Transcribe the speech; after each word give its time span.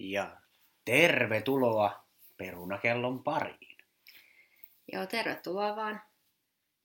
Ja 0.00 0.36
tervetuloa 0.84 2.04
Perunakellon 2.36 3.22
pariin. 3.24 3.76
Joo, 4.92 5.06
tervetuloa 5.06 5.76
vaan 5.76 6.02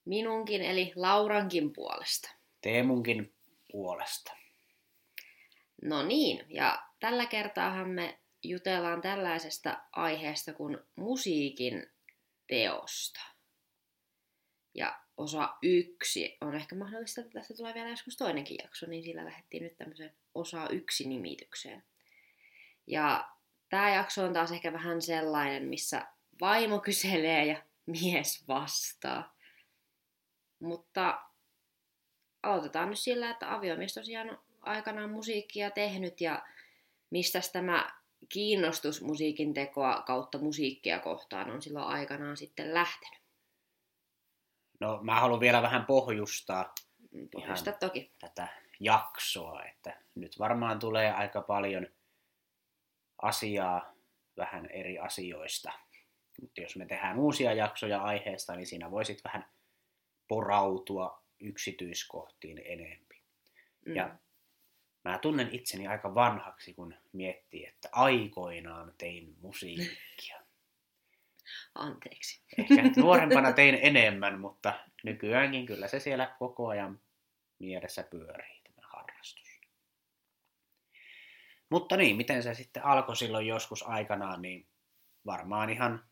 minunkin 0.05 0.61
eli 0.61 0.93
Laurankin 0.95 1.73
puolesta. 1.73 2.31
Teemunkin 2.61 3.33
puolesta. 3.71 4.31
No 5.81 6.03
niin, 6.03 6.45
ja 6.49 6.83
tällä 6.99 7.25
kertaahan 7.25 7.89
me 7.89 8.19
jutellaan 8.43 9.01
tällaisesta 9.01 9.83
aiheesta 9.91 10.53
kuin 10.53 10.77
musiikin 10.95 11.87
teosta. 12.47 13.21
Ja 14.73 14.99
osa 15.17 15.55
yksi 15.61 16.37
on 16.41 16.55
ehkä 16.55 16.75
mahdollista, 16.75 17.21
että 17.21 17.33
tästä 17.33 17.53
tulee 17.53 17.73
vielä 17.73 17.89
joskus 17.89 18.17
toinenkin 18.17 18.57
jakso, 18.63 18.85
niin 18.85 19.03
sillä 19.03 19.25
lähdettiin 19.25 19.63
nyt 19.63 19.77
tämmöiseen 19.77 20.13
osa 20.35 20.69
yksi 20.69 21.07
nimitykseen. 21.07 21.83
Ja 22.87 23.29
tämä 23.69 23.89
jakso 23.89 24.23
on 24.23 24.33
taas 24.33 24.51
ehkä 24.51 24.73
vähän 24.73 25.01
sellainen, 25.01 25.63
missä 25.63 26.07
vaimo 26.41 26.79
kyselee 26.79 27.45
ja 27.45 27.61
mies 27.85 28.47
vastaa. 28.47 29.35
Mutta 30.59 31.21
aloitetaan 32.43 32.89
nyt 32.89 32.99
sillä, 32.99 33.29
että 33.29 33.53
aviomies 33.53 33.93
tosiaan 33.93 34.29
on 34.29 34.39
aikanaan 34.61 35.09
musiikkia 35.09 35.71
tehnyt 35.71 36.21
ja 36.21 36.45
mistä 37.09 37.39
tämä 37.53 37.91
kiinnostus 38.29 39.01
musiikin 39.01 39.53
tekoa 39.53 40.01
kautta 40.01 40.37
musiikkia 40.37 40.99
kohtaan 40.99 41.51
on 41.51 41.61
silloin 41.61 41.87
aikanaan 41.87 42.37
sitten 42.37 42.73
lähtenyt. 42.73 43.19
No 44.79 44.99
mä 45.03 45.19
haluan 45.19 45.39
vielä 45.39 45.61
vähän 45.61 45.85
pohjustaa 45.85 46.73
Pohjusta 47.31 47.71
toki. 47.71 48.11
tätä 48.19 48.47
jaksoa, 48.79 49.63
että 49.63 50.01
nyt 50.15 50.39
varmaan 50.39 50.79
tulee 50.79 51.11
aika 51.11 51.41
paljon 51.41 51.87
asiaa 53.21 53.95
vähän 54.37 54.65
eri 54.65 54.99
asioista. 54.99 55.71
Mutta 56.41 56.61
jos 56.61 56.75
me 56.75 56.85
tehdään 56.85 57.19
uusia 57.19 57.53
jaksoja 57.53 58.01
aiheesta, 58.01 58.55
niin 58.55 58.67
siinä 58.67 58.91
voisit 58.91 59.23
vähän 59.23 59.45
porautua 60.27 61.23
yksityiskohtiin 61.39 62.61
enempi. 62.65 63.21
Mm. 63.85 63.95
Ja 63.95 64.15
mä 65.03 65.19
tunnen 65.19 65.49
itseni 65.51 65.87
aika 65.87 66.15
vanhaksi, 66.15 66.73
kun 66.73 66.95
miettii, 67.13 67.65
että 67.65 67.89
aikoinaan 67.91 68.93
tein 68.97 69.35
musiikkia. 69.41 70.41
Anteeksi. 71.75 72.41
Ehkä 72.57 72.75
nuorempana 72.97 73.53
tein 73.61 73.79
enemmän, 73.81 74.39
mutta 74.39 74.73
nykyäänkin 75.03 75.65
kyllä 75.65 75.87
se 75.87 75.99
siellä 75.99 76.35
koko 76.39 76.67
ajan 76.67 76.99
mielessä 77.59 78.03
pyörii, 78.03 78.61
tämä 78.63 78.87
harrastus. 78.87 79.59
Mutta 81.69 81.97
niin, 81.97 82.17
miten 82.17 82.43
se 82.43 82.53
sitten 82.53 82.85
alkoi 82.85 83.15
silloin 83.15 83.47
joskus 83.47 83.83
aikanaan, 83.87 84.41
niin 84.41 84.67
varmaan 85.25 85.69
ihan 85.69 86.03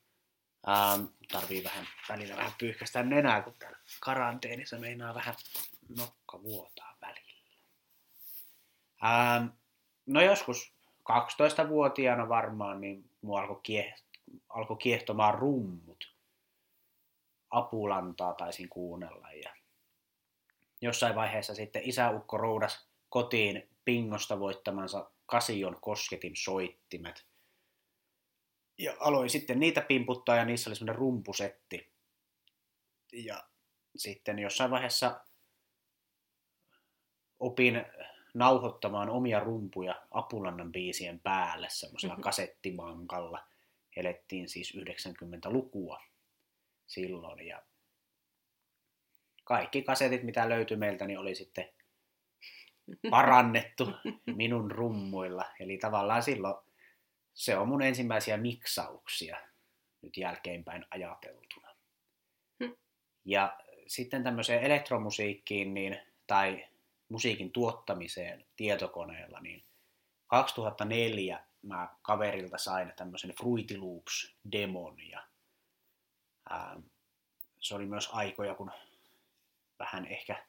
ähm, 0.68 1.06
tarvii 1.32 1.64
vähän 1.64 1.86
välillä 2.10 2.36
vähän 2.36 2.54
pyyhkäistä 2.58 3.04
nenää, 3.04 3.42
kun 3.42 3.54
täällä 3.60 3.78
karanteenissa 4.00 4.80
meinaa 4.80 5.14
vähän 5.14 5.36
nokka 5.98 6.44
vuotaa 6.44 6.98
välillä. 7.02 7.42
Ähm, 9.04 9.46
no 10.06 10.22
joskus 10.22 10.74
12-vuotiaana 11.10 12.30
varmaan, 12.30 12.82
niin 12.82 13.10
mua 13.22 13.40
alkoi, 13.40 13.62
kieh- 13.68 14.04
alkoi 14.50 14.78
kiehtomaan 14.78 15.34
rummut. 15.34 16.14
Apulantaa 17.50 18.34
taisin 18.34 18.70
kuunnella 18.70 19.32
ja 19.32 19.56
jossain 20.82 21.16
vaiheessa 21.16 21.56
sitten 21.56 21.82
isäukko 21.86 22.38
roudas 22.38 22.88
kotiin 23.10 23.70
pingosta 23.86 24.40
voittamansa 24.40 25.12
Kasion 25.26 25.78
kosketin 25.82 26.36
soittimet. 26.36 27.26
Ja 28.78 28.96
aloin 29.00 29.30
sitten 29.30 29.60
niitä 29.60 29.82
pimputtaa 29.82 30.36
ja 30.36 30.46
niissä 30.46 30.70
oli 30.70 30.76
semmoinen 30.76 31.00
rumpusetti. 31.00 31.92
Ja 33.14 33.44
sitten 33.96 34.40
jossain 34.40 34.72
vaiheessa 34.72 35.26
opin 37.40 37.86
nauhoittamaan 38.34 39.10
omia 39.10 39.40
rumpuja 39.40 40.08
Apulannan 40.12 40.72
biisien 40.72 41.20
päälle 41.20 41.68
semmoisella 41.70 42.16
Mhm. 42.16 42.22
kasettimankalla. 42.24 43.48
Elettiin 43.96 44.50
siis 44.50 44.74
90-lukua 44.76 46.04
silloin 46.88 47.48
ja 47.48 47.64
kaikki 49.44 49.82
kasetit, 49.82 50.24
mitä 50.24 50.50
löytyi 50.50 50.78
meiltä, 50.78 51.08
niin 51.08 51.20
oli 51.20 51.36
sitten 51.36 51.74
parannettu 53.10 53.92
minun 54.36 54.72
rummuilla. 54.72 55.46
Eli 55.60 55.78
tavallaan 55.78 56.24
silloin 56.24 56.56
se 57.34 57.58
on 57.58 57.68
mun 57.68 57.82
ensimmäisiä 57.82 58.38
miksauksia 58.38 59.38
nyt 60.02 60.18
jälkeenpäin 60.18 60.86
ajateltuna. 60.92 61.76
Hmm. 62.64 62.76
Ja 63.26 63.58
sitten 63.88 64.24
tämmöiseen 64.24 64.64
elektromusiikkiin 64.64 65.74
niin, 65.74 66.00
tai 66.28 66.68
musiikin 67.10 67.52
tuottamiseen 67.52 68.46
tietokoneella, 68.56 69.40
niin 69.40 69.64
2004 70.28 71.46
mä 71.62 71.96
kaverilta 72.02 72.58
sain 72.58 72.94
tämmöisen 72.96 73.34
Fruity 73.42 73.78
Loops-demon 73.78 75.10
ja 75.10 75.28
ää, 76.50 76.82
se 77.60 77.76
oli 77.76 77.86
myös 77.86 78.10
aikoja, 78.12 78.56
kun 78.56 78.72
vähän 79.80 80.06
ehkä 80.06 80.46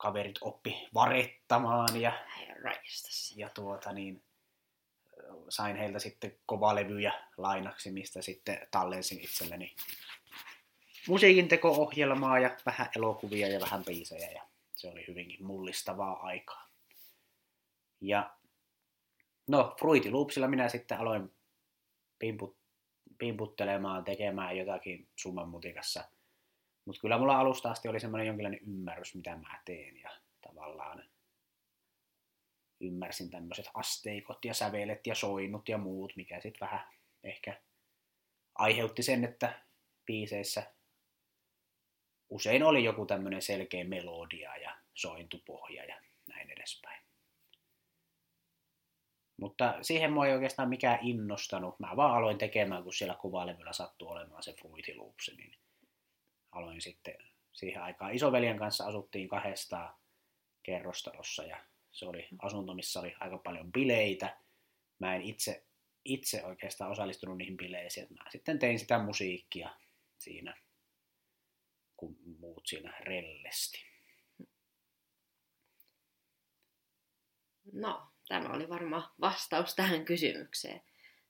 kaverit 0.00 0.38
oppi 0.40 0.88
varettamaan 0.94 2.00
ja, 2.00 2.12
ja 3.36 3.48
tuota 3.48 3.92
niin, 3.92 4.22
sain 5.48 5.76
heiltä 5.76 5.98
sitten 5.98 6.38
kovalevyjä 6.46 7.12
lainaksi, 7.36 7.90
mistä 7.90 8.22
sitten 8.22 8.68
tallensin 8.70 9.20
itselleni 9.20 9.74
musiikin 11.08 11.48
teko-ohjelmaa 11.48 12.38
ja 12.38 12.56
vähän 12.66 12.88
elokuvia 12.96 13.48
ja 13.48 13.60
vähän 13.60 13.84
biisejä 13.84 14.30
ja 14.30 14.42
se 14.74 14.88
oli 14.88 15.04
hyvinkin 15.08 15.44
mullistavaa 15.44 16.20
aikaa. 16.20 16.68
Ja 18.00 18.36
no, 19.46 19.74
Fruity 19.78 20.10
Loopsilla 20.10 20.48
minä 20.48 20.68
sitten 20.68 20.98
aloin 20.98 21.32
pimput, 22.18 22.56
pimputtelemaan, 23.18 24.04
tekemään 24.04 24.56
jotakin 24.56 25.08
summan 25.16 25.48
mutikassa. 25.48 26.04
Mutta 26.90 27.00
kyllä 27.00 27.18
mulla 27.18 27.38
alusta 27.38 27.70
asti 27.70 27.88
oli 27.88 28.00
semmoinen 28.00 28.26
jonkinlainen 28.26 28.60
ymmärrys, 28.60 29.14
mitä 29.14 29.36
mä 29.36 29.60
teen 29.64 30.00
ja 30.00 30.10
tavallaan 30.40 31.04
ymmärsin 32.80 33.30
tämmöiset 33.30 33.66
asteikot 33.74 34.44
ja 34.44 34.54
sävelet 34.54 35.06
ja 35.06 35.14
soinnut 35.14 35.68
ja 35.68 35.78
muut, 35.78 36.12
mikä 36.16 36.40
sitten 36.40 36.60
vähän 36.60 36.88
ehkä 37.24 37.62
aiheutti 38.54 39.02
sen, 39.02 39.24
että 39.24 39.62
biiseissä 40.06 40.74
usein 42.30 42.62
oli 42.62 42.84
joku 42.84 43.06
tämmöinen 43.06 43.42
selkeä 43.42 43.84
melodia 43.84 44.56
ja 44.56 44.76
sointupohja 44.94 45.84
ja 45.84 46.00
näin 46.28 46.50
edespäin. 46.50 47.02
Mutta 49.36 49.78
siihen 49.82 50.12
mua 50.12 50.26
ei 50.26 50.34
oikeastaan 50.34 50.68
mikään 50.68 50.98
innostanut. 51.02 51.80
Mä 51.80 51.96
vaan 51.96 52.14
aloin 52.14 52.38
tekemään, 52.38 52.82
kun 52.82 52.94
siellä 52.94 53.14
kuvalevyllä 53.14 53.72
sattui 53.72 54.08
olemaan 54.08 54.42
se 54.42 54.52
Fruity 54.52 54.94
Loops, 54.94 55.30
niin 55.36 55.60
aloin 56.52 56.80
sitten 56.80 57.14
siihen 57.52 57.82
aikaan 57.82 58.14
isoveljen 58.14 58.58
kanssa 58.58 58.86
asuttiin 58.86 59.28
kahdestaan 59.28 59.94
kerrostalossa 60.62 61.44
ja 61.44 61.64
se 61.92 62.06
oli 62.06 62.28
asunto, 62.38 62.74
missä 62.74 63.00
oli 63.00 63.14
aika 63.20 63.38
paljon 63.38 63.72
bileitä. 63.72 64.36
Mä 64.98 65.14
en 65.14 65.22
itse, 65.22 65.64
itse 66.04 66.44
oikeastaan 66.44 66.90
osallistunut 66.90 67.38
niihin 67.38 67.56
bileisiin. 67.56 68.06
Mä 68.10 68.30
sitten 68.30 68.58
tein 68.58 68.78
sitä 68.78 68.98
musiikkia 68.98 69.76
siinä, 70.18 70.56
kun 71.96 72.16
muut 72.38 72.66
siinä 72.66 72.96
rellesti. 73.00 73.84
No, 77.72 78.10
tämä 78.28 78.48
oli 78.54 78.68
varmaan 78.68 79.10
vastaus 79.20 79.74
tähän 79.74 80.04
kysymykseen. 80.04 80.82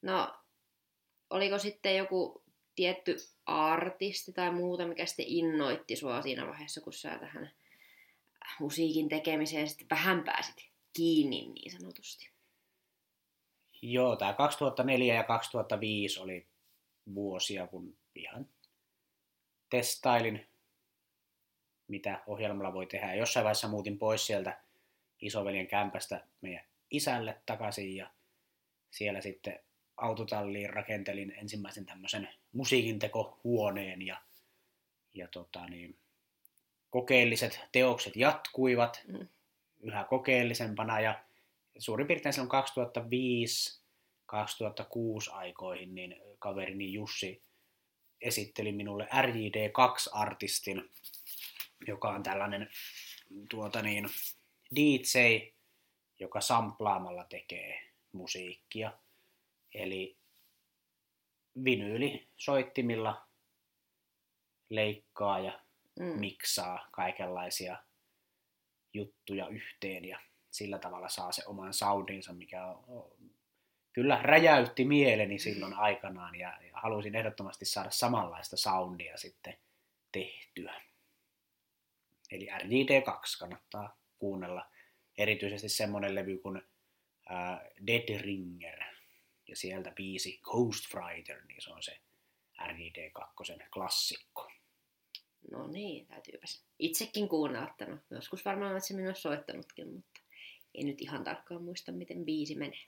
No, 0.02 0.40
oliko 1.30 1.58
sitten 1.58 1.96
joku 1.96 2.44
tietty 2.74 3.16
artisti 3.46 4.32
tai 4.32 4.52
muuta, 4.52 4.86
mikä 4.86 5.06
sitten 5.06 5.26
innoitti 5.28 5.96
sua 5.96 6.22
siinä 6.22 6.46
vaiheessa, 6.46 6.80
kun 6.80 6.92
sä 6.92 7.18
tähän 7.18 7.50
musiikin 8.60 9.08
tekemiseen 9.08 9.68
sitten 9.68 9.88
vähän 9.90 10.24
pääsit 10.24 10.70
kiinni 10.92 11.48
niin 11.48 11.72
sanotusti? 11.72 12.30
Joo, 13.82 14.16
tämä 14.16 14.32
2004 14.32 15.14
ja 15.14 15.24
2005 15.24 16.20
oli 16.20 16.46
vuosia, 17.14 17.66
kun 17.66 17.98
ihan 18.14 18.48
testailin, 19.70 20.46
mitä 21.88 22.22
ohjelmalla 22.26 22.72
voi 22.72 22.86
tehdä. 22.86 23.14
Jossain 23.14 23.44
vaiheessa 23.44 23.68
muutin 23.68 23.98
pois 23.98 24.26
sieltä 24.26 24.62
isoveljen 25.20 25.66
kämpästä 25.66 26.26
meidän 26.40 26.64
isälle 26.90 27.42
takaisin 27.46 27.96
ja 27.96 28.10
siellä 28.90 29.20
sitten 29.20 29.60
autotalliin 30.00 30.70
rakentelin 30.70 31.34
ensimmäisen 31.36 31.86
tämmöisen 31.86 32.28
musiikintekohuoneen 32.52 34.02
ja, 34.02 34.16
ja 35.14 35.28
tota 35.28 35.66
niin, 35.66 35.98
kokeelliset 36.90 37.60
teokset 37.72 38.16
jatkuivat 38.16 39.02
Mm. 39.08 39.28
yhä 39.80 40.04
kokeellisempana 40.04 41.00
ja 41.00 41.24
suurin 41.78 42.06
piirtein 42.06 42.32
silloin 42.32 42.64
2005-2006 45.30 45.32
aikoihin, 45.32 45.94
niin 45.94 46.16
kaverini 46.38 46.92
Jussi 46.92 47.42
esitteli 48.20 48.72
minulle 48.72 49.08
RJD2-artistin, 49.12 50.90
joka 51.86 52.10
on 52.10 52.22
tällainen 52.22 52.70
tuota 53.50 53.82
niin, 53.82 54.08
DJ, 54.76 55.18
joka 56.18 56.40
samplaamalla 56.40 57.24
tekee 57.24 57.90
musiikkia. 58.12 58.92
Eli 59.74 60.18
vinyyli 61.64 62.28
soittimilla 62.36 63.28
leikkaa 64.70 65.38
ja 65.38 65.60
mm. 66.00 66.20
miksaa 66.20 66.88
kaikenlaisia 66.92 67.76
juttuja 68.94 69.48
yhteen 69.48 70.04
ja 70.04 70.20
sillä 70.50 70.78
tavalla 70.78 71.08
saa 71.08 71.32
se 71.32 71.42
oman 71.46 71.74
soundinsa, 71.74 72.32
mikä 72.32 72.66
on, 72.66 73.10
kyllä 73.92 74.22
räjäytti 74.22 74.84
mieleni 74.84 75.38
silloin 75.38 75.74
aikanaan 75.74 76.34
ja, 76.34 76.58
ja 76.62 76.70
halusin 76.72 77.14
ehdottomasti 77.14 77.64
saada 77.64 77.90
samanlaista 77.90 78.56
soundia 78.56 79.16
sitten 79.16 79.58
tehtyä. 80.12 80.80
Eli 82.30 82.46
RJD2 82.46 83.38
kannattaa 83.38 83.96
kuunnella. 84.18 84.66
Erityisesti 85.18 85.68
semmoinen 85.68 86.14
levy 86.14 86.38
kuin 86.38 86.62
ää, 87.28 87.66
Dead 87.86 88.20
Ringer 88.20 88.89
ja 89.50 89.56
sieltä 89.56 89.92
biisi 89.96 90.40
Ghost 90.42 90.84
Fighter, 90.84 91.44
niin 91.46 91.62
se 91.62 91.70
on 91.70 91.82
se 91.82 92.00
RJD2 92.60 93.68
klassikko. 93.72 94.50
No 95.50 95.66
niin, 95.66 96.06
täytyypäs 96.06 96.64
itsekin 96.78 97.28
kuunnella 97.28 97.74
Joskus 98.10 98.44
varmaan 98.44 98.76
että 98.76 98.88
se 98.88 98.94
minua 98.94 99.14
soittanutkin, 99.14 99.92
mutta 99.92 100.20
en 100.74 100.86
nyt 100.86 101.00
ihan 101.00 101.24
tarkkaan 101.24 101.62
muista, 101.62 101.92
miten 101.92 102.24
biisi 102.24 102.54
menee. 102.54 102.86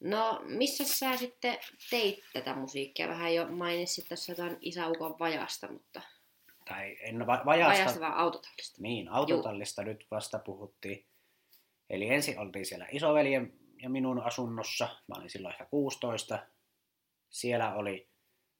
No, 0.00 0.42
missä 0.44 0.84
sä 0.84 1.16
sitten 1.16 1.58
teit 1.90 2.24
tätä 2.32 2.54
musiikkia? 2.54 3.08
Vähän 3.08 3.34
jo 3.34 3.48
mainitsit 3.48 4.04
tässä 4.08 4.32
jotain 4.32 4.56
isäukon 4.60 5.18
vajasta, 5.18 5.72
mutta... 5.72 6.02
Tai 6.64 6.96
en 7.00 7.26
va- 7.26 7.42
vajasta... 7.44 7.74
Vajasta 7.74 8.00
vaan 8.00 8.14
autotallista. 8.14 8.82
Niin, 8.82 9.08
autotallista 9.08 9.82
Juu. 9.82 9.88
nyt 9.88 10.06
vasta 10.10 10.38
puhuttiin. 10.38 11.06
Eli 11.90 12.08
ensin 12.08 12.38
oltiin 12.38 12.66
siellä 12.66 12.86
isoveljen 12.92 13.52
ja 13.82 13.90
minun 13.90 14.20
asunnossa. 14.20 14.84
Mä 14.84 15.14
olin 15.18 15.30
silloin 15.30 15.52
ehkä 15.52 15.64
16. 15.64 16.46
Siellä 17.30 17.74
oli 17.74 18.08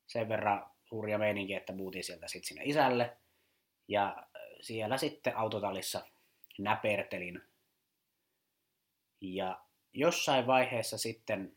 sen 0.07 0.29
verran 0.29 0.71
hurja 0.91 1.19
meininki, 1.19 1.55
että 1.55 1.73
muutin 1.73 2.05
sieltä 2.05 2.29
sitten 2.29 2.49
sinne 2.49 2.63
isälle. 2.65 3.17
Ja 3.89 4.27
siellä 4.61 4.99
sitten 4.99 5.37
autotallissa 5.37 6.07
näpertelin. 6.59 7.43
Ja 9.21 9.61
jossain 9.93 10.47
vaiheessa 10.47 10.99
sitten 10.99 11.57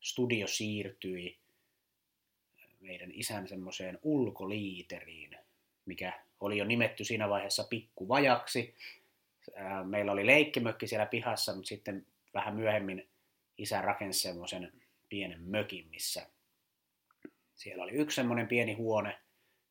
studio 0.00 0.46
siirtyi 0.46 1.38
meidän 2.80 3.10
isän 3.12 3.48
semmoiseen 3.48 3.98
ulkoliiteriin, 4.02 5.38
mikä 5.84 6.24
oli 6.40 6.58
jo 6.58 6.64
nimetty 6.64 7.04
siinä 7.04 7.28
vaiheessa 7.28 7.64
pikkuvajaksi. 7.64 8.74
Meillä 9.84 10.12
oli 10.12 10.26
leikkimökki 10.26 10.86
siellä 10.86 11.06
pihassa, 11.06 11.54
mutta 11.54 11.68
sitten 11.68 12.06
vähän 12.34 12.54
myöhemmin 12.54 13.08
isä 13.58 13.82
rakensi 13.82 14.20
semmoisen 14.20 14.72
pienen 15.08 15.42
mökin, 15.42 15.88
missä 15.88 16.26
siellä 17.54 17.84
oli 17.84 17.92
yksi 17.92 18.14
semmoinen 18.14 18.48
pieni 18.48 18.72
huone 18.72 19.18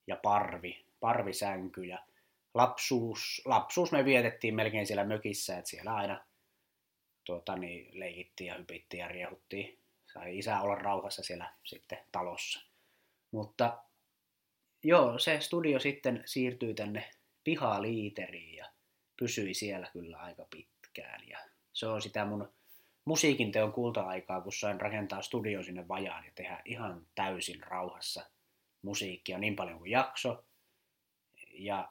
ja 0.07 0.15
parvi, 0.15 0.85
parvisänky 0.99 1.83
ja 1.83 2.05
lapsuus, 2.53 3.41
lapsuus 3.45 3.91
me 3.91 4.05
vietettiin 4.05 4.55
melkein 4.55 4.87
siellä 4.87 5.03
mökissä, 5.03 5.57
että 5.57 5.69
siellä 5.69 5.95
aina 5.95 6.25
tuota, 7.23 7.55
niin 7.55 7.99
leikittiin 7.99 8.47
ja 8.47 8.57
hypittiin 8.57 9.01
ja 9.01 9.07
riehuttiin. 9.07 9.79
Sai 10.13 10.37
isä 10.37 10.61
olla 10.61 10.75
rauhassa 10.75 11.23
siellä 11.23 11.53
sitten 11.63 11.97
talossa. 12.11 12.61
Mutta 13.31 13.83
joo, 14.83 15.19
se 15.19 15.39
studio 15.39 15.79
sitten 15.79 16.23
siirtyi 16.25 16.73
tänne 16.73 17.11
pihaliiteriin 17.43 18.55
ja 18.55 18.71
pysyi 19.19 19.53
siellä 19.53 19.89
kyllä 19.93 20.17
aika 20.17 20.47
pitkään. 20.49 21.27
Ja 21.29 21.39
se 21.73 21.87
on 21.87 22.01
sitä 22.01 22.25
mun 22.25 22.49
musiikin 23.05 23.51
teon 23.51 23.73
kulta-aikaa, 23.73 24.41
kun 24.41 24.53
sain 24.53 24.81
rakentaa 24.81 25.21
studio 25.21 25.63
sinne 25.63 25.87
vajaan 25.87 26.25
ja 26.25 26.31
tehdä 26.35 26.61
ihan 26.65 27.07
täysin 27.15 27.63
rauhassa 27.63 28.25
musiikkia 28.81 29.37
niin 29.37 29.55
paljon 29.55 29.77
kuin 29.77 29.91
jakso. 29.91 30.43
Ja 31.51 31.89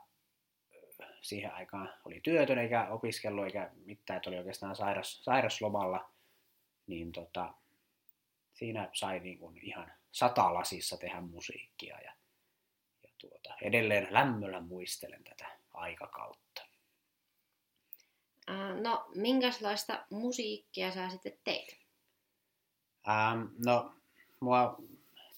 siihen 1.21 1.55
aikaan 1.55 1.93
oli 2.05 2.21
työtön 2.21 2.59
eikä 2.59 2.89
opiskellut 2.89 3.45
eikä 3.45 3.71
mitään, 3.85 4.17
että 4.17 4.31
oli 4.31 4.39
oikeastaan 4.39 4.77
sairas, 4.77 5.25
sairaslomalla, 5.25 6.11
niin 6.87 7.13
tota, 7.13 7.55
siinä 8.53 8.89
sai 8.93 9.21
niin 9.21 9.39
kuin 9.39 9.59
ihan 9.63 9.93
satalasissa 10.13 10.97
tehdä 10.97 11.21
musiikkia 11.21 12.01
ja, 12.01 12.13
ja 13.03 13.09
tuota, 13.19 13.55
edelleen 13.63 14.09
lämmöllä 14.11 14.61
muistelen 14.61 15.25
tätä 15.25 15.47
aikakautta. 15.75 16.62
No, 18.81 19.05
minkälaista 19.15 20.07
musiikkia 20.11 20.91
sä 20.91 21.09
sitten 21.09 21.39
teit? 21.45 21.77
Ähm, 23.09 23.43
no, 23.67 23.93
mua 24.41 24.77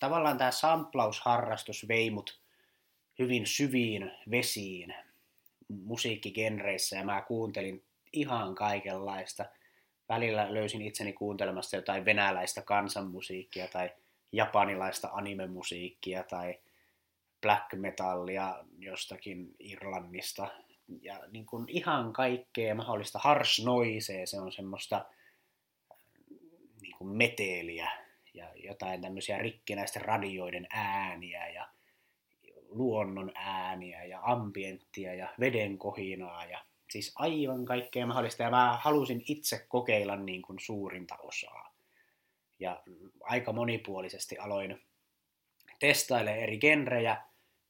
tavallaan 0.01 0.39
tämä 0.39 0.51
samplausharrastus 0.51 1.89
vei 1.89 2.11
mut 2.11 2.41
hyvin 3.19 3.47
syviin 3.47 4.13
vesiin 4.31 4.95
musiikkigenreissä 5.69 6.97
ja 6.97 7.05
mä 7.05 7.23
kuuntelin 7.23 7.85
ihan 8.13 8.55
kaikenlaista. 8.55 9.45
Välillä 10.09 10.55
löysin 10.55 10.83
itseni 10.83 11.13
kuuntelemasta 11.13 11.77
jotain 11.77 12.05
venäläistä 12.05 12.63
kansanmusiikkia 12.63 13.69
tai 13.69 13.91
japanilaista 14.33 15.09
animemusiikkia 15.13 16.23
tai 16.23 16.61
black 17.43 17.73
metallia 17.73 18.65
jostakin 18.79 19.55
Irlannista 19.59 20.49
ja 21.03 21.21
niin 21.31 21.47
kuin 21.47 21.69
ihan 21.69 22.13
kaikkea 22.13 22.75
mahdollista. 22.75 23.19
Harsh 23.19 23.65
noisea, 23.65 24.27
se 24.27 24.41
on 24.41 24.53
semmoista 24.53 25.05
niin 26.81 26.97
kuin 26.99 27.17
meteeliä 27.17 27.91
ja 28.35 28.53
jotain 28.55 29.01
tämmöisiä 29.01 29.39
rikkinäisten 29.39 30.03
radioiden 30.03 30.67
ääniä 30.71 31.49
ja 31.49 31.69
luonnon 32.69 33.33
ääniä 33.35 34.05
ja 34.05 34.21
ambienttia 34.23 35.15
ja 35.15 35.35
veden 35.41 35.79
kohinaa 35.79 36.45
ja 36.45 36.65
siis 36.91 37.13
aivan 37.17 37.65
kaikkea 37.65 38.07
mahdollista. 38.07 38.43
Ja 38.43 38.51
mä 38.51 38.79
halusin 38.83 39.23
itse 39.29 39.67
kokeilla 39.69 40.17
niin 40.17 40.43
kuin 40.43 40.59
suurinta 40.59 41.17
osaa. 41.17 41.75
Ja 42.59 42.83
aika 43.21 43.53
monipuolisesti 43.53 44.39
aloin 44.39 44.83
testaile 45.79 46.35
eri 46.35 46.59
genrejä 46.59 47.23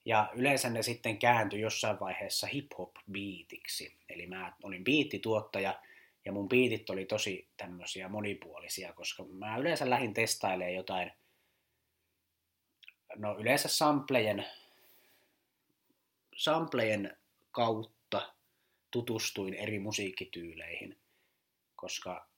ja 0.04 0.30
yleensä 0.34 0.70
ne 0.70 0.82
sitten 0.82 1.18
kääntyi 1.18 1.60
jossain 1.60 2.00
vaiheessa 2.00 2.46
hip-hop-biitiksi. 2.46 3.96
Eli 4.08 4.26
mä 4.26 4.52
olin 4.62 4.84
biittituottaja 4.84 5.80
ja 6.24 6.32
mun 6.32 6.48
biitit 6.48 6.90
oli 6.90 7.04
tosi 7.04 7.48
tämmöisiä 7.56 8.08
monipuolisia, 8.08 8.92
koska 8.92 9.24
mä 9.24 9.56
yleensä 9.56 9.90
lähdin 9.90 10.14
testailemaan 10.14 10.74
jotain, 10.74 11.12
no 13.16 13.38
yleensä 13.38 13.68
samplejen 13.68 14.46
samplejen 16.36 17.16
kautta 17.50 18.34
tutustuin 18.90 19.54
eri 19.54 19.78
musiikkityyleihin, 19.78 20.98
koska 21.76 22.28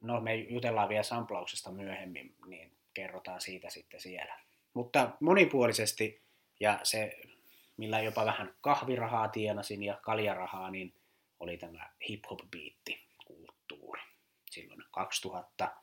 no 0.00 0.20
me 0.20 0.34
jutellaan 0.34 0.88
vielä 0.88 1.02
samplauksesta 1.02 1.70
myöhemmin, 1.70 2.34
niin 2.46 2.72
kerrotaan 2.94 3.40
siitä 3.40 3.70
sitten 3.70 4.00
siellä. 4.00 4.40
Mutta 4.74 5.10
monipuolisesti 5.20 6.22
ja 6.60 6.80
se, 6.82 7.20
millä 7.76 8.00
jopa 8.00 8.24
vähän 8.24 8.54
kahvirahaa 8.60 9.28
tienasin 9.28 9.82
ja 9.82 9.96
kaljarahaa, 10.02 10.70
niin 10.70 10.94
oli 11.40 11.56
tämä 11.56 11.90
hip-hop-biitti 12.08 13.06
kulttuuri. 13.26 14.02
Silloin 14.50 14.84
2000, 14.90 15.74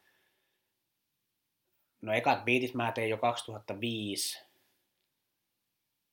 no 2.01 2.13
ekat 2.13 2.45
biitit 2.45 2.73
mä 2.73 2.91
tein 2.91 3.09
jo 3.09 3.17
2005 3.17 4.45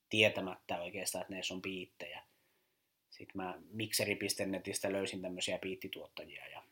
tietämättä 0.08 0.82
oikeastaan, 0.82 1.22
että 1.22 1.34
ne 1.34 1.40
on 1.52 1.62
biittejä. 1.62 2.22
Sitten 3.10 3.42
mä 3.42 3.58
mikseri.netistä 3.70 4.92
löysin 4.92 5.22
tämmöisiä 5.22 5.58
biittituottajia 5.58 6.48
ja 6.48 6.62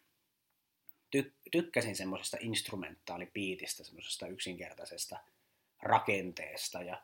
ty- 1.16 1.32
tykkäsin 1.50 1.96
semmoisesta 1.96 2.36
instrumentaalipiitistä, 2.40 3.84
semmoisesta 3.84 4.26
yksinkertaisesta 4.26 5.18
rakenteesta 5.82 6.82
ja 6.82 7.02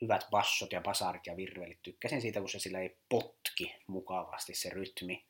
hyvät 0.00 0.26
bassot 0.30 0.72
ja 0.72 0.80
basarit 0.80 1.26
ja 1.26 1.36
virvelit. 1.36 1.82
Tykkäsin 1.82 2.20
siitä, 2.20 2.40
kun 2.40 2.48
se 2.48 2.58
sillä 2.58 2.80
ei 2.80 2.96
potki 3.08 3.76
mukavasti 3.86 4.54
se 4.54 4.70
rytmi. 4.70 5.26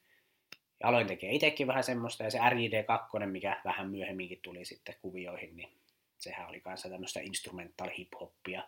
Ja 0.80 0.88
aloin 0.88 1.06
tekemään 1.06 1.36
itsekin 1.36 1.66
vähän 1.66 1.84
semmoista, 1.84 2.22
ja 2.22 2.30
se 2.30 2.38
RJD2, 2.38 3.26
mikä 3.26 3.60
vähän 3.64 3.90
myöhemminkin 3.90 4.40
tuli 4.42 4.64
sitten 4.64 4.94
kuvioihin, 5.02 5.56
niin 5.56 5.78
sehän 6.18 6.48
oli 6.48 6.60
kanssa 6.60 6.88
tämmöistä 6.88 7.20
instrumental 7.20 7.88
hip-hoppia. 7.88 8.62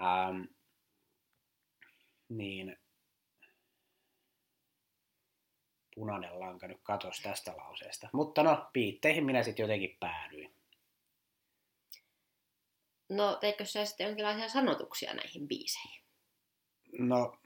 Ähm, 0.00 0.42
niin 2.28 2.76
punainen 5.94 6.40
lanka 6.40 6.68
nyt 6.68 6.80
katosi 6.82 7.22
tästä 7.22 7.56
lauseesta. 7.56 8.08
Mutta 8.12 8.42
no, 8.42 8.70
piitteihin 8.72 9.24
minä 9.24 9.42
sitten 9.42 9.62
jotenkin 9.62 9.96
päädyin. 10.00 10.54
No, 13.08 13.36
teikö 13.36 13.64
sä 13.64 13.84
sitten 13.84 14.06
jonkinlaisia 14.06 14.48
sanotuksia 14.48 15.14
näihin 15.14 15.48
biiseihin? 15.48 16.02
No, 16.98 17.38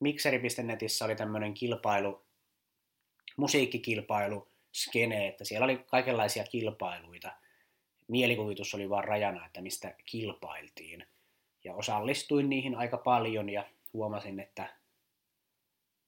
Mixeri.netissä 0.00 1.04
oli 1.04 1.16
tämmöinen 1.16 1.54
kilpailu, 1.54 2.26
musiikkikilpailu, 3.36 4.48
skene, 4.72 5.28
että 5.28 5.44
siellä 5.44 5.64
oli 5.64 5.78
kaikenlaisia 5.78 6.44
kilpailuita. 6.44 7.32
Mielikuvitus 8.08 8.74
oli 8.74 8.90
vaan 8.90 9.04
rajana, 9.04 9.46
että 9.46 9.60
mistä 9.60 9.94
kilpailtiin. 10.06 11.06
Ja 11.64 11.74
osallistuin 11.74 12.48
niihin 12.48 12.74
aika 12.74 12.98
paljon 12.98 13.48
ja 13.48 13.70
huomasin, 13.92 14.40
että 14.40 14.76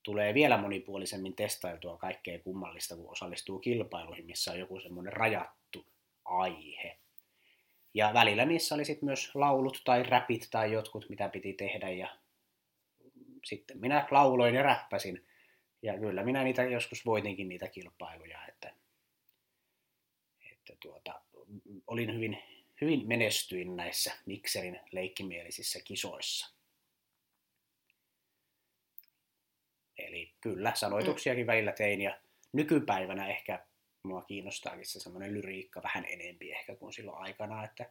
tulee 0.03 0.35
vielä 0.35 0.57
monipuolisemmin 0.57 1.37
testailtua 1.37 1.97
kaikkea 1.97 2.39
kummallista, 2.39 2.97
kun 2.97 3.11
osallistuu 3.11 3.59
kilpailuihin, 3.59 4.27
missä 4.27 4.53
on 4.53 4.59
joku 4.59 4.81
semmoinen 4.81 5.13
rajattu 5.13 5.87
aihe. 6.25 6.99
Ja 7.95 8.11
välillä 8.15 8.45
niissä 8.45 8.75
oli 8.75 8.85
sitten 8.85 9.07
myös 9.07 9.35
laulut 9.35 9.83
tai 9.85 10.03
räpit 10.03 10.49
tai 10.51 10.73
jotkut, 10.73 11.09
mitä 11.09 11.29
piti 11.29 11.53
tehdä. 11.53 11.91
Ja 11.91 12.19
sitten 13.45 13.79
minä 13.79 14.07
lauloin 14.11 14.55
ja 14.55 14.63
räppäsin. 14.63 15.27
Ja 15.83 15.99
kyllä 15.99 16.25
minä 16.25 16.45
niitä 16.45 16.65
joskus 16.65 17.07
voitinkin 17.07 17.49
niitä 17.49 17.69
kilpailuja, 17.69 18.47
että, 18.49 18.75
että 20.53 20.77
tuota, 20.81 21.21
olin 21.87 22.15
hyvin, 22.15 22.43
hyvin 22.81 23.09
menestyin 23.09 23.77
näissä 23.77 24.13
Mikserin 24.27 24.81
leikkimielisissä 24.93 25.81
kisoissa. 25.85 26.55
Eli 29.99 30.33
kyllä, 30.41 30.73
sanoituksiakin 30.75 31.47
välillä 31.47 31.73
tein 31.73 32.01
ja 32.01 32.21
nykypäivänä 32.53 33.29
ehkä 33.29 33.67
mua 34.05 34.23
kiinnostaakin 34.23 34.87
se 34.87 35.01
semmoinen 35.01 35.35
lyriikka 35.35 35.83
vähän 35.83 36.05
enempi 36.09 36.53
ehkä 36.53 36.77
kuin 36.77 36.93
silloin 36.93 37.19
aikana, 37.19 37.65
että 37.65 37.91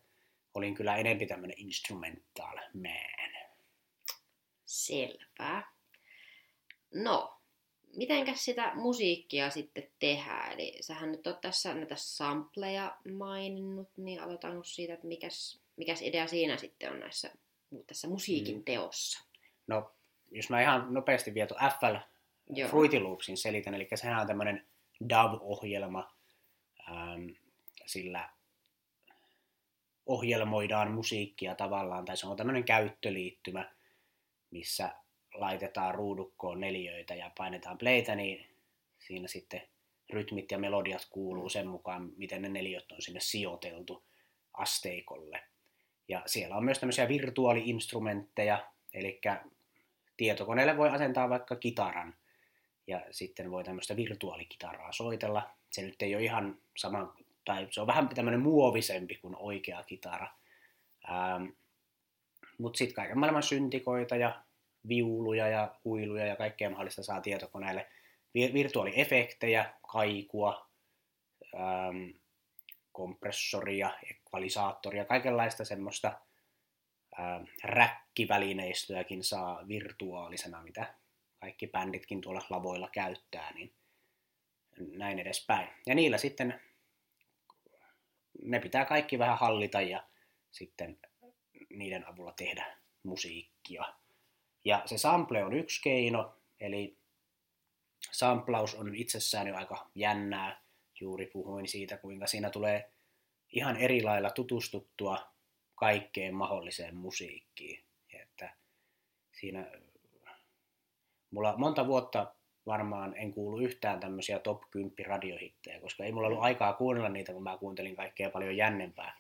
olin 0.54 0.76
kyllä 0.76 0.96
enempi 0.96 1.26
tämmöinen 1.26 1.60
instrumental 1.60 2.58
man. 2.74 3.44
Selvä. 4.66 5.64
No, 6.94 7.42
mitenkäs 7.96 8.46
sitä 8.46 8.72
musiikkia 8.76 9.50
sitten 9.50 9.88
tehdään? 10.00 10.52
Eli 10.52 10.78
sähän 10.82 11.12
nyt 11.12 11.28
oot 11.28 11.42
tässä 11.42 11.74
näitä 11.74 11.96
sampleja 11.96 12.98
maininnut, 13.18 13.90
niin 13.98 14.22
aloitaanko 14.22 14.64
siitä, 14.64 14.94
että 14.94 15.08
mikäs, 15.08 15.62
mikäs 15.76 16.02
idea 16.02 16.28
siinä 16.28 16.58
sitten 16.58 16.92
on 16.92 17.00
näissä, 17.00 17.32
tässä 17.88 18.08
musiikin 18.08 18.58
mm. 18.58 18.64
teossa? 18.64 19.24
No, 19.68 19.92
jos 20.32 20.50
mä 20.50 20.62
ihan 20.62 20.94
nopeasti 20.94 21.34
vielä 21.34 21.72
FL. 21.80 21.96
Fruity 22.70 23.00
Loopsin 23.00 23.38
selitän, 23.38 23.74
eli 23.74 23.88
sehän 23.96 24.22
on 24.22 24.28
tämmöinen 24.28 24.68
DAV-ohjelma, 25.10 26.16
ähm, 26.90 27.28
sillä 27.86 28.30
ohjelmoidaan 30.06 30.92
musiikkia 30.92 31.56
tavallaan, 31.56 32.06
tai 32.06 32.18
se 32.18 32.28
on 32.28 32.38
tämmöinen 32.38 32.64
käyttöliittymä, 32.64 33.72
missä 34.52 34.96
laitetaan 35.34 35.96
ruudukkoon 35.96 36.60
neljöitä 36.60 37.16
ja 37.16 37.32
painetaan 37.38 37.78
playtä, 37.78 38.16
niin 38.16 38.58
siinä 39.00 39.28
sitten 39.28 39.62
rytmit 40.10 40.52
ja 40.52 40.58
melodiat 40.58 41.08
kuuluu 41.10 41.50
sen 41.50 41.68
mukaan, 41.68 42.12
miten 42.18 42.42
ne 42.42 42.50
neliöt 42.50 42.92
on 42.92 43.02
sinne 43.02 43.20
sijoiteltu 43.20 44.04
asteikolle. 44.54 45.44
Ja 46.08 46.24
siellä 46.26 46.56
on 46.56 46.66
myös 46.66 46.80
tämmöisiä 46.80 47.08
virtuaaliinstrumentteja, 47.08 48.72
eli 48.94 49.22
tietokoneelle 50.18 50.78
voi 50.78 50.90
asentaa 50.90 51.30
vaikka 51.30 51.56
kitaran, 51.56 52.16
ja 52.88 53.02
sitten 53.12 53.52
voi 53.52 53.64
tämmöistä 53.64 53.96
virtuaalikitaraa 53.96 54.92
soitella. 54.92 55.50
Se 55.72 55.82
nyt 55.82 56.02
ei 56.02 56.16
ole 56.16 56.24
ihan 56.24 56.58
sama, 56.78 57.16
tai 57.46 57.68
se 57.72 57.82
on 57.82 57.88
vähän 57.88 58.10
tämmöinen 58.10 58.42
muovisempi 58.42 59.16
kuin 59.16 59.36
oikea 59.36 59.84
kitara. 59.84 60.28
Ähm, 61.10 61.46
Mutta 62.58 62.78
sitten 62.78 62.96
kaiken 62.96 63.20
maailman 63.20 63.44
syntikoita 63.44 64.16
ja 64.16 64.44
viuluja 64.88 65.48
ja 65.48 65.76
huiluja 65.86 66.26
ja 66.26 66.36
kaikkea 66.36 66.70
mahdollista 66.70 67.04
saa 67.04 67.22
tietokoneelle. 67.22 67.88
Virtuaaliefektejä, 68.34 69.74
kaikua, 69.92 70.70
ähm, 71.56 72.10
kompressoria, 72.92 73.90
ekvalisaattoria, 74.10 75.06
kaikenlaista 75.06 75.66
semmoista 75.66 76.20
ähm, 77.20 77.44
räkkivälineistöäkin 77.64 79.24
saa 79.24 79.68
virtuaalisena, 79.68 80.64
mitä 80.64 80.94
kaikki 81.44 81.68
bänditkin 81.68 82.22
tuolla 82.22 82.42
lavoilla 82.50 82.90
käyttää, 82.90 83.54
niin 83.54 83.74
näin 84.78 85.20
edespäin. 85.20 85.70
Ja 85.86 85.96
niillä 85.96 86.18
sitten 86.18 86.62
ne 88.42 88.60
pitää 88.60 88.86
kaikki 88.86 89.20
vähän 89.20 89.38
hallita 89.38 89.82
ja 89.82 90.08
sitten 90.52 91.00
niiden 91.70 92.08
avulla 92.08 92.34
tehdä 92.34 92.78
musiikkia. 93.04 93.84
Ja 94.66 94.82
se 94.86 94.98
sample 94.98 95.44
on 95.44 95.54
yksi 95.54 95.82
keino, 95.82 96.36
eli 96.60 96.98
samplaus 98.12 98.76
on 98.76 98.96
itsessään 98.96 99.48
jo 99.48 99.56
aika 99.56 99.92
jännää. 99.96 100.64
Juuri 101.00 101.26
puhuin 101.26 101.68
siitä, 101.68 101.98
kuinka 101.98 102.28
siinä 102.28 102.50
tulee 102.50 102.92
ihan 103.50 103.78
eri 103.78 104.04
lailla 104.04 104.30
tutustuttua 104.30 105.34
kaikkeen 105.76 106.36
mahdolliseen 106.36 106.96
musiikkiin. 106.96 107.84
Että 108.14 108.56
siinä 109.40 109.72
mulla 111.34 111.54
monta 111.58 111.88
vuotta 111.88 112.34
varmaan 112.66 113.18
en 113.18 113.34
kuulu 113.34 113.60
yhtään 113.60 114.00
tämmöisiä 114.00 114.40
top 114.40 114.62
10 114.72 115.06
radiohittejä, 115.06 115.80
koska 115.80 116.04
ei 116.04 116.12
mulla 116.12 116.28
ollut 116.28 116.44
aikaa 116.44 116.74
kuunnella 116.74 117.10
niitä, 117.10 117.34
kun 117.34 117.44
mä 117.44 117.58
kuuntelin 117.58 117.96
kaikkea 117.96 118.30
paljon 118.30 118.58
jännempää 118.58 119.18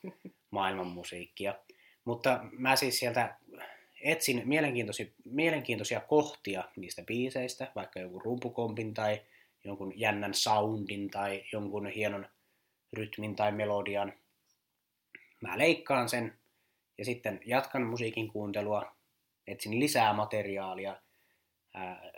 maailman 0.51 0.88
musiikkia. 0.88 1.55
Mutta 2.05 2.39
mä 2.51 2.75
siis 2.75 3.00
sieltä 3.00 3.38
etsin 4.01 4.41
mielenkiintoisia, 4.46 5.05
mielenkiintoisia 5.25 6.00
kohtia 6.00 6.63
niistä 6.75 7.03
biiseistä, 7.08 7.72
vaikka 7.75 8.00
jonkun 8.00 8.22
rumpukompin 8.22 8.93
tai 8.93 9.22
jonkun 9.63 10.00
jännän 10.00 10.34
soundin 10.34 11.10
tai 11.10 11.43
jonkun 11.51 11.88
hienon 11.88 12.27
rytmin 12.93 13.36
tai 13.36 13.51
melodian. 13.51 14.13
Mä 15.41 15.58
leikkaan 15.58 16.10
sen 16.10 16.39
ja 16.98 17.05
sitten 17.05 17.39
jatkan 17.46 17.84
musiikin 17.84 18.27
kuuntelua, 18.27 18.96
etsin 19.48 19.79
lisää 19.79 20.13
materiaalia– 20.13 20.98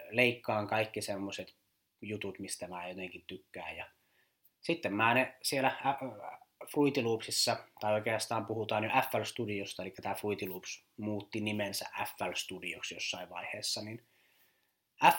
leikkaan 0.09 0.67
kaikki 0.67 1.01
semmoiset 1.01 1.55
jutut, 2.01 2.39
mistä 2.39 2.67
mä 2.67 2.87
jotenkin 2.87 3.23
tykkään. 3.27 3.77
Ja 3.77 3.89
sitten 4.61 4.93
mä 4.93 5.13
ne 5.13 5.37
siellä 5.41 5.71
Fruity 6.71 7.01
Loopsissa, 7.01 7.57
tai 7.79 7.93
oikeastaan 7.93 8.45
puhutaan 8.45 8.83
jo 8.83 8.89
FL 9.11 9.23
Studiosta, 9.23 9.83
eli 9.83 9.91
tämä 9.91 10.15
Fruity 10.15 10.47
Loops 10.47 10.85
muutti 10.97 11.41
nimensä 11.41 11.89
FL 12.17 12.31
Studioksi 12.35 12.95
jossain 12.95 13.29
vaiheessa, 13.29 13.81
niin 13.81 14.05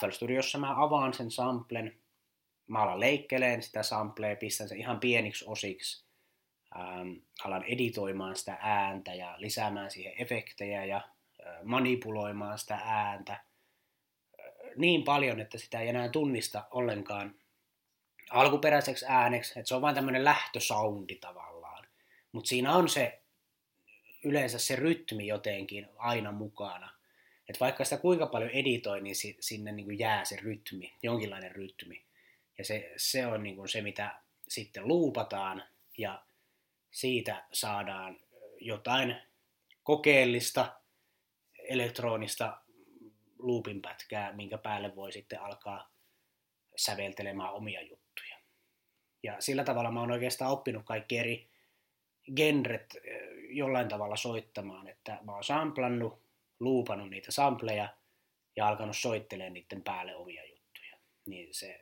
FL 0.01 0.11
Studiossa 0.11 0.59
mä 0.59 0.85
avaan 0.85 1.15
sen 1.15 1.31
samplen, 1.31 2.01
mä 2.67 2.83
alan 2.83 3.01
leikkeleen 3.01 3.63
sitä 3.63 3.83
samplea, 3.83 4.37
pistän 4.37 4.69
sen 4.69 4.79
ihan 4.79 5.01
pieniksi 5.01 5.45
osiksi, 5.49 6.07
ähm, 6.77 7.13
alan 7.45 7.65
editoimaan 7.65 8.37
sitä 8.37 8.59
ääntä 8.61 9.15
ja 9.15 9.35
lisäämään 9.39 9.91
siihen 9.91 10.23
efektejä 10.23 10.85
ja 10.85 10.97
äh, 10.97 11.65
manipuloimaan 11.65 12.59
sitä 12.59 12.81
ääntä– 12.85 13.41
niin 14.77 15.03
paljon, 15.05 15.41
että 15.41 15.59
sitä 15.59 15.81
ei 15.81 15.89
enää 15.89 16.09
tunnista 16.09 16.65
ollenkaan 16.71 17.35
alkuperäiseksi 18.31 19.07
ääneksi, 19.09 19.59
että 19.59 19.69
se 19.69 19.75
on 19.75 19.83
vain 19.83 19.95
tämmöinen 19.95 20.25
lähtösoundi 20.25 21.15
tavallaan. 21.15 21.87
Mutta 22.33 22.49
siinä 22.49 22.73
on 22.73 22.89
se 22.89 23.23
yleensä 24.25 24.59
se 24.59 24.77
rytmi 24.77 25.27
jotenkin 25.27 25.89
aina 25.97 26.33
mukana. 26.33 26.91
Että 27.49 27.61
vaikka 27.61 27.85
sitä 27.85 27.97
kuinka 27.97 28.27
paljon 28.27 28.51
editoi, 28.51 29.01
niin 29.01 29.17
sinne 29.41 29.73
niin 29.73 29.87
kuin 29.87 29.99
jää 29.99 30.25
se 30.25 30.37
rytmi, 30.37 30.95
jonkinlainen 31.03 31.53
rytmi. 31.53 32.05
Ja 32.59 32.65
se, 32.65 32.93
se 32.97 33.27
on 33.27 33.43
niin 33.43 33.57
kuin 33.57 33.69
se, 33.69 33.81
mitä 33.81 34.21
sitten 34.49 34.89
luupataan 34.89 35.65
ja 35.99 36.23
siitä 36.91 37.45
saadaan 37.53 38.21
jotain 38.61 39.17
kokeellista 39.83 40.81
elektronista 41.59 42.59
loopin 43.39 43.83
pätkää, 43.83 44.33
minkä 44.33 44.59
päälle 44.59 44.97
voi 44.97 45.13
sitten 45.13 45.41
alkaa 45.41 45.91
säveltelemään 46.77 47.53
omia 47.53 47.83
juttuja. 47.83 48.37
Ja 49.23 49.41
sillä 49.41 49.65
tavalla 49.65 49.91
mä 49.91 50.01
oon 50.01 50.11
oikeastaan 50.11 50.51
oppinut 50.51 50.85
kaikki 50.85 51.19
eri 51.19 51.51
genret 52.37 52.97
jollain 53.49 53.89
tavalla 53.89 54.17
soittamaan, 54.17 54.89
että 54.89 55.19
mä 55.23 55.33
oon 55.33 55.45
samplannut, 55.45 56.23
luupannut 56.61 57.11
niitä 57.11 57.33
sampleja 57.33 57.97
ja 58.57 58.69
alkanut 58.69 58.97
soittelemaan 58.97 59.53
niiden 59.53 59.83
päälle 59.83 60.17
omia 60.17 60.45
juttuja. 60.45 60.99
Niin 61.27 61.55
se, 61.55 61.81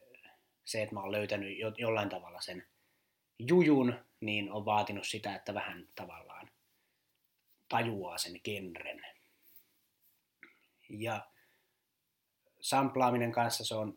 se 0.65 0.83
että 0.83 0.95
mä 0.95 1.01
oon 1.01 1.13
löytänyt 1.13 1.59
jo, 1.59 1.73
jollain 1.77 2.09
tavalla 2.09 2.41
sen 2.41 2.67
jujun, 3.39 4.05
niin 4.21 4.53
on 4.53 4.65
vaatinut 4.65 5.07
sitä, 5.07 5.35
että 5.35 5.55
vähän 5.55 5.89
tavallaan 5.95 6.51
tajuaa 7.69 8.19
sen 8.19 8.41
genren. 8.45 9.07
Ja 10.89 11.27
samplaaminen 12.65 13.33
kanssa 13.33 13.65
se 13.65 13.75
on 13.75 13.97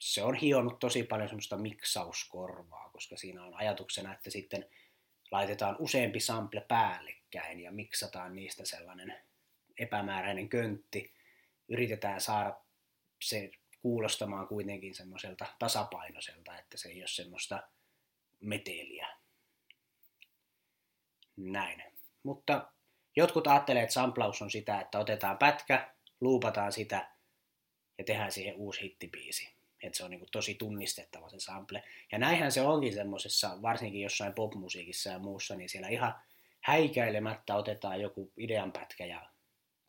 se 0.00 0.22
on 0.22 0.34
hionut 0.34 0.78
tosi 0.78 1.02
paljon 1.02 1.28
semmoista 1.28 1.56
miksauskorvaa, 1.56 2.90
koska 2.92 3.16
siinä 3.16 3.44
on 3.44 3.54
ajatuksena, 3.54 4.14
että 4.14 4.30
sitten 4.30 4.66
laitetaan 5.30 5.76
useampi 5.78 6.20
sample 6.20 6.60
päällekkäin 6.60 7.60
ja 7.60 7.72
miksataan 7.72 8.34
niistä 8.34 8.64
sellainen 8.64 9.14
epämääräinen 9.78 10.48
köntti. 10.48 11.14
Yritetään 11.68 12.20
saada 12.20 12.56
se 13.22 13.50
kuulostamaan 13.82 14.48
kuitenkin 14.48 14.94
semmoiselta 14.94 15.46
tasapainoiselta, 15.58 16.58
että 16.58 16.76
se 16.76 16.88
ei 16.88 17.00
ole 17.00 17.08
semmoista 17.08 17.62
meteliä. 18.40 19.08
Näin. 21.36 21.82
Mutta 22.22 22.72
jotkut 23.16 23.46
ajattelee, 23.46 23.82
että 23.82 23.92
samplaus 23.92 24.42
on 24.42 24.50
sitä, 24.50 24.80
että 24.80 24.98
otetaan 24.98 25.38
pätkä, 25.38 25.94
luupataan 26.20 26.72
sitä 26.72 27.13
ja 27.98 28.04
tehdään 28.04 28.32
siihen 28.32 28.56
uusi 28.56 28.80
hittibiisi. 28.80 29.54
Että 29.82 29.96
se 29.96 30.04
on 30.04 30.10
niin 30.10 30.26
tosi 30.32 30.54
tunnistettava 30.54 31.28
se 31.28 31.40
sample. 31.40 31.82
Ja 32.12 32.18
näinhän 32.18 32.52
se 32.52 32.60
onkin 32.60 32.94
semmoisessa, 32.94 33.62
varsinkin 33.62 34.02
jossain 34.02 34.32
popmusiikissa 34.32 35.10
ja 35.10 35.18
muussa, 35.18 35.56
niin 35.56 35.68
siellä 35.68 35.88
ihan 35.88 36.14
häikäilemättä 36.60 37.54
otetaan 37.54 38.00
joku 38.00 38.32
ideanpätkä 38.36 39.06
ja 39.06 39.30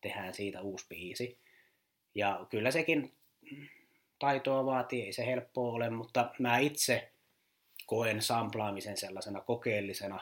tehdään 0.01 0.33
siitä 0.33 0.61
uusi 0.61 0.85
biisi. 0.89 1.39
Ja 2.15 2.47
kyllä 2.49 2.71
sekin 2.71 3.13
taitoa 4.19 4.65
vaatii, 4.65 5.03
ei 5.03 5.13
se 5.13 5.25
helppoa 5.25 5.71
ole, 5.71 5.89
mutta 5.89 6.31
mä 6.39 6.57
itse 6.57 7.11
koen 7.85 8.21
samplaamisen 8.21 8.97
sellaisena 8.97 9.41
kokeellisena 9.41 10.19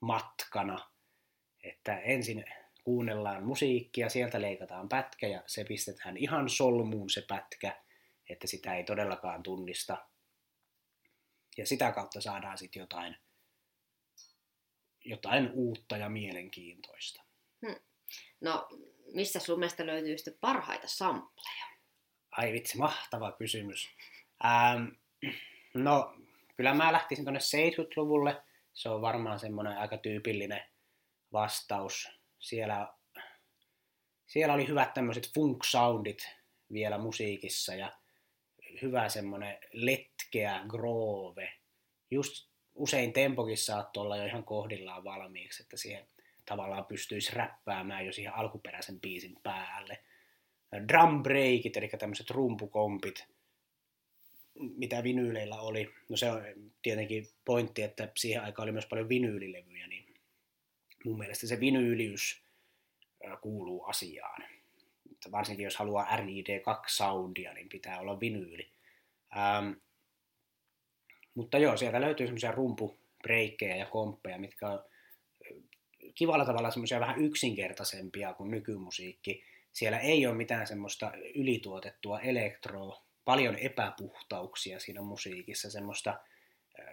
matkana, 0.00 0.78
että 1.62 1.98
ensin 1.98 2.44
kuunnellaan 2.84 3.44
musiikkia, 3.44 4.08
sieltä 4.08 4.40
leikataan 4.40 4.88
pätkä 4.88 5.28
ja 5.28 5.42
se 5.46 5.64
pistetään 5.64 6.16
ihan 6.16 6.48
solmuun 6.48 7.10
se 7.10 7.22
pätkä, 7.28 7.82
että 8.28 8.46
sitä 8.46 8.74
ei 8.74 8.84
todellakaan 8.84 9.42
tunnista. 9.42 10.06
Ja 11.56 11.66
sitä 11.66 11.92
kautta 11.92 12.20
saadaan 12.20 12.58
sitten 12.58 12.80
jotain, 12.80 13.16
jotain 15.04 15.50
uutta 15.52 15.96
ja 15.96 16.08
mielenkiintoista. 16.08 17.22
Hmm. 17.66 17.76
No, 18.40 18.68
missä 19.14 19.40
sun 19.40 19.58
mielestä 19.58 19.86
löytyy 19.86 20.18
sitten 20.18 20.38
parhaita 20.40 20.88
sampleja? 20.88 21.64
Ai 22.30 22.52
vitsi, 22.52 22.78
mahtava 22.78 23.32
kysymys. 23.32 23.90
Ähm, 24.44 24.84
no, 25.74 26.14
kyllä 26.56 26.74
mä 26.74 26.92
lähtisin 26.92 27.24
tuonne 27.24 27.40
70-luvulle. 27.40 28.42
Se 28.74 28.88
on 28.88 29.02
varmaan 29.02 29.38
semmoinen 29.38 29.78
aika 29.78 29.98
tyypillinen 29.98 30.62
vastaus. 31.32 32.08
Siellä, 32.44 32.94
siellä 34.26 34.54
oli 34.54 34.68
hyvät 34.68 34.94
tämmöiset 34.94 35.30
funk-soundit 35.34 36.28
vielä 36.72 36.98
musiikissa 36.98 37.74
ja 37.74 37.92
hyvä 38.82 39.08
semmoinen 39.08 39.58
letkeä 39.72 40.60
groove. 40.68 41.52
Just 42.10 42.50
usein 42.74 43.12
tempokin 43.12 43.58
saattoi 43.58 44.02
olla 44.02 44.16
jo 44.16 44.26
ihan 44.26 44.44
kohdillaan 44.44 45.04
valmiiksi, 45.04 45.62
että 45.62 45.76
siihen 45.76 46.08
tavallaan 46.44 46.86
pystyisi 46.86 47.32
räppäämään 47.34 48.06
jo 48.06 48.12
siihen 48.12 48.34
alkuperäisen 48.34 49.00
biisin 49.00 49.36
päälle. 49.42 50.04
Drum 50.88 51.22
breakit, 51.22 51.76
eli 51.76 51.88
tämmöiset 51.88 52.30
rumpukompit, 52.30 53.28
mitä 54.54 55.02
vinyyleillä 55.02 55.60
oli. 55.60 55.94
No 56.08 56.16
se 56.16 56.30
on 56.30 56.42
tietenkin 56.82 57.26
pointti, 57.44 57.82
että 57.82 58.12
siihen 58.16 58.42
aikaan 58.42 58.64
oli 58.64 58.72
myös 58.72 58.86
paljon 58.86 59.08
vinyylilevyjä, 59.08 59.86
niin 59.86 60.03
mun 61.04 61.18
mielestä 61.18 61.46
se 61.46 61.60
vinyyliys 61.60 62.42
kuuluu 63.40 63.84
asiaan. 63.84 64.44
Varsinkin 65.32 65.64
jos 65.64 65.76
haluaa 65.76 66.16
RID2-soundia, 66.16 67.54
niin 67.54 67.68
pitää 67.68 68.00
olla 68.00 68.20
vinyyli. 68.20 68.70
Ähm, 69.36 69.72
mutta 71.34 71.58
joo, 71.58 71.76
sieltä 71.76 72.00
löytyy 72.00 72.26
semmoisia 72.26 72.52
rumpubreikkejä 72.52 73.76
ja 73.76 73.86
komppeja, 73.86 74.38
mitkä 74.38 74.68
on 74.68 74.84
kivalla 76.14 76.44
tavalla 76.44 76.70
semmoisia 76.70 77.00
vähän 77.00 77.24
yksinkertaisempia 77.24 78.34
kuin 78.34 78.50
nykymusiikki. 78.50 79.44
Siellä 79.72 79.98
ei 79.98 80.26
ole 80.26 80.34
mitään 80.34 80.66
semmoista 80.66 81.12
ylituotettua 81.34 82.20
elektroa, 82.20 83.02
paljon 83.24 83.56
epäpuhtauksia 83.56 84.80
siinä 84.80 85.02
musiikissa, 85.02 85.70
semmoista 85.70 86.20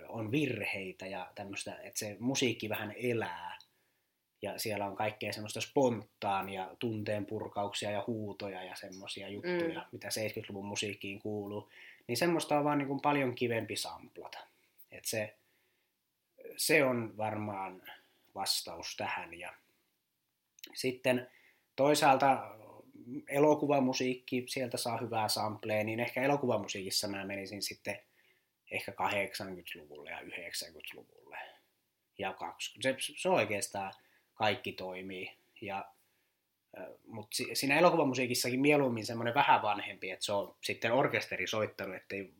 on 0.07 0.31
virheitä 0.31 1.07
ja 1.07 1.31
tämmöistä, 1.35 1.75
että 1.75 1.99
se 1.99 2.17
musiikki 2.19 2.69
vähän 2.69 2.93
elää. 2.97 3.57
Ja 4.41 4.59
siellä 4.59 4.85
on 4.85 4.95
kaikkea 4.95 5.33
semmoista 5.33 5.61
spontaania, 5.61 6.75
tunteen 6.79 7.25
purkauksia 7.25 7.91
ja 7.91 8.03
huutoja 8.07 8.63
ja 8.63 8.75
semmoisia 8.75 9.29
juttuja, 9.29 9.79
mm. 9.79 9.87
mitä 9.91 10.07
70-luvun 10.07 10.65
musiikkiin 10.65 11.19
kuuluu. 11.19 11.69
Niin 12.07 12.17
semmoista 12.17 12.57
on 12.57 12.63
vaan 12.63 12.77
niin 12.77 12.87
kuin 12.87 13.01
paljon 13.01 13.35
kivempi 13.35 13.75
samplata. 13.75 14.39
Et 14.91 15.05
se, 15.05 15.35
se 16.57 16.83
on 16.83 17.17
varmaan 17.17 17.83
vastaus 18.35 18.95
tähän. 18.97 19.33
Ja 19.33 19.53
sitten 20.73 21.27
toisaalta 21.75 22.55
elokuvamusiikki, 23.27 24.45
sieltä 24.47 24.77
saa 24.77 24.97
hyvää 24.97 25.27
samplea, 25.27 25.83
niin 25.83 25.99
ehkä 25.99 26.21
elokuvamusiikissa 26.21 27.07
mä 27.07 27.25
menisin 27.25 27.61
sitten 27.61 27.99
ehkä 28.71 28.91
80-luvulle 28.91 30.09
ja 30.09 30.19
90-luvulle 30.19 31.37
ja 32.17 32.33
20. 32.33 33.01
Se, 33.01 33.13
se 33.17 33.29
oikeastaan 33.29 33.93
kaikki 34.41 34.71
toimii. 34.71 35.37
Ja, 35.61 35.85
mutta 37.07 37.37
siinä 37.53 37.79
elokuvamusiikissakin 37.79 38.59
mieluummin 38.59 39.05
semmoinen 39.05 39.33
vähän 39.33 39.61
vanhempi, 39.61 40.11
että 40.11 40.25
se 40.25 40.31
on 40.31 40.55
sitten 40.61 40.93
orkesteri 40.93 41.47
soittanut, 41.47 41.95
ettei, 41.95 42.33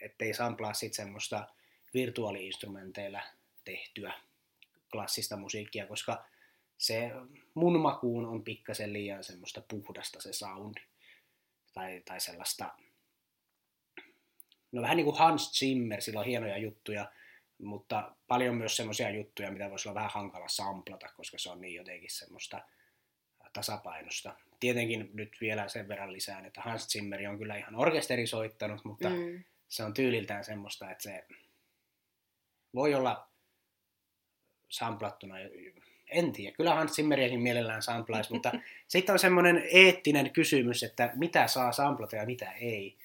ettei 0.00 0.34
samplaa 0.34 0.74
sitten 0.74 1.04
semmoista 1.04 1.48
virtuaaliinstrumenteilla 1.94 3.20
tehtyä 3.64 4.12
klassista 4.92 5.36
musiikkia, 5.36 5.86
koska 5.86 6.24
se 6.78 7.10
mun 7.54 7.80
makuun 7.80 8.26
on 8.26 8.44
pikkasen 8.44 8.92
liian 8.92 9.24
semmoista 9.24 9.62
puhdasta 9.68 10.20
se 10.20 10.32
soundi. 10.32 10.80
Tai, 11.74 12.02
tai 12.04 12.20
sellaista, 12.20 12.74
no 14.72 14.82
vähän 14.82 14.96
niin 14.96 15.04
kuin 15.04 15.18
Hans 15.18 15.52
Zimmer, 15.52 16.00
sillä 16.00 16.20
on 16.20 16.26
hienoja 16.26 16.58
juttuja, 16.58 17.12
mutta 17.62 18.12
paljon 18.28 18.54
myös 18.54 18.76
semmoisia 18.76 19.10
juttuja, 19.10 19.50
mitä 19.50 19.70
voisi 19.70 19.88
olla 19.88 19.94
vähän 19.94 20.10
hankala 20.14 20.48
samplata, 20.48 21.08
koska 21.16 21.38
se 21.38 21.50
on 21.50 21.60
niin 21.60 21.74
jotenkin 21.74 22.10
semmoista 22.10 22.60
tasapainosta. 23.52 24.36
Tietenkin 24.60 25.10
nyt 25.14 25.36
vielä 25.40 25.68
sen 25.68 25.88
verran 25.88 26.12
lisään, 26.12 26.46
että 26.46 26.60
Hans 26.60 26.88
Zimmer 26.88 27.28
on 27.28 27.38
kyllä 27.38 27.56
ihan 27.56 27.74
orkesteri 27.74 28.26
soittanut, 28.26 28.84
mutta 28.84 29.08
mm. 29.08 29.44
se 29.68 29.84
on 29.84 29.94
tyyliltään 29.94 30.44
semmoista, 30.44 30.90
että 30.90 31.02
se 31.02 31.26
voi 32.74 32.94
olla 32.94 33.28
samplattuna 34.68 35.34
en 36.10 36.32
tiedä, 36.32 36.56
kyllä 36.56 36.74
Hans 36.74 36.92
Zimmeriäkin 36.92 37.40
mielellään 37.40 37.82
samplaisi, 37.82 38.32
mutta 38.34 38.52
sitten 38.88 39.12
on 39.12 39.18
semmoinen 39.18 39.62
eettinen 39.72 40.30
kysymys, 40.30 40.82
että 40.82 41.12
mitä 41.14 41.46
saa 41.46 41.72
samplata 41.72 42.16
ja 42.16 42.26
mitä 42.26 42.52
ei. 42.52 42.96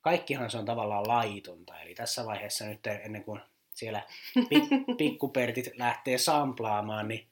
Kaikkihan 0.00 0.50
se 0.50 0.58
on 0.58 0.64
tavallaan 0.64 1.08
laitonta, 1.08 1.80
eli 1.80 1.94
tässä 1.94 2.26
vaiheessa 2.26 2.64
nyt 2.64 2.86
ennen 2.86 3.24
kuin 3.24 3.40
siellä 3.78 4.02
pikkupertit 4.98 5.70
lähtee 5.76 6.18
samplaamaan, 6.18 7.08
niin 7.08 7.28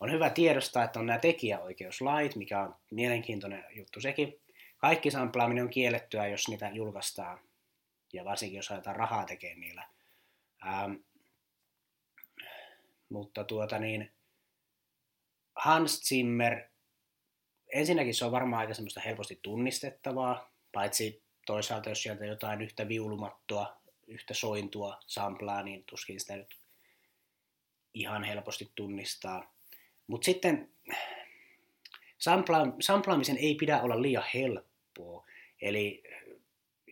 on 0.00 0.12
hyvä 0.12 0.30
tiedostaa, 0.30 0.84
että 0.84 1.00
on 1.00 1.06
nämä 1.06 1.18
tekijäoikeuslait, 1.18 2.36
mikä 2.36 2.60
on 2.60 2.74
mielenkiintoinen 2.90 3.64
juttu 3.70 4.00
sekin. 4.00 4.40
Kaikki 4.78 5.10
samplaaminen 5.10 5.64
on 5.64 5.70
kiellettyä, 5.70 6.26
jos 6.26 6.48
niitä 6.48 6.70
julkaistaan, 6.72 7.40
ja 8.12 8.24
varsinkin 8.24 8.56
jos 8.56 8.70
aletaan 8.70 8.96
rahaa 8.96 9.24
tekemään 9.24 9.60
niillä. 9.60 9.88
Ähm, 10.66 10.92
mutta 13.08 13.44
tuota 13.44 13.78
niin, 13.78 14.12
Hans 15.56 16.00
Zimmer, 16.00 16.68
ensinnäkin 17.72 18.14
se 18.14 18.24
on 18.24 18.32
varmaan 18.32 18.60
aika 18.60 18.74
semmoista 18.74 19.00
helposti 19.00 19.38
tunnistettavaa, 19.42 20.52
paitsi 20.72 21.22
toisaalta 21.46 21.88
jos 21.88 22.02
sieltä 22.02 22.24
jotain 22.24 22.62
yhtä 22.62 22.88
viulumattua, 22.88 23.79
yhtä 24.10 24.34
sointua 24.34 25.00
samplaa, 25.06 25.62
niin 25.62 25.84
tuskin 25.84 26.20
sitä 26.20 26.36
nyt 26.36 26.56
ihan 27.94 28.24
helposti 28.24 28.72
tunnistaa. 28.74 29.54
Mutta 30.06 30.24
sitten 30.24 30.70
sampla- 32.18 32.76
samplaamisen 32.80 33.36
ei 33.38 33.54
pidä 33.54 33.80
olla 33.80 34.02
liian 34.02 34.24
helppoa. 34.34 35.26
Eli 35.62 36.02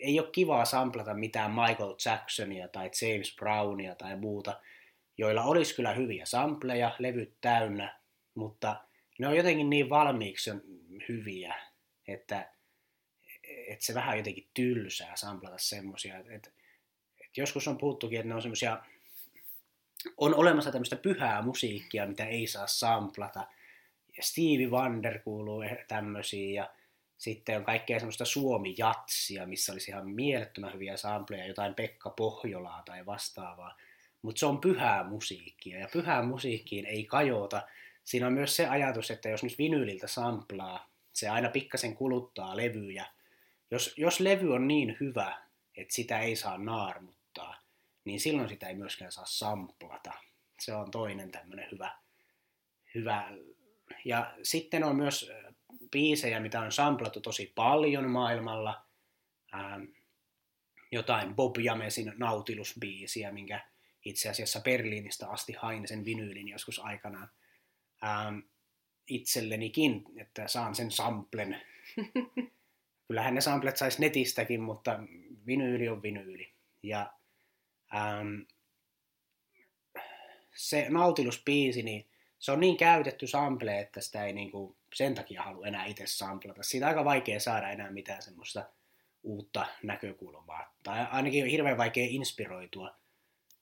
ei 0.01 0.21
ole 0.21 0.31
kivaa 0.31 0.65
samplata 0.65 1.15
mitään 1.15 1.51
Michael 1.51 1.95
Jacksonia 2.05 2.69
tai 2.69 2.91
James 3.03 3.37
Brownia 3.37 3.95
tai 3.95 4.17
muuta, 4.17 4.61
joilla 5.19 5.45
olisi 5.45 5.75
kyllä 5.75 5.93
hyviä 5.93 6.27
sampleja, 6.27 6.97
levyt 6.99 7.35
täynnä, 7.41 8.01
mutta 8.35 8.85
ne 9.19 9.29
on 9.29 9.37
jotenkin 9.37 9.71
niin 9.71 9.91
valmiiksi 9.91 10.51
hyviä, 11.09 11.55
että, 12.09 12.53
että 13.69 13.85
se 13.85 13.95
vähän 13.95 14.17
jotenkin 14.17 14.49
tylsää 14.55 15.17
samplata 15.17 15.59
semmoisia. 15.59 16.19
Että 16.19 16.51
joskus 17.37 17.69
on 17.69 17.79
puhuttukin, 17.79 18.19
että 18.19 18.29
ne 18.29 18.35
on 18.35 18.43
semmoisia, 18.43 18.83
on 20.17 20.35
olemassa 20.35 20.73
tämmöistä 20.73 20.97
pyhää 20.97 21.43
musiikkia, 21.43 22.07
mitä 22.07 22.27
ei 22.27 22.47
saa 22.47 22.67
samplata. 22.67 23.47
Stevie 24.21 24.67
Wonder 24.67 25.19
kuuluu 25.19 25.65
tämmöisiin 25.89 26.55
ja 26.55 26.71
Sitten 27.19 27.57
on 27.57 27.65
kaikkea 27.65 27.99
semmoista 27.99 28.25
suomi-jatsia, 28.25 29.47
missä 29.47 29.73
olisi 29.73 29.91
ihan 29.91 30.11
mielettömän 30.11 30.73
hyviä 30.73 30.97
sampleja, 30.97 31.47
jotain 31.47 31.75
Pekka 31.75 32.11
Pohjolaa 32.11 32.83
tai 32.87 33.07
vastaavaa. 33.07 33.77
Mutta 34.23 34.39
se 34.39 34.47
on 34.47 34.61
pyhää 34.61 35.05
musiikkia, 35.05 35.79
ja 35.79 35.89
pyhään 35.93 36.27
musiikkiin 36.27 36.87
ei 36.87 37.05
kajota. 37.05 37.63
Siinä 38.05 38.27
on 38.27 38.33
myös 38.33 38.57
se 38.57 38.67
ajatus, 38.67 39.11
että 39.11 39.29
jos 39.29 39.43
nyt 39.43 39.59
vinyyliltä 39.59 40.07
samplaa, 40.07 40.91
se 41.13 41.29
aina 41.29 41.49
pikkasen 41.49 41.95
kuluttaa 41.95 42.57
levyjä. 42.57 43.07
Jos, 43.71 43.95
jos 43.97 44.21
levy 44.21 44.55
on 44.55 44.69
niin 44.69 44.97
hyvä, 45.01 45.39
että 45.77 45.95
sitä 45.95 46.19
ei 46.19 46.37
saa 46.37 46.59
naarmuttaa, 46.59 47.18
niin 48.09 48.21
silloin 48.21 48.49
sitä 48.49 48.69
ei 48.69 48.75
myöskään 48.75 49.13
saa 49.13 49.25
samplata. 49.27 50.13
Se 50.61 50.75
on 50.75 50.91
toinen 50.91 51.31
tämmöinen 51.31 51.69
hyvä, 51.73 51.99
hyvä. 52.95 53.31
Ja 54.05 54.35
sitten 54.43 54.85
on 54.85 54.97
myös 54.97 55.31
biisejä, 55.91 56.41
mitä 56.41 56.61
on 56.61 56.73
samplattu 56.73 57.21
tosi 57.21 57.53
paljon 57.55 58.11
maailmalla. 58.11 58.87
Ähm, 59.55 59.83
jotain 60.93 61.35
Bob 61.35 61.57
Jamesin 61.59 62.13
Nautilus-biisiä, 62.17 63.33
minkä 63.33 63.61
itse 64.05 64.29
asiassa 64.29 64.61
Berliinistä 64.61 65.29
asti 65.29 65.53
hain 65.53 65.89
sen 65.89 66.05
vinyylin 66.05 66.49
joskus 66.49 66.79
aikanaan 66.79 67.31
ähm, 68.05 68.39
itsellenikin, 69.07 70.05
että 70.17 70.49
saan 70.49 70.75
sen 70.75 70.91
samplen. 70.91 71.63
Kyllähän 73.09 73.35
ne 73.35 73.41
samplet 73.41 73.77
saisi 73.77 74.01
netistäkin, 74.01 74.61
mutta 74.61 75.01
vinyyli 75.47 75.89
on 75.89 76.03
vinyyli. 76.03 76.53
Ja 76.83 77.18
ähm, 77.95 78.41
se 80.55 80.87
Nautilus-biisi, 80.89 81.83
niin 81.83 82.09
se 82.39 82.53
on 82.53 82.61
niin 82.61 82.77
käytetty 82.77 83.27
sample, 83.27 83.81
että 83.81 84.01
sitä 84.01 84.25
ei 84.25 84.33
niinku 84.33 84.77
sen 84.95 85.15
takia 85.15 85.43
halua 85.43 85.67
enää 85.67 85.85
itse 85.85 86.07
samplata. 86.07 86.63
Siitä 86.63 86.87
on 86.87 86.89
aika 86.89 87.05
vaikea 87.05 87.41
saada 87.41 87.71
enää 87.71 87.91
mitään 87.91 88.23
semmoista 88.23 88.65
uutta 89.23 89.67
näkökulmaa. 89.83 90.75
Tai 90.83 91.07
ainakin 91.11 91.45
on 91.45 91.51
hirveän 91.51 91.79
vaikea 91.79 92.07
inspiroitua. 92.11 92.97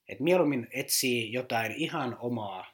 Et 0.08 0.20
mieluummin 0.20 0.68
etsii 0.70 1.32
jotain 1.32 1.72
ihan 1.72 2.16
omaa, 2.20 2.66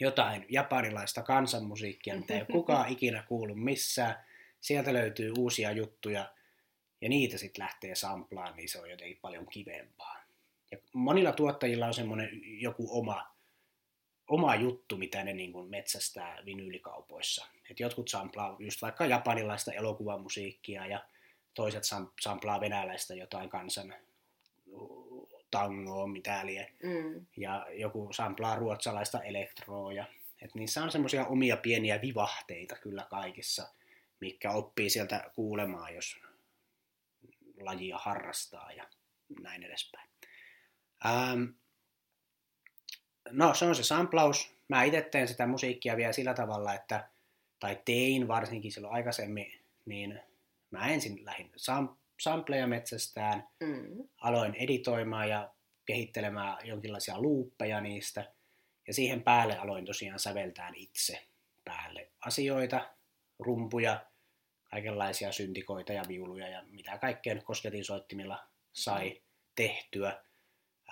jotain 0.00 0.46
japanilaista 0.48 1.22
kansanmusiikkia, 1.22 2.16
mitä 2.16 2.34
ei 2.34 2.40
ole 2.40 2.46
kukaan 2.52 2.88
ikinä 2.92 3.22
kuullut 3.22 3.62
missään. 3.62 4.24
Sieltä 4.60 4.92
löytyy 4.92 5.32
uusia 5.38 5.72
juttuja 5.72 6.34
ja 7.00 7.08
niitä 7.08 7.38
sitten 7.38 7.62
lähtee 7.62 7.94
samplaan, 7.94 8.56
niin 8.56 8.68
se 8.68 8.80
on 8.80 8.90
jotenkin 8.90 9.18
paljon 9.22 9.46
kivempaa. 9.46 10.19
Ja 10.70 10.78
monilla 10.94 11.32
tuottajilla 11.32 11.86
on 11.86 11.94
semmoinen 11.94 12.30
joku 12.42 12.98
oma 12.98 13.30
oma 14.30 14.54
juttu, 14.54 14.96
mitä 14.96 15.24
ne 15.24 15.32
niin 15.32 15.52
kuin 15.52 15.70
metsästää 15.70 16.38
vinyylikaupoissa. 16.44 17.46
Et 17.70 17.80
jotkut 17.80 18.08
samplaa 18.08 18.56
just 18.58 18.82
vaikka 18.82 19.06
japanilaista 19.06 19.72
elokuvamusiikkia 19.72 20.86
ja 20.86 21.04
toiset 21.54 21.82
samplaa 22.20 22.60
venäläistä 22.60 23.14
jotain 23.14 23.48
kansan 23.48 23.94
tangoa, 25.50 26.06
mitä 26.06 26.46
lie. 26.46 26.72
Mm. 26.82 27.26
Ja 27.36 27.66
joku 27.70 28.08
samplaa 28.12 28.56
ruotsalaista 28.56 29.22
elektroa. 29.22 29.92
Ja, 29.92 30.04
et 30.42 30.54
niissä 30.54 30.82
on 30.82 30.90
semmoisia 30.90 31.26
omia 31.26 31.56
pieniä 31.56 32.00
vivahteita 32.00 32.76
kyllä 32.76 33.06
kaikissa, 33.10 33.68
mikä 34.20 34.52
oppii 34.52 34.90
sieltä 34.90 35.30
kuulemaan, 35.34 35.94
jos 35.94 36.20
lajia 37.60 37.98
harrastaa 37.98 38.72
ja 38.72 38.88
näin 39.42 39.62
edespäin. 39.62 40.09
Ähm, 41.06 41.44
no 43.30 43.54
se 43.54 43.64
on 43.64 43.74
se 43.74 43.82
samplaus. 43.82 44.54
Mä 44.68 44.82
itse 44.82 45.02
teen 45.02 45.28
sitä 45.28 45.46
musiikkia 45.46 45.96
vielä 45.96 46.12
sillä 46.12 46.34
tavalla, 46.34 46.74
että, 46.74 47.08
tai 47.60 47.80
tein 47.84 48.28
varsinkin 48.28 48.72
silloin 48.72 48.94
aikaisemmin, 48.94 49.60
niin 49.86 50.20
mä 50.70 50.88
ensin 50.88 51.24
lähdin 51.24 51.50
sam- 51.56 51.96
sampleja 52.20 52.66
metsästään, 52.66 53.48
mm. 53.60 54.08
aloin 54.18 54.54
editoimaan 54.54 55.28
ja 55.28 55.50
kehittelemään 55.86 56.66
jonkinlaisia 56.68 57.20
luuppeja 57.20 57.80
niistä, 57.80 58.32
ja 58.86 58.94
siihen 58.94 59.22
päälle 59.22 59.58
aloin 59.58 59.84
tosiaan 59.84 60.18
säveltään 60.18 60.74
itse 60.74 61.22
päälle 61.64 62.08
asioita, 62.20 62.88
rumpuja, 63.38 64.00
kaikenlaisia 64.70 65.32
syntikoita 65.32 65.92
ja 65.92 66.02
viuluja 66.08 66.48
ja 66.48 66.62
mitä 66.62 66.98
kaikkea 66.98 67.42
kosketinsoittimilla 67.42 68.44
sai 68.72 69.20
tehtyä. 69.54 70.24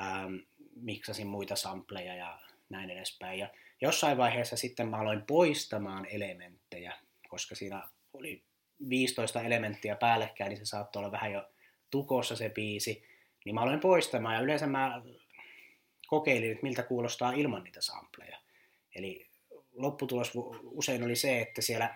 Ähm, 0.00 0.34
miksasin 0.76 1.26
muita 1.26 1.56
sampleja 1.56 2.14
ja 2.14 2.38
näin 2.68 2.90
edespäin. 2.90 3.38
Ja 3.38 3.48
jossain 3.80 4.18
vaiheessa 4.18 4.56
sitten 4.56 4.88
mä 4.88 4.96
aloin 4.96 5.22
poistamaan 5.22 6.06
elementtejä, 6.06 6.92
koska 7.28 7.54
siinä 7.54 7.88
oli 8.12 8.44
15 8.88 9.42
elementtiä 9.42 9.96
päällekkäin, 9.96 10.48
niin 10.48 10.58
se 10.58 10.64
saattoi 10.64 11.00
olla 11.00 11.12
vähän 11.12 11.32
jo 11.32 11.48
tukossa 11.90 12.36
se 12.36 12.48
biisi. 12.48 13.04
Niin 13.44 13.54
mä 13.54 13.60
aloin 13.60 13.80
poistamaan 13.80 14.34
ja 14.34 14.40
yleensä 14.40 14.66
mä 14.66 15.02
kokeilin, 16.06 16.52
että 16.52 16.62
miltä 16.62 16.82
kuulostaa 16.82 17.32
ilman 17.32 17.64
niitä 17.64 17.80
sampleja. 17.80 18.38
Eli 18.94 19.26
lopputulos 19.72 20.32
usein 20.62 21.02
oli 21.02 21.16
se, 21.16 21.40
että 21.40 21.62
siellä 21.62 21.94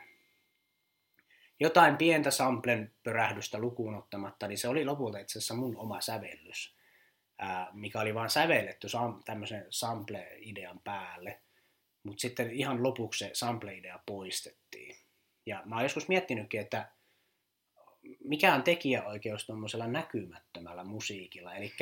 jotain 1.60 1.96
pientä 1.96 2.30
samplen 2.30 2.92
pörähdystä 3.02 3.58
lukuun 3.58 3.94
ottamatta, 3.94 4.48
niin 4.48 4.58
se 4.58 4.68
oli 4.68 4.84
lopulta 4.84 5.18
itse 5.18 5.38
asiassa 5.38 5.54
mun 5.54 5.76
oma 5.76 6.00
sävellys 6.00 6.76
mikä 7.72 8.00
oli 8.00 8.14
vain 8.14 8.30
sävelletty 8.30 8.86
sam- 8.86 9.22
tämmöisen 9.24 9.66
sample-idean 9.70 10.80
päälle. 10.84 11.40
Mutta 12.02 12.20
sitten 12.20 12.50
ihan 12.50 12.82
lopuksi 12.82 13.18
se 13.18 13.30
sample-idea 13.32 14.00
poistettiin. 14.06 14.96
Ja 15.46 15.62
mä 15.64 15.74
oon 15.74 15.84
joskus 15.84 16.08
miettinytkin, 16.08 16.60
että 16.60 16.88
mikä 18.24 18.54
on 18.54 18.62
tekijäoikeus 18.62 19.46
tuommoisella 19.46 19.86
näkymättömällä 19.86 20.84
musiikilla. 20.84 21.54
Eli 21.54 21.72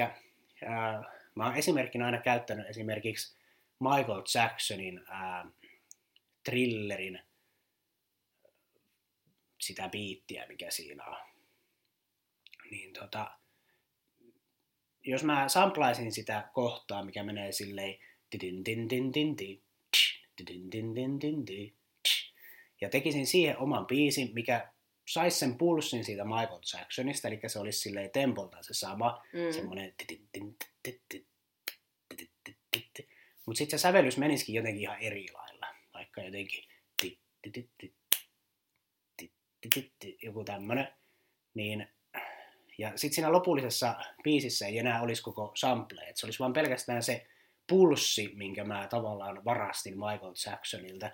mä 1.34 1.44
oon 1.46 1.56
esimerkkinä 1.56 2.06
aina 2.06 2.20
käyttänyt 2.20 2.66
esimerkiksi 2.66 3.36
Michael 3.80 4.22
Jacksonin 4.34 5.04
ää, 5.08 5.46
thrillerin 6.44 7.20
sitä 9.60 9.88
biittiä, 9.88 10.46
mikä 10.46 10.70
siinä 10.70 11.04
on. 11.04 11.16
Niin 12.70 12.92
tota, 12.92 13.39
jos 15.02 15.24
mä 15.24 15.48
samplaisin 15.48 16.12
sitä 16.12 16.50
kohtaa, 16.52 17.04
mikä 17.04 17.22
menee 17.22 17.52
silleen 17.52 17.98
ja 22.80 22.88
tekisin 22.90 23.26
siihen 23.26 23.58
oman 23.58 23.86
biisin, 23.86 24.30
mikä 24.34 24.72
saisi 25.08 25.38
sen 25.38 25.58
pulssin 25.58 26.04
siitä 26.04 26.24
Michael 26.24 26.60
Jacksonista, 26.74 27.28
eli 27.28 27.40
se 27.46 27.58
olisi 27.58 27.78
silleen 27.78 28.10
tempolta 28.10 28.62
se 28.62 28.74
sama, 28.74 29.22
mm. 29.32 29.52
semmoinen 29.52 29.94
mutta 33.46 33.58
sitten 33.58 33.78
se 33.78 33.82
sävellys 33.82 34.18
menisikin 34.18 34.54
jotenkin 34.54 34.82
ihan 34.82 35.00
eri 35.00 35.26
lailla, 35.32 35.66
vaikka 35.94 36.22
jotenkin 36.22 36.64
joku 40.22 40.44
tämmönen, 40.44 40.88
niin 41.54 41.88
ja 42.80 42.92
sitten 42.96 43.14
siinä 43.14 43.32
lopullisessa 43.32 43.94
biisissä 44.24 44.66
ei 44.66 44.78
enää 44.78 45.02
olisi 45.02 45.22
koko 45.22 45.52
sample, 45.54 46.02
että 46.02 46.20
se 46.20 46.26
olisi 46.26 46.38
vaan 46.38 46.52
pelkästään 46.52 47.02
se 47.02 47.26
pulssi, 47.66 48.32
minkä 48.34 48.64
mä 48.64 48.86
tavallaan 48.90 49.44
varastin 49.44 49.94
Michael 49.94 50.34
Jacksonilta, 50.46 51.10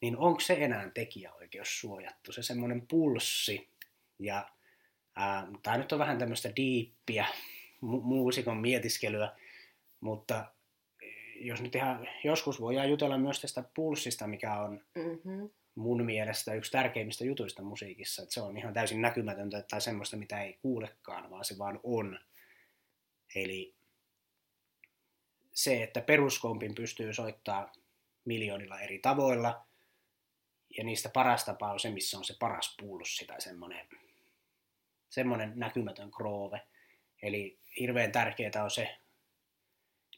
niin 0.00 0.16
onko 0.16 0.40
se 0.40 0.56
enää 0.60 0.90
tekijäoikeus 0.90 1.80
suojattu, 1.80 2.32
se 2.32 2.42
semmoinen 2.42 2.86
pulssi. 2.86 3.68
Ja 4.18 4.48
tämä 5.62 5.78
nyt 5.78 5.92
on 5.92 5.98
vähän 5.98 6.18
tämmöistä 6.18 6.52
diippiä 6.56 7.26
mu- 7.84 8.02
muusikon 8.02 8.56
mietiskelyä, 8.56 9.36
mutta 10.00 10.44
jos 11.40 11.62
nyt 11.62 11.74
ihan 11.74 12.08
joskus 12.24 12.60
voidaan 12.60 12.90
jutella 12.90 13.18
myös 13.18 13.40
tästä 13.40 13.64
pulssista, 13.74 14.26
mikä 14.26 14.60
on 14.60 14.80
mm-hmm 14.94 15.50
mun 15.74 16.04
mielestä 16.04 16.54
yksi 16.54 16.70
tärkeimmistä 16.70 17.24
jutuista 17.24 17.62
musiikissa, 17.62 18.22
että 18.22 18.34
se 18.34 18.40
on 18.40 18.56
ihan 18.56 18.74
täysin 18.74 19.00
näkymätöntä 19.00 19.62
tai 19.62 19.80
semmoista, 19.80 20.16
mitä 20.16 20.42
ei 20.42 20.58
kuulekaan, 20.62 21.30
vaan 21.30 21.44
se 21.44 21.58
vaan 21.58 21.80
on. 21.82 22.18
Eli 23.34 23.74
se, 25.52 25.82
että 25.82 26.00
peruskompin 26.00 26.74
pystyy 26.74 27.14
soittaa 27.14 27.72
miljoonilla 28.24 28.80
eri 28.80 28.98
tavoilla, 28.98 29.66
ja 30.76 30.84
niistä 30.84 31.08
paras 31.08 31.44
tapa 31.44 31.72
on 31.72 31.80
se, 31.80 31.90
missä 31.90 32.18
on 32.18 32.24
se 32.24 32.36
paras 32.38 32.76
pulssi 32.80 33.26
tai 33.26 33.40
semmoinen, 33.40 33.88
semmoinen 35.08 35.52
näkymätön 35.56 36.10
kroove. 36.10 36.60
Eli 37.22 37.58
hirveän 37.80 38.12
tärkeää 38.12 38.64
on 38.64 38.70
se, 38.70 38.96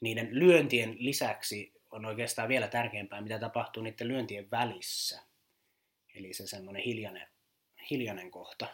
niiden 0.01 0.27
lyöntien 0.31 0.95
lisäksi 0.99 1.73
on 1.91 2.05
oikeastaan 2.05 2.49
vielä 2.49 2.67
tärkeämpää, 2.67 3.21
mitä 3.21 3.39
tapahtuu 3.39 3.83
niiden 3.83 4.07
lyöntien 4.07 4.51
välissä– 4.51 5.21
Eli 6.15 6.33
se 6.33 6.47
semmoinen 6.47 6.83
hiljainen, 6.83 7.27
hiljainen 7.89 8.31
kohta. 8.31 8.67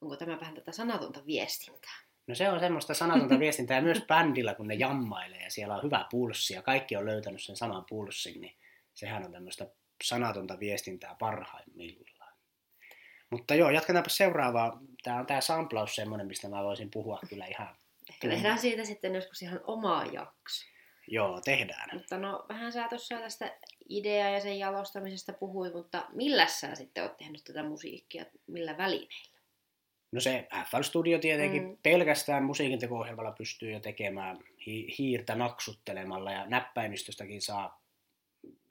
Onko 0.00 0.16
tämä 0.16 0.40
vähän 0.40 0.54
tätä 0.54 0.72
sanatonta 0.72 1.26
viestintää? 1.26 1.96
No 2.26 2.34
se 2.34 2.50
on 2.50 2.60
semmoista 2.60 2.94
sanatonta 2.94 3.38
viestintää 3.38 3.80
myös 3.80 4.02
bändillä, 4.06 4.54
kun 4.54 4.68
ne 4.68 4.74
jammailee 4.74 5.44
ja 5.44 5.50
siellä 5.50 5.76
on 5.76 5.82
hyvä 5.82 6.06
pulssi 6.10 6.54
ja 6.54 6.62
kaikki 6.62 6.96
on 6.96 7.06
löytänyt 7.06 7.42
sen 7.42 7.56
saman 7.56 7.84
pulssin, 7.88 8.40
niin 8.40 8.56
sehän 8.94 9.24
on 9.24 9.32
tämmöistä 9.32 9.70
sanatonta 10.04 10.58
viestintää 10.60 11.16
parhaimmillaan. 11.18 12.34
Mutta 13.30 13.54
joo, 13.54 13.70
jatketaanpa 13.70 14.10
seuraavaa. 14.10 14.80
Tämä 15.02 15.18
on 15.18 15.26
tämä 15.26 15.40
samplaus 15.40 15.94
semmoinen, 15.94 16.26
mistä 16.26 16.48
mä 16.48 16.64
voisin 16.64 16.90
puhua 16.90 17.20
kyllä 17.28 17.46
ihan... 17.46 17.76
Ehkä 18.10 18.28
tehdään 18.28 18.58
siitä 18.58 18.84
sitten 18.84 19.14
joskus 19.14 19.42
ihan 19.42 19.60
omaa 19.64 20.04
jakso. 20.04 20.66
Joo, 21.08 21.40
tehdään. 21.40 21.88
Mutta 21.92 22.18
no, 22.18 22.46
vähän 22.48 22.72
sä 22.72 22.88
tuossa 22.88 23.18
tästä 23.18 23.58
idea 23.88 24.30
ja 24.30 24.40
sen 24.40 24.58
jalostamisesta 24.58 25.32
puhui, 25.32 25.72
mutta 25.72 26.06
millä 26.12 26.46
sä 26.46 26.74
sitten 26.74 27.02
oot 27.02 27.16
tehnyt 27.16 27.44
tätä 27.44 27.62
musiikkia, 27.62 28.24
millä 28.46 28.76
välineillä? 28.78 29.36
No 30.12 30.20
se 30.20 30.48
FL 30.70 30.82
Studio 30.82 31.18
tietenkin 31.18 31.62
mm. 31.62 31.76
pelkästään 31.82 32.44
musiikin 32.44 32.78
pystyy 33.38 33.72
jo 33.72 33.80
tekemään 33.80 34.38
hi- 34.66 34.94
hiirtä 34.98 35.34
naksuttelemalla 35.34 36.32
ja 36.32 36.46
näppäimistöstäkin 36.46 37.42
saa 37.42 37.82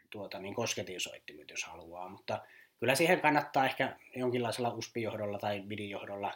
tuota, 0.09 0.39
niin 0.39 0.55
kosketinsoittimet, 0.55 1.49
jos 1.49 1.63
haluaa, 1.63 2.09
mutta 2.09 2.41
kyllä 2.79 2.95
siihen 2.95 3.21
kannattaa 3.21 3.65
ehkä 3.65 3.97
jonkinlaisella 4.15 4.73
USB-johdolla 4.73 5.39
tai 5.39 5.61
MIDI-johdolla 5.61 6.33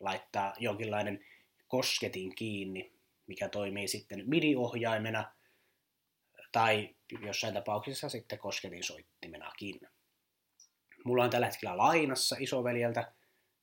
laittaa 0.00 0.54
jonkinlainen 0.58 1.24
kosketin 1.68 2.34
kiinni, 2.34 2.92
mikä 3.26 3.48
toimii 3.48 3.88
sitten 3.88 4.22
MIDI-ohjaimena 4.26 5.32
tai 6.52 6.96
jossain 7.20 7.54
tapauksessa 7.54 8.08
sitten 8.08 8.38
kosketin 8.38 8.84
soittimenakin. 8.84 9.80
Mulla 11.04 11.24
on 11.24 11.30
tällä 11.30 11.46
hetkellä 11.46 11.76
lainassa 11.76 12.36
isoveljeltä 12.38 13.12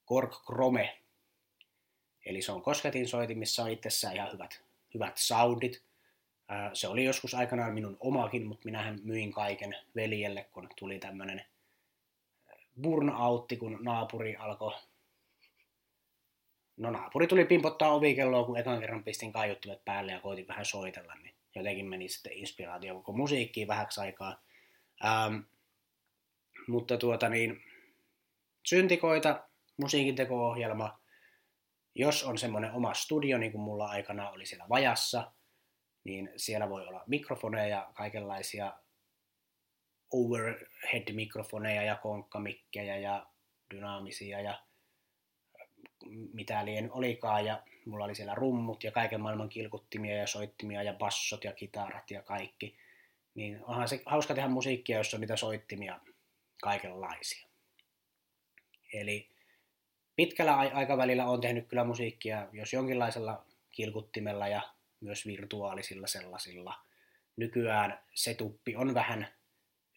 Korg 0.06 0.32
Chrome, 0.32 1.02
eli 2.26 2.42
se 2.42 2.52
on 2.52 2.62
kosketin 2.62 3.08
soitin, 3.08 3.40
missä 3.40 3.64
on 3.64 3.72
itsessään 3.72 4.16
ihan 4.16 4.32
hyvät, 4.34 4.62
hyvät 4.94 5.18
soundit. 5.18 5.84
Se 6.74 6.88
oli 6.88 7.04
joskus 7.04 7.34
aikanaan 7.34 7.74
minun 7.74 7.98
omakin, 8.00 8.48
mutta 8.48 8.66
minähän 8.66 9.00
myin 9.04 9.34
kaiken 9.34 9.76
veljelle, 9.96 10.44
kun 10.44 10.70
tuli 10.80 11.00
tämmöinen 11.00 11.46
burnoutti, 12.82 13.58
kun 13.58 13.80
naapuri 13.82 14.36
alkoi 14.36 14.74
No 16.78 16.92
naapuri 16.92 17.28
tuli 17.28 17.46
pimpottaa 17.46 17.94
ovikelloa, 17.94 18.44
kun 18.46 18.58
ekan 18.58 18.80
kerran 18.80 19.04
pistin 19.04 19.34
kaiuttimet 19.34 19.86
päälle 19.86 20.12
ja 20.12 20.20
koitin 20.20 20.48
vähän 20.48 20.66
soitella, 20.66 21.16
niin 21.16 21.35
jotenkin 21.56 21.86
meni 21.86 22.10
sitten 22.10 22.34
inspiraatio 22.34 22.96
koko 22.96 23.12
musiikkiin 23.12 23.68
vähäksi 23.68 24.02
aikaa. 24.02 24.44
Ähm, 25.06 25.36
mutta 26.68 26.98
tuota 26.98 27.30
niin, 27.30 27.64
syntikoita, 28.66 29.48
musiikin 29.78 30.16
teko-ohjelma, 30.16 31.00
jos 31.96 32.24
on 32.24 32.38
semmoinen 32.38 32.72
oma 32.72 32.94
studio, 32.94 33.38
niin 33.38 33.52
kuin 33.52 33.62
mulla 33.62 33.86
aikana 33.86 34.30
oli 34.30 34.46
siellä 34.46 34.70
Vajassa, 34.70 35.32
niin 36.04 36.30
siellä 36.38 36.70
voi 36.70 36.88
olla 36.88 37.04
mikrofoneja, 37.08 37.92
kaikenlaisia 37.94 38.74
overhead-mikrofoneja 40.12 41.84
ja 41.84 41.96
konkkamikkejä 41.96 42.98
ja 42.98 43.28
dynaamisia 43.74 44.42
ja 44.42 44.64
mitä 46.34 46.66
lien 46.66 46.92
olikaan, 46.92 47.46
ja 47.46 47.64
mulla 47.86 48.06
oli 48.06 48.16
siellä 48.16 48.36
rummut 48.36 48.84
ja 48.84 48.92
kaiken 48.92 49.22
maailman 49.22 49.50
kilkuttimia 49.50 50.18
ja 50.18 50.28
soittimia 50.28 50.84
ja 50.84 50.94
bassot 50.94 51.44
ja 51.44 51.54
kitarat 51.54 52.12
ja 52.12 52.22
kaikki. 52.22 52.78
Niin 53.36 53.60
onhan 53.64 53.88
se 53.88 54.02
hauska 54.06 54.36
tehdä 54.36 54.50
musiikkia, 54.50 54.98
jos 54.98 55.14
on 55.14 55.22
niitä 55.22 55.36
soittimia 55.36 56.00
kaikenlaisia. 56.62 57.48
Eli 58.94 59.30
pitkällä 60.16 60.56
aikavälillä 60.56 61.26
on 61.26 61.42
tehnyt 61.42 61.68
kyllä 61.68 61.84
musiikkia, 61.84 62.48
jos 62.52 62.74
jonkinlaisella 62.74 63.46
kilkuttimella 63.72 64.48
ja 64.48 64.62
myös 65.00 65.26
virtuaalisilla 65.26 66.08
sellaisilla. 66.08 66.76
Nykyään 67.36 68.00
setuppi 68.14 68.76
on 68.76 68.94
vähän 68.94 69.28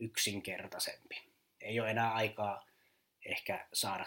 yksinkertaisempi. 0.01 1.23
Ei 1.61 1.81
ole 1.81 1.91
enää 1.91 2.15
aikaa 2.15 2.67
ehkä 3.25 3.67
saada 3.73 4.07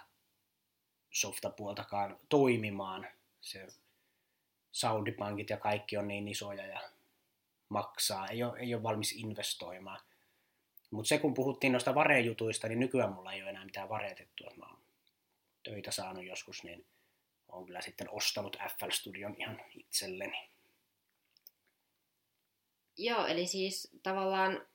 softapuoltakaan 1.12 2.20
toimimaan. 2.30 3.08
Se 3.42 3.68
soundipankit 4.72 5.50
ja 5.50 5.58
kaikki 5.58 5.98
on 5.98 6.08
niin 6.08 6.28
isoja 6.28 6.68
ja 6.68 6.82
maksaa, 7.70 8.28
ei 8.28 8.44
ole, 8.44 8.60
ei 8.60 8.76
ole 8.76 8.84
valmis 8.84 9.12
investoimaan. 9.12 10.00
Mutta 10.92 11.10
se 11.10 11.18
kun 11.18 11.34
puhuttiin 11.34 11.74
noista 11.74 11.96
varejutuista, 11.96 12.68
niin 12.68 12.80
nykyään 12.80 13.14
mulla 13.14 13.34
ei 13.34 13.42
ole 13.42 13.50
enää 13.50 13.66
mitään 13.66 13.90
varetettua. 13.90 14.52
Mä 14.58 14.66
oon 14.66 14.80
töitä 15.64 15.92
saanut 15.92 16.26
joskus, 16.26 16.64
niin 16.64 16.86
olen 17.48 17.66
kyllä 17.66 17.82
sitten 17.82 18.08
ostanut 18.12 18.58
FL 18.80 18.90
Studion 18.92 19.36
ihan 19.38 19.62
itselleni. 19.76 20.50
Joo, 22.98 23.26
eli 23.26 23.48
siis 23.48 23.90
tavallaan 24.04 24.68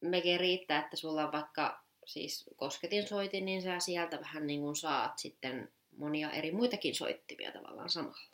mekin 0.00 0.40
riittää, 0.40 0.84
että 0.84 0.96
sulla 0.96 1.24
on 1.24 1.32
vaikka 1.32 1.84
siis 2.06 2.50
kosketin 2.56 3.08
soitin, 3.08 3.44
niin 3.44 3.62
sä 3.62 3.78
sieltä 3.78 4.20
vähän 4.20 4.46
niin 4.46 4.60
kuin 4.60 4.76
saat 4.76 5.18
sitten 5.18 5.72
monia 5.98 6.30
eri 6.30 6.52
muitakin 6.52 6.94
soittimia 6.94 7.52
tavallaan 7.52 7.90
samalla. 7.90 8.28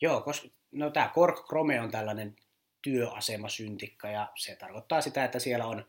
Joo, 0.00 0.20
koska 0.20 0.48
no, 0.72 0.90
tämä 0.90 1.10
Kork 1.14 1.46
Chrome 1.46 1.80
on 1.80 1.90
tällainen 1.90 2.36
työasemasyntikka 2.82 4.08
ja 4.08 4.32
se 4.36 4.56
tarkoittaa 4.56 5.00
sitä, 5.00 5.24
että 5.24 5.38
siellä 5.38 5.66
on 5.66 5.84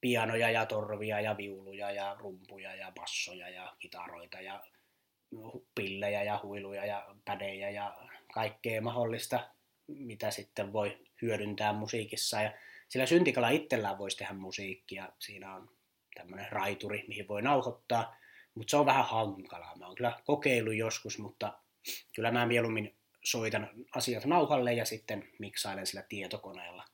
pianoja 0.00 0.50
ja 0.50 0.66
torvia 0.66 1.20
ja 1.20 1.36
viuluja 1.36 1.90
ja 1.90 2.16
rumpuja 2.18 2.74
ja 2.74 2.92
bassoja 2.94 3.48
ja 3.48 3.76
kitaroita 3.78 4.40
ja 4.40 4.64
pillejä 5.74 6.22
ja 6.22 6.40
huiluja 6.42 6.86
ja 6.86 7.14
pädejä 7.24 7.70
ja 7.70 7.96
kaikkea 8.34 8.80
mahdollista, 8.80 9.50
mitä 9.86 10.30
sitten 10.30 10.72
voi 10.72 10.98
hyödyntää 11.22 11.72
musiikissa. 11.72 12.42
Ja 12.42 12.52
sillä 12.88 13.06
syntikalla 13.06 13.48
itsellään 13.48 13.98
voisi 13.98 14.16
tehdä 14.16 14.32
musiikkia. 14.32 15.08
Siinä 15.18 15.54
on 15.54 15.70
tämmöinen 16.14 16.52
raituri, 16.52 17.04
mihin 17.08 17.28
voi 17.28 17.42
nauhoittaa. 17.42 18.16
Mutta 18.54 18.70
se 18.70 18.76
on 18.76 18.86
vähän 18.86 19.04
hankalaa. 19.04 19.76
Mä 19.76 19.86
oon 19.86 19.94
kyllä 19.94 20.20
kokeillut 20.24 20.74
joskus, 20.74 21.18
mutta 21.18 21.58
kyllä 22.14 22.30
mä 22.30 22.46
mieluummin 22.46 22.96
soitan 23.24 23.70
asiat 23.94 24.24
nauhalle 24.24 24.72
ja 24.72 24.84
sitten 24.84 25.28
miksailen 25.38 25.86
sillä 25.86 26.02
tietokoneella. 26.08 26.84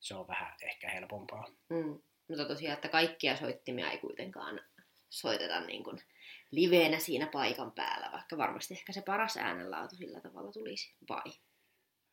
Se 0.00 0.14
on 0.14 0.28
vähän 0.28 0.56
ehkä 0.62 0.88
helpompaa. 0.90 1.48
Mm. 1.70 1.98
Mutta 2.28 2.44
tosiaan, 2.44 2.74
että 2.74 2.88
kaikkia 2.88 3.36
soittimia 3.36 3.90
ei 3.90 3.98
kuitenkaan 3.98 4.60
soiteta 5.10 5.60
niin 5.60 5.84
kuin 5.84 6.02
liveenä 6.50 6.98
siinä 6.98 7.28
paikan 7.32 7.72
päällä, 7.72 8.12
vaikka 8.12 8.38
varmasti 8.38 8.74
ehkä 8.74 8.92
se 8.92 9.02
paras 9.02 9.36
äänenlaatu 9.36 9.96
sillä 9.96 10.20
tavalla 10.20 10.52
tulisi, 10.52 10.94
vai? 11.08 11.32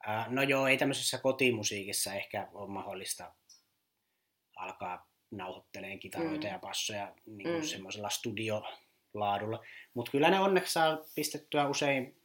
Ää, 0.05 0.25
no 0.29 0.41
joo, 0.41 0.67
ei 0.67 0.77
tämmöisessä 0.77 1.17
kotimusiikissa 1.17 2.13
ehkä 2.13 2.47
ole 2.53 2.69
mahdollista 2.69 3.33
alkaa 4.55 5.11
nauhoitteleen 5.31 5.99
kitaroita 5.99 6.47
mm. 6.47 6.53
ja 6.53 6.59
bassoja 6.59 7.15
niin 7.25 7.43
kuin 7.43 7.61
mm. 7.61 7.67
semmoisella 7.67 8.09
studiolaadulla. 9.11 9.63
Mutta 9.93 10.11
kyllä 10.11 10.29
ne 10.29 10.39
onneksi 10.39 10.73
saa 10.73 10.97
pistettyä 11.15 11.67
usein 11.67 12.15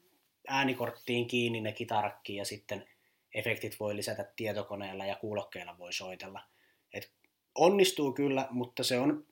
äänikorttiin 0.48 1.26
kiinni 1.26 1.60
ne 1.60 1.72
kitarakki 1.72 2.36
ja 2.36 2.44
sitten 2.44 2.88
efektit 3.34 3.80
voi 3.80 3.96
lisätä 3.96 4.32
tietokoneella 4.36 5.06
ja 5.06 5.16
kuulokkeilla 5.16 5.78
voi 5.78 5.92
soitella. 5.92 6.42
Et 6.92 7.12
onnistuu 7.54 8.12
kyllä, 8.12 8.48
mutta 8.50 8.84
se 8.84 8.98
on, 8.98 9.26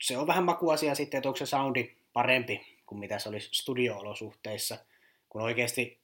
se 0.00 0.18
on 0.18 0.26
vähän 0.26 0.44
makuasia 0.44 0.94
sitten, 0.94 1.18
että 1.18 1.28
onko 1.28 1.36
se 1.36 1.46
soundi 1.46 1.96
parempi 2.12 2.78
kuin 2.86 2.98
mitä 2.98 3.18
se 3.18 3.28
olisi 3.28 3.50
studio-olosuhteissa, 3.52 4.78
kun 5.28 5.42
oikeasti 5.42 6.00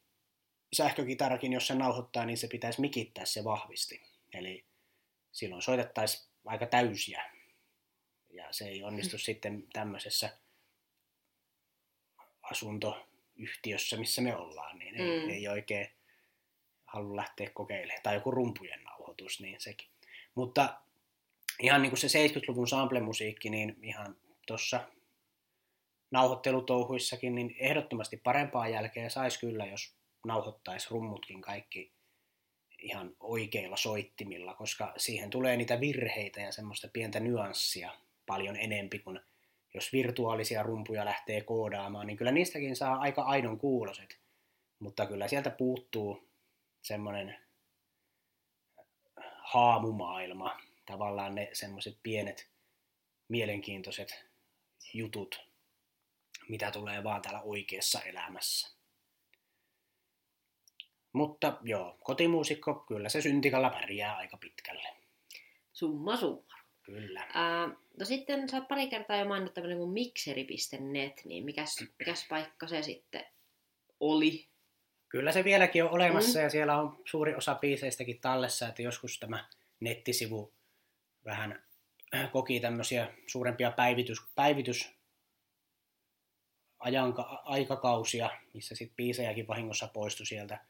sähkökitarakin, 0.72 1.52
jos 1.52 1.66
se 1.66 1.74
nauhoittaa, 1.74 2.26
niin 2.26 2.38
se 2.38 2.48
pitäisi 2.48 2.80
mikittää 2.80 3.24
se 3.24 3.44
vahvisti. 3.44 4.02
Eli 4.32 4.64
silloin 5.32 5.62
soitettaisiin 5.62 6.28
aika 6.44 6.66
täysiä. 6.66 7.33
Ja 8.34 8.48
se 8.50 8.68
ei 8.68 8.82
onnistu 8.82 9.16
mm. 9.16 9.20
sitten 9.20 9.64
tämmöisessä 9.72 10.38
asuntoyhtiössä, 12.42 13.96
missä 13.96 14.22
me 14.22 14.36
ollaan, 14.36 14.78
niin 14.78 15.00
ei, 15.00 15.24
mm. 15.24 15.30
ei 15.30 15.48
oikein 15.48 15.88
halua 16.86 17.16
lähteä 17.16 17.50
kokeilemaan. 17.54 18.02
Tai 18.02 18.14
joku 18.14 18.30
rumpujen 18.30 18.84
nauhoitus, 18.84 19.40
niin 19.40 19.60
sekin. 19.60 19.88
Mutta 20.34 20.80
ihan 21.62 21.82
niin 21.82 21.90
kuin 21.90 21.98
se 21.98 22.26
70-luvun 22.26 22.68
sample-musiikki, 22.68 23.50
niin 23.50 23.76
ihan 23.82 24.16
tuossa 24.46 24.88
nauhoittelutouhuissakin, 26.10 27.34
niin 27.34 27.56
ehdottomasti 27.58 28.16
parempaa 28.16 28.68
jälkeä 28.68 29.08
saisi 29.08 29.38
kyllä, 29.38 29.66
jos 29.66 29.94
nauhoittaisi 30.26 30.86
rummutkin 30.90 31.40
kaikki 31.40 31.92
ihan 32.78 33.16
oikeilla 33.20 33.76
soittimilla, 33.76 34.54
koska 34.54 34.92
siihen 34.96 35.30
tulee 35.30 35.56
niitä 35.56 35.80
virheitä 35.80 36.40
ja 36.40 36.52
semmoista 36.52 36.88
pientä 36.92 37.20
nyanssia 37.20 37.92
paljon 38.26 38.56
enempi 38.56 38.98
kuin 38.98 39.20
jos 39.74 39.92
virtuaalisia 39.92 40.62
rumpuja 40.62 41.04
lähtee 41.04 41.40
koodaamaan, 41.40 42.06
niin 42.06 42.16
kyllä 42.16 42.32
niistäkin 42.32 42.76
saa 42.76 42.96
aika 42.96 43.22
aidon 43.22 43.58
kuuloset. 43.58 44.20
Mutta 44.78 45.06
kyllä 45.06 45.28
sieltä 45.28 45.50
puuttuu 45.50 46.28
semmoinen 46.82 47.38
haamumaailma, 49.38 50.60
tavallaan 50.86 51.34
ne 51.34 51.50
semmoiset 51.52 51.98
pienet 52.02 52.50
mielenkiintoiset 53.28 54.26
jutut, 54.94 55.48
mitä 56.48 56.70
tulee 56.70 57.04
vaan 57.04 57.22
täällä 57.22 57.42
oikeassa 57.42 58.00
elämässä. 58.00 58.74
Mutta 61.12 61.58
joo, 61.62 61.98
kotimuusikko, 62.04 62.74
kyllä 62.74 63.08
se 63.08 63.22
syntikalla 63.22 63.70
pärjää 63.70 64.16
aika 64.16 64.36
pitkälle. 64.36 64.88
Summa 65.72 66.16
summa. 66.16 66.53
Kyllä. 66.84 67.26
Ää, 67.34 67.66
no 67.98 68.04
sitten 68.04 68.48
sä 68.48 68.56
oot 68.56 68.68
pari 68.68 68.86
kertaa 68.86 69.16
jo 69.16 69.24
maininnut 69.24 69.54
tämmöinen 69.54 69.78
kuin 69.78 69.90
mixeri.net, 69.90 71.22
niin 71.24 71.44
mikäs, 71.44 71.76
mikäs 71.98 72.26
paikka 72.28 72.66
se 72.66 72.82
sitten 72.82 73.24
oli? 74.00 74.48
Kyllä 75.08 75.32
se 75.32 75.44
vieläkin 75.44 75.84
on 75.84 75.90
olemassa 75.90 76.38
mm. 76.38 76.42
ja 76.42 76.50
siellä 76.50 76.80
on 76.80 77.02
suuri 77.04 77.34
osa 77.34 77.54
biiseistäkin 77.54 78.20
tallessa, 78.20 78.68
että 78.68 78.82
joskus 78.82 79.18
tämä 79.18 79.48
nettisivu 79.80 80.52
vähän 81.24 81.62
koki 82.32 82.60
tämmöisiä 82.60 83.14
suurempia 83.26 83.70
päivitys, 83.70 84.18
päivitys 84.34 84.90
ajanka, 86.78 87.22
aikakausia, 87.44 88.30
missä 88.54 88.74
sitten 88.74 88.96
biisejäkin 88.96 89.46
vahingossa 89.46 89.88
poistui 89.88 90.26
sieltä. 90.26 90.60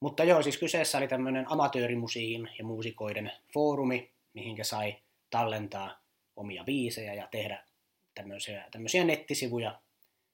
Mutta 0.00 0.24
joo, 0.24 0.42
siis 0.42 0.58
kyseessä 0.58 0.98
oli 0.98 1.08
tämmöinen 1.08 1.52
amatöörimusiikin 1.52 2.50
ja 2.58 2.64
muusikoiden 2.64 3.32
foorumi, 3.54 4.12
mihinkä 4.34 4.64
sai 4.64 4.96
tallentaa 5.32 6.02
omia 6.36 6.64
biisejä 6.64 7.14
ja 7.14 7.28
tehdä 7.30 7.64
tämmöisiä, 8.14 8.68
tämmöisiä 8.70 9.04
nettisivuja 9.04 9.80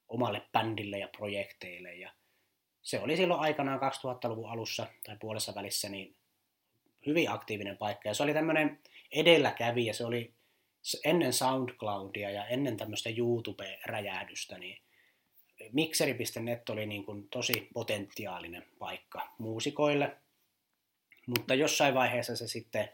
omalle 0.07 0.41
bändille 0.51 0.99
ja 0.99 1.07
projekteille. 1.07 1.95
Ja 1.95 2.11
se 2.81 2.99
oli 2.99 3.17
silloin 3.17 3.39
aikanaan 3.39 3.79
2000-luvun 3.79 4.49
alussa 4.49 4.87
tai 5.03 5.17
puolessa 5.19 5.55
välissä 5.55 5.89
niin 5.89 6.15
hyvin 7.05 7.31
aktiivinen 7.31 7.77
paikka. 7.77 8.09
Ja 8.09 8.13
se 8.13 8.23
oli 8.23 8.33
tämmöinen 8.33 8.79
edelläkävijä, 9.11 9.93
se 9.93 10.05
oli 10.05 10.33
ennen 11.05 11.33
SoundCloudia 11.33 12.31
ja 12.31 12.47
ennen 12.47 12.77
tämmöistä 12.77 13.09
YouTube-räjähdystä, 13.09 14.57
niin 14.57 14.81
Mixeri.net 15.71 16.69
oli 16.69 16.85
niin 16.85 17.05
kuin 17.05 17.29
tosi 17.29 17.69
potentiaalinen 17.73 18.65
paikka 18.79 19.35
muusikoille, 19.37 20.17
mutta 21.27 21.55
jossain 21.55 21.93
vaiheessa 21.93 22.35
se 22.35 22.47
sitten 22.47 22.89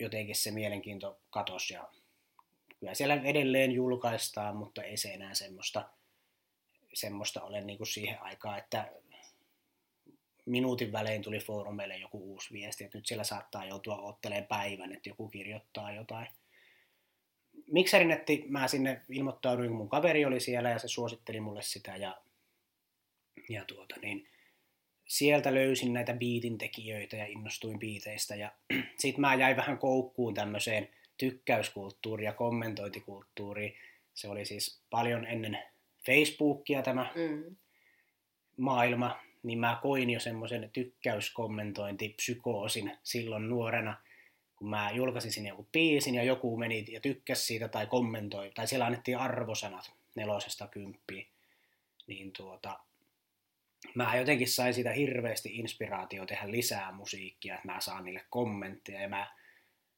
jotenkin 0.00 0.36
se 0.36 0.50
mielenkiinto 0.50 1.20
katosi 1.30 1.74
ja 1.74 1.88
kyllä 2.80 2.94
siellä 2.94 3.14
edelleen 3.14 3.72
julkaistaan, 3.72 4.56
mutta 4.56 4.82
ei 4.82 4.96
se 4.96 5.14
enää 5.14 5.34
semmoista, 5.34 5.88
semmoista 6.94 7.42
ole 7.42 7.60
niin 7.60 7.78
kuin 7.78 7.86
siihen 7.86 8.22
aikaan, 8.22 8.58
että 8.58 8.92
minuutin 10.46 10.92
välein 10.92 11.22
tuli 11.22 11.38
foorumeille 11.38 11.96
joku 11.96 12.32
uusi 12.32 12.52
viesti, 12.52 12.84
että 12.84 12.98
nyt 12.98 13.06
siellä 13.06 13.24
saattaa 13.24 13.66
joutua 13.66 13.98
ottelemaan 13.98 14.46
päivän, 14.46 14.92
että 14.92 15.08
joku 15.08 15.28
kirjoittaa 15.28 15.92
jotain. 15.92 16.26
Mikserinetti 17.66 18.44
mä 18.48 18.68
sinne 18.68 19.00
ilmoittauduin, 19.08 19.68
kun 19.68 19.76
mun 19.76 19.88
kaveri 19.88 20.24
oli 20.24 20.40
siellä 20.40 20.70
ja 20.70 20.78
se 20.78 20.88
suositteli 20.88 21.40
mulle 21.40 21.62
sitä 21.62 21.96
ja, 21.96 22.22
ja 23.48 23.64
tuota 23.64 23.96
niin, 24.02 24.28
sieltä 25.06 25.54
löysin 25.54 25.92
näitä 25.92 26.14
biitin 26.14 26.58
tekijöitä 26.58 27.16
ja 27.16 27.26
innostuin 27.26 27.78
biiteistä 27.78 28.36
ja 28.36 28.52
sitten 28.98 29.20
mä 29.20 29.34
jäin 29.34 29.56
vähän 29.56 29.78
koukkuun 29.78 30.34
tämmöiseen 30.34 30.88
tykkäyskulttuuriin 31.18 32.26
ja 32.26 32.32
kommentointikulttuuriin. 32.32 33.74
Se 34.14 34.28
oli 34.28 34.44
siis 34.44 34.80
paljon 34.90 35.26
ennen 35.26 35.58
Facebookia 36.06 36.82
tämä 36.82 37.12
mm. 37.14 37.56
maailma, 38.56 39.20
niin 39.42 39.58
mä 39.58 39.78
koin 39.82 40.10
jo 40.10 40.20
semmoisen 40.20 40.70
tykkäyskommentointipsykoosin 40.72 42.92
silloin 43.02 43.48
nuorena, 43.48 43.96
kun 44.56 44.70
mä 44.70 44.90
julkaisin 44.90 45.32
sinne 45.32 45.48
joku 45.48 45.68
biisin 45.72 46.14
ja 46.14 46.22
joku 46.22 46.56
meni 46.56 46.84
ja 46.88 47.00
tykkäsi 47.00 47.46
siitä 47.46 47.68
tai 47.68 47.86
kommentoi, 47.86 48.52
tai 48.54 48.68
siellä 48.68 48.86
annettiin 48.86 49.18
arvosanat 49.18 49.92
nelosesta 50.14 50.68
kymppiin, 50.68 51.26
niin 52.06 52.32
tuota, 52.32 52.80
mä 53.94 54.16
jotenkin 54.16 54.48
sain 54.48 54.74
siitä 54.74 54.92
hirveästi 54.92 55.56
inspiraatio 55.56 56.26
tehdä 56.26 56.50
lisää 56.50 56.92
musiikkia, 56.92 57.54
että 57.54 57.68
mä 57.68 57.80
saan 57.80 58.04
niille 58.04 58.24
kommentteja 58.30 59.00
ja 59.00 59.08
mä, 59.08 59.26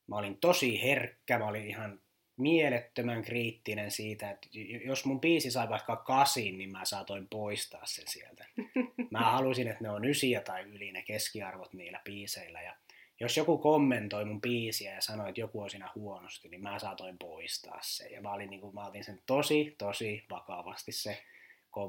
mä 0.06 0.16
olin 0.16 0.36
tosi 0.36 0.82
herkkä, 0.82 1.38
mä 1.38 1.48
olin 1.48 1.66
ihan 1.66 2.00
mielettömän 2.36 3.22
kriittinen 3.22 3.90
siitä, 3.90 4.30
että 4.30 4.48
jos 4.84 5.04
mun 5.04 5.20
biisi 5.20 5.50
sai 5.50 5.68
vaikka 5.68 5.96
kasin, 5.96 6.58
niin 6.58 6.72
mä 6.72 6.84
saatoin 6.84 7.28
poistaa 7.28 7.86
sen 7.86 8.08
sieltä. 8.08 8.44
Mä 9.10 9.30
halusin, 9.30 9.68
että 9.68 9.82
ne 9.82 9.90
on 9.90 10.04
ysiä 10.04 10.40
tai 10.40 10.62
yli 10.62 10.92
ne 10.92 11.02
keskiarvot 11.02 11.72
niillä 11.72 12.00
biiseillä. 12.04 12.62
Ja 12.62 12.76
jos 13.20 13.36
joku 13.36 13.58
kommentoi 13.58 14.24
mun 14.24 14.40
biisiä 14.40 14.94
ja 14.94 15.00
sanoi, 15.00 15.28
että 15.28 15.40
joku 15.40 15.60
on 15.60 15.70
siinä 15.70 15.90
huonosti, 15.94 16.48
niin 16.48 16.62
mä 16.62 16.78
saatoin 16.78 17.18
poistaa 17.18 17.78
sen. 17.82 18.12
Ja 18.12 18.20
mä, 18.20 18.32
olin, 18.32 18.50
niin 18.50 18.60
kuin, 18.60 18.74
mä 18.74 18.86
otin 18.86 19.04
sen 19.04 19.22
tosi, 19.26 19.74
tosi 19.78 20.24
vakavasti 20.30 20.92
se. 20.92 21.22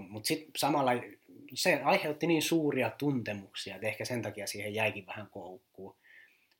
Mutta 0.09 0.27
sitten 0.27 0.51
samalla 0.57 0.91
se 1.53 1.81
aiheutti 1.83 2.27
niin 2.27 2.41
suuria 2.41 2.89
tuntemuksia, 2.89 3.75
että 3.75 3.87
ehkä 3.87 4.05
sen 4.05 4.21
takia 4.21 4.47
siihen 4.47 4.73
jäikin 4.73 5.05
vähän 5.05 5.27
koukkuun 5.31 5.95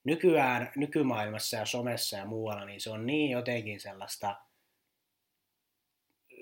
nykyään, 0.08 0.72
nykymaailmassa 0.76 1.58
ja 1.58 1.66
somessa 1.66 2.18
ja 2.18 2.26
muualla, 2.26 2.66
niin 2.66 2.82
se 2.82 2.90
on 2.90 3.06
niin 3.06 3.32
jotenkin 3.32 3.80
sellaista, 3.80 4.36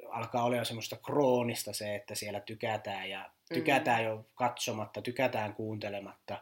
alkaa 0.10 0.44
olla 0.44 0.56
jo 0.56 0.66
semmoista 0.66 0.98
kroonista 1.06 1.74
se, 1.74 1.96
että 1.96 2.16
siellä 2.16 2.40
tykätään 2.40 3.10
ja 3.10 3.30
tykätään 3.54 4.02
mm. 4.02 4.08
jo 4.08 4.26
katsomatta, 4.36 5.02
tykätään 5.02 5.54
kuuntelematta, 5.54 6.42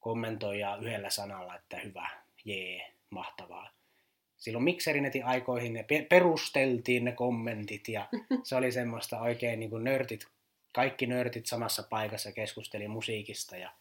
kommentoijaa 0.00 0.76
yhdellä 0.76 1.10
sanalla, 1.10 1.56
että 1.56 1.76
hyvä, 1.76 2.08
jee, 2.44 2.92
mahtavaa. 3.10 3.70
Silloin 4.36 4.64
mikserinetin 4.64 5.24
aikoihin 5.24 5.72
ne 5.72 5.86
perusteltiin 6.08 7.04
ne 7.04 7.12
kommentit 7.12 7.88
ja 7.88 8.08
se 8.44 8.56
oli 8.56 8.72
semmoista 8.72 9.20
oikein 9.20 9.60
niin 9.60 9.70
kuin 9.70 9.84
nörtit, 9.84 10.26
kaikki 10.72 11.06
nörtit 11.06 11.46
samassa 11.46 11.82
paikassa 11.82 12.32
keskusteli 12.32 12.88
musiikista 12.88 13.56
ja 13.56 13.72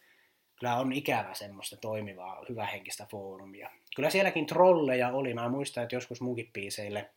kyllä 0.59 0.75
on 0.75 0.93
ikävä 0.93 1.33
semmoista 1.33 1.77
toimivaa, 1.77 2.45
hyvähenkistä 2.49 3.07
foorumia. 3.11 3.69
Kyllä 3.95 4.09
sielläkin 4.09 4.45
trolleja 4.45 5.09
oli. 5.09 5.33
Mä 5.33 5.49
muistan, 5.49 5.83
että 5.83 5.95
joskus 5.95 6.21
munkin 6.21 6.53
biiseille 6.53 7.09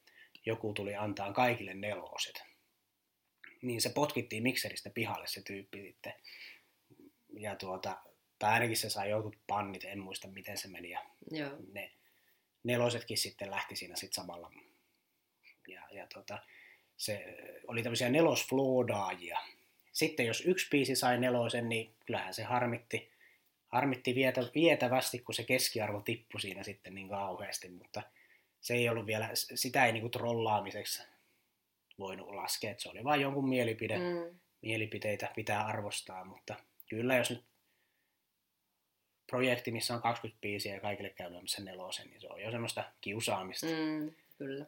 joku 0.47 0.73
tuli 0.73 0.95
antaa 0.95 1.33
kaikille 1.33 1.75
neloset. 1.75 2.43
Niin 3.63 3.81
se 3.81 3.89
potkittiin 3.89 4.43
mikseristä 4.43 4.91
pihalle 4.91 5.27
se 5.27 5.43
tyyppi 5.43 5.83
sitten. 5.83 6.13
Ja 7.39 7.57
tuota, 7.57 7.97
tai 8.39 8.53
ainakin 8.53 8.77
se 8.77 8.91
sai 8.91 9.11
jotkut 9.11 9.37
pannit, 9.47 9.85
en 9.85 9.99
muista 9.99 10.29
miten 10.29 10.59
se 10.59 10.69
meni. 10.69 10.91
Ja 10.91 11.05
Joo. 11.31 11.51
Ne 11.73 11.93
nelosetkin 12.65 13.19
sitten 13.19 13.51
lähti 13.51 13.77
siinä 13.77 13.97
sitten 13.97 14.15
samalla. 14.15 14.53
Ja, 15.69 15.83
ja 15.93 16.07
tuota, 16.15 16.39
se 16.97 17.37
oli 17.67 17.83
tämmöisiä 17.83 18.09
nelosfloodaajia. 18.09 19.39
Sitten 19.93 20.27
jos 20.27 20.47
yksi 20.47 20.69
biisi 20.71 20.97
sai 20.97 21.19
nelosen, 21.19 21.69
niin 21.69 21.95
kyllähän 22.07 22.35
se 22.35 22.43
harmitti 22.43 23.11
harmitti 23.71 24.15
vietä, 24.15 24.41
vietävästi, 24.55 25.19
kun 25.19 25.35
se 25.35 25.45
keskiarvo 25.45 26.01
tippui 26.01 26.41
siinä 26.41 26.63
sitten 26.63 26.95
niin 26.95 27.09
kauheasti, 27.09 27.69
mutta 27.69 28.03
se 28.61 28.75
ei 28.75 28.89
ollut 28.89 29.07
vielä, 29.07 29.31
sitä 29.35 29.87
ei 29.87 29.93
niin 29.93 30.01
kuin 30.01 30.11
trollaamiseksi 30.11 31.03
voinut 31.99 32.35
laskea, 32.35 32.71
että 32.71 32.83
se 32.83 32.89
oli 32.89 33.05
vain 33.05 33.21
jonkun 33.21 33.49
mielipide, 33.49 33.99
mm. 33.99 34.39
mielipiteitä 34.63 35.33
pitää 35.35 35.67
arvostaa, 35.67 36.25
mutta 36.25 36.55
kyllä 36.89 37.17
jos 37.17 37.31
nyt 37.31 37.45
projekti, 39.27 39.71
missä 39.71 39.95
on 39.95 40.03
20 40.03 40.41
biisiä 40.41 40.75
ja 40.75 40.81
kaikille 40.81 41.11
käy 41.11 41.31
sen 41.47 41.65
nelosen, 41.65 42.11
niin 42.11 42.21
se 42.21 42.29
on 42.29 42.43
jo 42.43 42.51
semmoista 42.51 42.85
kiusaamista. 43.01 43.67
Mm, 43.67 44.13
kyllä. 44.39 44.67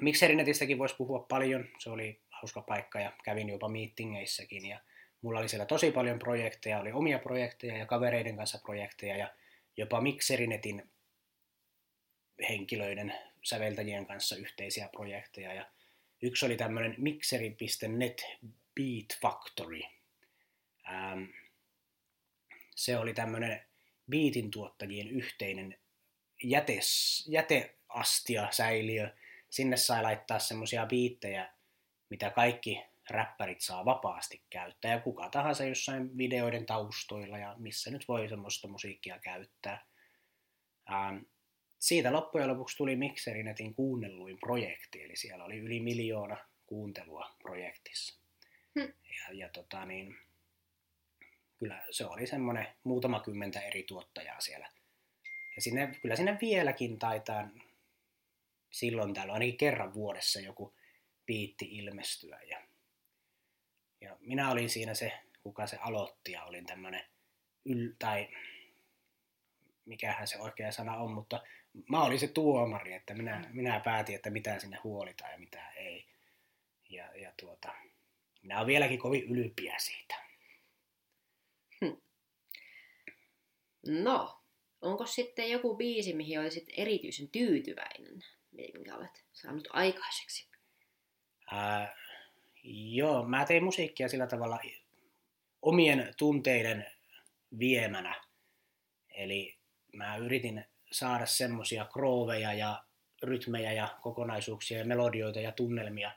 Mikserinetistäkin 0.00 0.78
voisi 0.78 0.96
puhua 0.96 1.18
paljon, 1.18 1.64
se 1.78 1.90
oli 1.90 2.20
hauska 2.40 2.62
paikka 2.62 3.00
ja 3.00 3.12
kävin 3.24 3.48
jopa 3.48 3.68
meetingeissäkin 3.68 4.66
ja 4.66 4.80
Mulla 5.22 5.38
oli 5.40 5.48
siellä 5.48 5.66
tosi 5.66 5.90
paljon 5.90 6.18
projekteja, 6.18 6.80
oli 6.80 6.92
omia 6.92 7.18
projekteja 7.18 7.76
ja 7.76 7.86
kavereiden 7.86 8.36
kanssa 8.36 8.58
projekteja 8.58 9.16
ja 9.16 9.34
jopa 9.76 10.00
Mixerinetin 10.00 10.90
henkilöiden 12.48 13.14
säveltäjien 13.42 14.06
kanssa 14.06 14.36
yhteisiä 14.36 14.88
projekteja. 14.88 15.54
Ja 15.54 15.66
yksi 16.22 16.46
oli 16.46 16.56
tämmöinen 16.56 16.94
mixeri.net 16.98 18.22
Beat 18.74 19.20
Factory. 19.20 19.80
Ähm, 20.88 21.24
se 22.74 22.98
oli 22.98 23.14
tämmöinen 23.14 23.62
beatin 24.10 24.50
tuottajien 24.50 25.08
yhteinen 25.08 25.78
jätes, 26.42 27.24
jäteastia 27.28 28.48
säiliö. 28.50 29.14
Sinne 29.50 29.76
sai 29.76 30.02
laittaa 30.02 30.38
semmoisia 30.38 30.86
biittejä, 30.86 31.52
mitä 32.10 32.30
kaikki 32.30 32.82
räppärit 33.10 33.60
saa 33.60 33.84
vapaasti 33.84 34.42
käyttää 34.50 34.92
ja 34.92 35.00
kuka 35.00 35.30
tahansa 35.30 35.64
jossain 35.64 36.18
videoiden 36.18 36.66
taustoilla 36.66 37.38
ja 37.38 37.54
missä 37.58 37.90
nyt 37.90 38.08
voi 38.08 38.28
semmoista 38.28 38.68
musiikkia 38.68 39.18
käyttää. 39.18 39.86
Ähm, 40.92 41.18
siitä 41.78 42.12
loppujen 42.12 42.48
lopuksi 42.48 42.76
tuli 42.76 42.96
Mixerinetin 42.96 43.74
kuunnelluin 43.74 44.38
projekti, 44.38 45.02
eli 45.02 45.16
siellä 45.16 45.44
oli 45.44 45.58
yli 45.58 45.80
miljoona 45.80 46.36
kuuntelua 46.66 47.34
projektissa. 47.42 48.20
Hm. 48.78 48.92
Ja, 49.04 49.32
ja 49.32 49.48
tota 49.48 49.84
niin, 49.84 50.16
kyllä 51.56 51.82
se 51.90 52.06
oli 52.06 52.26
semmoinen 52.26 52.66
muutama 52.84 53.20
kymmentä 53.20 53.60
eri 53.60 53.82
tuottajaa 53.82 54.40
siellä. 54.40 54.70
Ja 55.56 55.62
sinne, 55.62 55.98
kyllä 56.02 56.16
sinne 56.16 56.38
vieläkin 56.40 56.98
taitaa 56.98 57.48
silloin 58.70 59.14
täällä 59.14 59.32
ainakin 59.32 59.56
kerran 59.56 59.94
vuodessa 59.94 60.40
joku 60.40 60.74
piitti 61.28 61.64
ilmestyä. 61.70 62.40
Ja 62.42 62.68
ja 64.00 64.16
minä 64.20 64.50
olin 64.50 64.70
siinä 64.70 64.94
se, 64.94 65.12
kuka 65.42 65.66
se 65.66 65.76
aloitti 65.76 66.32
ja 66.32 66.44
olin 66.44 66.66
tämmöinen 66.66 67.04
yl- 67.68 67.96
tai 67.98 68.28
mikähän 69.84 70.28
se 70.28 70.38
oikea 70.38 70.72
sana 70.72 70.96
on, 70.96 71.12
mutta 71.12 71.42
mä 71.88 72.02
olin 72.04 72.18
se 72.18 72.28
tuomari, 72.28 72.92
että 72.92 73.14
minä, 73.14 73.50
minä 73.52 73.80
päätin, 73.80 74.14
että 74.14 74.30
mitä 74.30 74.58
sinne 74.58 74.78
huolitaan 74.84 75.32
ja 75.32 75.38
mitä 75.38 75.70
ei. 75.72 76.06
Ja, 76.90 77.16
ja 77.16 77.32
tuota, 77.40 77.74
minä 78.42 78.56
olen 78.56 78.66
vieläkin 78.66 78.98
kovin 78.98 79.22
ylpiä 79.22 79.78
siitä. 79.78 80.14
No, 83.86 84.42
onko 84.80 85.06
sitten 85.06 85.50
joku 85.50 85.76
biisi, 85.76 86.12
mihin 86.12 86.40
olisit 86.40 86.68
erityisen 86.76 87.28
tyytyväinen, 87.28 88.24
minkä 88.52 88.96
olet 88.96 89.24
saanut 89.32 89.68
aikaiseksi? 89.70 90.47
Ää, 91.52 91.96
joo, 92.64 93.24
mä 93.24 93.44
tein 93.44 93.64
musiikkia 93.64 94.08
sillä 94.08 94.26
tavalla 94.26 94.60
omien 95.62 96.14
tunteiden 96.16 96.86
viemänä. 97.58 98.14
Eli 99.10 99.58
mä 99.92 100.16
yritin 100.16 100.64
saada 100.92 101.26
semmosia 101.26 101.84
krooveja 101.84 102.52
ja 102.52 102.84
rytmejä 103.22 103.72
ja 103.72 103.98
kokonaisuuksia 104.02 104.78
ja 104.78 104.84
melodioita 104.84 105.40
ja 105.40 105.52
tunnelmia, 105.52 106.12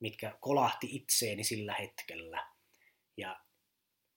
mitkä 0.00 0.36
kolahti 0.40 0.88
itseeni 0.90 1.44
sillä 1.44 1.74
hetkellä. 1.74 2.46
Ja 3.16 3.40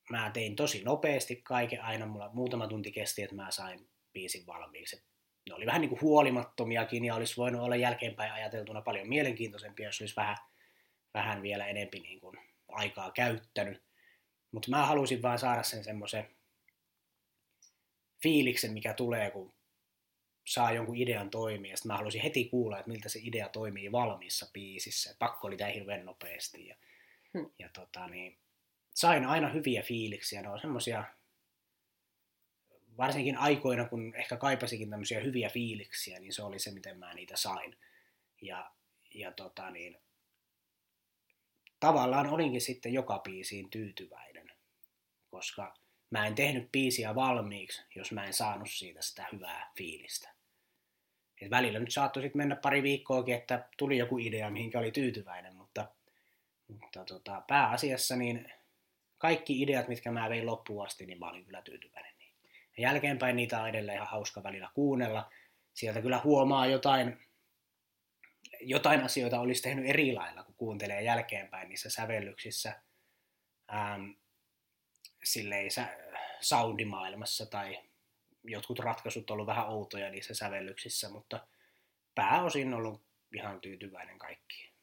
mä 0.09 0.31
tein 0.33 0.55
tosi 0.55 0.83
nopeasti 0.83 1.35
kaiken 1.35 1.83
aina, 1.83 2.05
mulla 2.05 2.29
muutama 2.33 2.67
tunti 2.67 2.91
kesti, 2.91 3.23
että 3.23 3.35
mä 3.35 3.51
sain 3.51 3.89
biisin 4.13 4.47
valmiiksi. 4.47 5.03
Ne 5.49 5.55
oli 5.55 5.65
vähän 5.65 5.81
niin 5.81 5.89
kuin 5.89 6.01
huolimattomiakin 6.01 7.05
ja 7.05 7.15
olisi 7.15 7.37
voinut 7.37 7.61
olla 7.61 7.75
jälkeenpäin 7.75 8.31
ajateltuna 8.31 8.81
paljon 8.81 9.09
mielenkiintoisempia, 9.09 9.87
jos 9.87 10.01
olisi 10.01 10.15
vähän, 10.15 10.37
vähän 11.17 11.41
vielä 11.41 11.67
enempi 11.67 11.99
niin 11.99 12.19
kuin 12.19 12.37
aikaa 12.67 13.11
käyttänyt. 13.11 13.83
Mutta 14.51 14.69
mä 14.69 14.85
halusin 14.85 15.21
vaan 15.21 15.39
saada 15.39 15.63
sen 15.63 15.83
semmoisen 15.83 16.35
fiiliksen, 18.23 18.73
mikä 18.73 18.93
tulee, 18.93 19.31
kun 19.31 19.53
saa 20.47 20.71
jonkun 20.71 20.97
idean 20.97 21.29
toimia. 21.29 21.77
Sitten 21.77 21.91
mä 21.91 21.97
halusin 21.97 22.21
heti 22.21 22.45
kuulla, 22.45 22.79
että 22.79 22.91
miltä 22.91 23.09
se 23.09 23.19
idea 23.23 23.49
toimii 23.49 23.91
valmiissa 23.91 24.49
biisissä. 24.53 25.15
Pakko 25.19 25.47
oli 25.47 25.57
tämä 25.57 25.71
hirveän 25.71 26.05
nopeasti. 26.05 26.67
Ja, 26.67 26.75
hmm. 27.33 27.49
ja 27.59 27.69
tota, 27.69 28.07
niin, 28.07 28.37
sain 28.93 29.25
aina 29.25 29.49
hyviä 29.49 29.81
fiiliksiä. 29.81 30.41
Ne 30.41 30.49
on 30.49 30.59
semmosia, 30.59 31.03
varsinkin 32.97 33.37
aikoina, 33.37 33.89
kun 33.89 34.15
ehkä 34.15 34.37
kaipasikin 34.37 34.89
tämmöisiä 34.89 35.19
hyviä 35.19 35.49
fiiliksiä, 35.49 36.19
niin 36.19 36.33
se 36.33 36.43
oli 36.43 36.59
se, 36.59 36.71
miten 36.71 36.99
mä 36.99 37.13
niitä 37.13 37.37
sain. 37.37 37.77
Ja, 38.41 38.71
ja 39.13 39.31
tota, 39.31 39.71
niin, 39.71 39.97
tavallaan 41.79 42.29
olinkin 42.29 42.61
sitten 42.61 42.93
joka 42.93 43.19
biisiin 43.19 43.69
tyytyväinen, 43.69 44.51
koska 45.29 45.73
mä 46.09 46.27
en 46.27 46.35
tehnyt 46.35 46.71
biisiä 46.71 47.15
valmiiksi, 47.15 47.83
jos 47.95 48.11
mä 48.11 48.25
en 48.25 48.33
saanut 48.33 48.69
siitä 48.71 49.01
sitä 49.01 49.25
hyvää 49.31 49.71
fiilistä. 49.77 50.29
Et 51.41 51.49
välillä 51.49 51.79
nyt 51.79 51.91
saattoi 51.91 52.23
sitten 52.23 52.39
mennä 52.39 52.55
pari 52.55 52.83
viikkoakin, 52.83 53.35
että 53.35 53.69
tuli 53.77 53.97
joku 53.97 54.17
idea, 54.17 54.49
mihinkä 54.49 54.79
oli 54.79 54.91
tyytyväinen, 54.91 55.55
mutta, 55.55 55.87
mutta 56.67 57.05
tota, 57.05 57.41
pääasiassa 57.47 58.15
niin 58.15 58.51
kaikki 59.17 59.61
ideat, 59.61 59.87
mitkä 59.87 60.11
mä 60.11 60.29
vein 60.29 60.45
loppuun 60.45 60.85
asti, 60.85 61.05
niin 61.05 61.19
mä 61.19 61.29
olin 61.29 61.45
kyllä 61.45 61.61
tyytyväinen. 61.61 62.13
Ja 62.77 62.83
jälkeenpäin 62.83 63.35
niitä 63.35 63.61
on 63.61 63.69
edelleen 63.69 63.95
ihan 63.95 64.07
hauska 64.07 64.43
välillä 64.43 64.69
kuunnella. 64.73 65.31
Sieltä 65.73 66.01
kyllä 66.01 66.21
huomaa 66.23 66.67
jotain, 66.67 67.19
jotain 68.61 69.01
asioita 69.01 69.39
olisi 69.39 69.61
tehnyt 69.61 69.85
eri 69.85 70.13
lailla, 70.13 70.43
kun 70.43 70.55
kuuntelee 70.55 71.01
jälkeenpäin 71.01 71.69
niissä 71.69 71.89
sävellyksissä. 71.89 72.81
Ähm, 73.73 74.09
silleen 75.23 75.69
soundimaailmassa 76.41 77.45
tai 77.45 77.79
jotkut 78.43 78.79
ratkaisut 78.79 79.31
ollut 79.31 79.47
vähän 79.47 79.67
outoja 79.67 80.09
niissä 80.09 80.33
sävellyksissä, 80.33 81.09
mutta 81.09 81.47
pääosin 82.15 82.73
ollut 82.73 83.01
ihan 83.35 83.61
tyytyväinen 83.61 84.19
kaikkiin. 84.19 84.73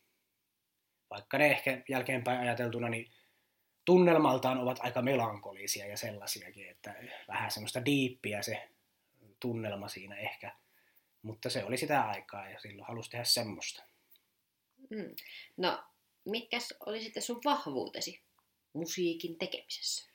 Vaikka 1.11 1.39
ne 1.39 1.47
ehkä 1.47 1.83
jälkeenpäin 1.89 2.41
ajateltuna, 2.41 2.89
niin 2.89 3.13
tunnelmaltaan 3.85 4.59
ovat 4.59 4.79
aika 4.81 5.03
melankolisia 5.03 5.87
ja 5.87 5.97
sellaisiakin, 5.97 6.71
että 6.71 6.95
vähän 7.29 7.51
semmoista 7.51 7.85
diippiä 7.85 8.43
se 8.43 8.69
tunnelma 9.41 9.89
siinä 9.89 10.17
ehkä. 10.17 10.53
Mutta 11.25 11.51
se 11.51 11.65
oli 11.65 11.77
sitä 11.77 12.03
aikaa 12.03 12.51
ja 12.51 12.61
silloin 12.61 12.87
halusi 12.89 13.11
tehdä 13.11 13.25
semmoista. 13.25 13.83
Mm. 14.91 15.15
No, 15.57 15.85
mitkä 16.25 16.59
oli 16.87 17.03
sitten 17.03 17.23
sun 17.23 17.41
vahvuutesi 17.45 18.23
musiikin 18.73 19.39
tekemisessä? 19.39 20.13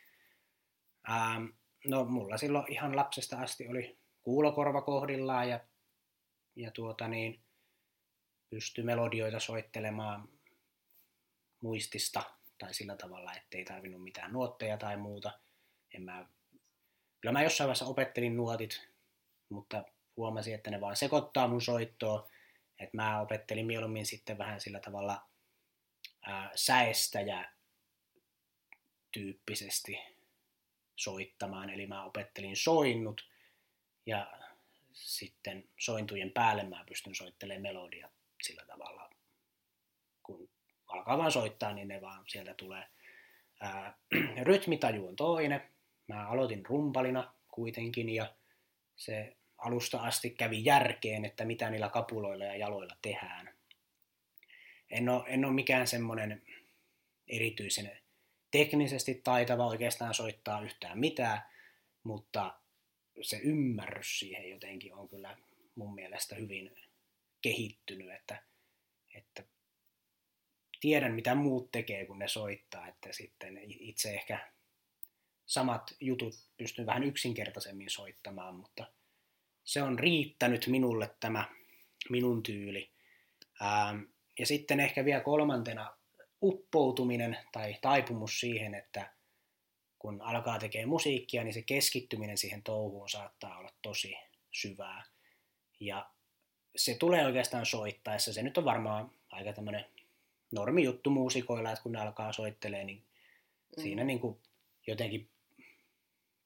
Ähm, 1.09 1.45
no, 1.85 2.05
mulla 2.05 2.37
silloin 2.37 2.71
ihan 2.71 2.95
lapsesta 2.95 3.37
asti 3.37 3.67
oli 3.67 3.99
kuulokorva 4.21 4.81
kohdillaan 4.81 5.49
ja, 5.49 5.59
ja 6.55 6.71
tuota 6.71 7.07
niin, 7.07 7.43
pystyi 8.49 8.83
melodioita 8.83 9.39
soittelemaan 9.39 10.29
muistista 11.61 12.23
tai 12.57 12.73
sillä 12.73 12.95
tavalla, 12.95 13.33
ettei 13.33 13.65
tarvinnut 13.65 14.03
mitään 14.03 14.33
nuotteja 14.33 14.77
tai 14.77 14.97
muuta. 14.97 15.39
En 15.93 16.03
mä, 16.03 16.29
kyllä 17.21 17.33
mä 17.33 17.43
jossain 17.43 17.67
vaiheessa 17.67 17.85
opettelin 17.85 18.37
nuotit, 18.37 18.89
mutta 19.49 19.83
huomasin, 20.19 20.55
että 20.55 20.71
ne 20.71 20.81
vaan 20.81 20.95
sekoittaa 20.95 21.47
mun 21.47 21.61
soittoa. 21.61 22.29
Että 22.79 22.97
mä 22.97 23.21
opettelin 23.21 23.65
mieluummin 23.65 24.05
sitten 24.05 24.37
vähän 24.37 24.61
sillä 24.61 24.79
tavalla 24.79 25.21
ää, 26.21 26.51
säestäjä 26.55 27.51
tyyppisesti 29.11 29.99
soittamaan. 30.95 31.69
Eli 31.69 31.87
mä 31.87 32.03
opettelin 32.03 32.55
soinnut 32.55 33.29
ja 34.05 34.31
sitten 34.93 35.69
sointujen 35.77 36.31
päälle 36.31 36.63
mä 36.63 36.83
pystyn 36.87 37.15
soittelemaan 37.15 37.61
melodia 37.61 38.09
sillä 38.41 38.65
tavalla, 38.65 39.09
kun 40.23 40.49
alkaa 40.87 41.17
vaan 41.17 41.31
soittaa, 41.31 41.73
niin 41.73 41.87
ne 41.87 42.01
vaan 42.01 42.23
sieltä 42.27 42.53
tulee. 42.53 42.87
Ää, 43.59 43.97
rytmitaju 44.43 45.07
on 45.07 45.15
toinen. 45.15 45.69
Mä 46.07 46.27
aloitin 46.27 46.65
rumpalina 46.65 47.33
kuitenkin 47.47 48.09
ja 48.09 48.35
se 48.95 49.38
alusta 49.59 49.99
asti 49.99 50.29
kävi 50.29 50.65
järkeen, 50.65 51.25
että 51.25 51.45
mitä 51.45 51.69
niillä 51.69 51.89
kapuloilla 51.89 52.45
ja 52.45 52.55
jaloilla 52.55 52.97
tehdään. 53.01 53.53
En 54.89 55.09
ole, 55.09 55.23
en 55.27 55.45
ole 55.45 55.53
mikään 55.53 55.87
semmoinen 55.87 56.43
erityisen 57.27 57.99
teknisesti 58.51 59.21
taitava 59.23 59.67
oikeastaan 59.67 60.13
soittaa 60.13 60.61
yhtään 60.61 60.99
mitään, 60.99 61.41
mutta 62.03 62.59
se 63.21 63.37
ymmärrys 63.37 64.19
siihen 64.19 64.49
jotenkin 64.49 64.93
on 64.93 65.09
kyllä 65.09 65.37
mun 65.75 65.95
mielestä 65.95 66.35
hyvin 66.35 66.71
kehittynyt, 67.41 68.11
että, 68.11 68.43
että 69.15 69.43
tiedän, 70.81 71.13
mitä 71.13 71.35
muut 71.35 71.71
tekee, 71.71 72.05
kun 72.05 72.19
ne 72.19 72.27
soittaa, 72.27 72.87
että 72.87 73.13
sitten 73.13 73.59
itse 73.63 74.13
ehkä 74.13 74.51
samat 75.45 75.95
jutut 75.99 76.33
pystyn 76.57 76.85
vähän 76.85 77.03
yksinkertaisemmin 77.03 77.89
soittamaan, 77.89 78.55
mutta 78.55 78.87
se 79.69 79.81
on 79.81 79.99
riittänyt 79.99 80.67
minulle 80.67 81.15
tämä 81.19 81.45
minun 82.09 82.43
tyyli. 82.43 82.91
Ähm, 83.61 84.01
ja 84.39 84.45
sitten 84.45 84.79
ehkä 84.79 85.05
vielä 85.05 85.21
kolmantena 85.21 85.97
uppoutuminen 86.41 87.37
tai 87.51 87.75
taipumus 87.81 88.39
siihen, 88.39 88.75
että 88.75 89.13
kun 89.99 90.21
alkaa 90.21 90.59
tekemään 90.59 90.89
musiikkia, 90.89 91.43
niin 91.43 91.53
se 91.53 91.61
keskittyminen 91.61 92.37
siihen 92.37 92.63
touhuun 92.63 93.09
saattaa 93.09 93.57
olla 93.57 93.69
tosi 93.81 94.15
syvää. 94.51 95.05
Ja 95.79 96.09
se 96.75 96.95
tulee 96.95 97.25
oikeastaan 97.25 97.65
soittaessa. 97.65 98.33
Se 98.33 98.43
nyt 98.43 98.57
on 98.57 98.65
varmaan 98.65 99.11
aika 99.31 99.53
tämmöinen 99.53 99.85
normi 100.51 100.83
juttu 100.83 101.09
muusikoilla, 101.09 101.71
että 101.71 101.83
kun 101.83 101.91
ne 101.91 101.99
alkaa 101.99 102.33
soittelee, 102.33 102.83
niin 102.83 102.97
mm. 103.77 103.83
siinä 103.83 104.03
niin 104.03 104.19
kuin 104.19 104.39
jotenkin 104.87 105.29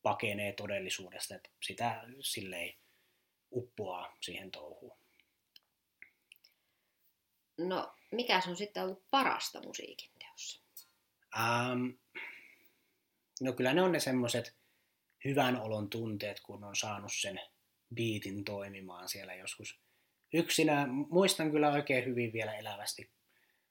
pakenee 0.01 0.53
todellisuudesta, 0.53 1.36
että 1.36 1.49
sitä 1.61 2.03
silleen 2.19 2.74
uppoaa 3.54 4.18
siihen 4.22 4.51
touhuun. 4.51 4.97
No, 7.58 7.93
mikä 8.12 8.41
on 8.47 8.56
sitten 8.56 8.84
ollut 8.84 9.04
parasta 9.12 9.62
musiikin 9.62 10.12
teossa? 10.20 10.62
Ähm, 11.38 11.89
no 13.41 13.54
kyllä 13.54 13.74
ne 13.74 13.82
on 13.82 13.91
ne 13.91 13.99
semmoiset 13.99 14.56
hyvän 15.26 15.62
olon 15.62 15.89
tunteet, 15.89 16.39
kun 16.39 16.64
on 16.64 16.76
saanut 16.76 17.12
sen 17.14 17.39
biitin 17.95 18.43
toimimaan 18.43 19.10
siellä 19.10 19.34
joskus 19.34 19.80
yksinä. 20.34 20.88
Muistan 20.88 21.51
kyllä 21.51 21.72
oikein 21.72 22.06
hyvin 22.06 22.34
vielä 22.34 22.54
elävästi 22.54 23.12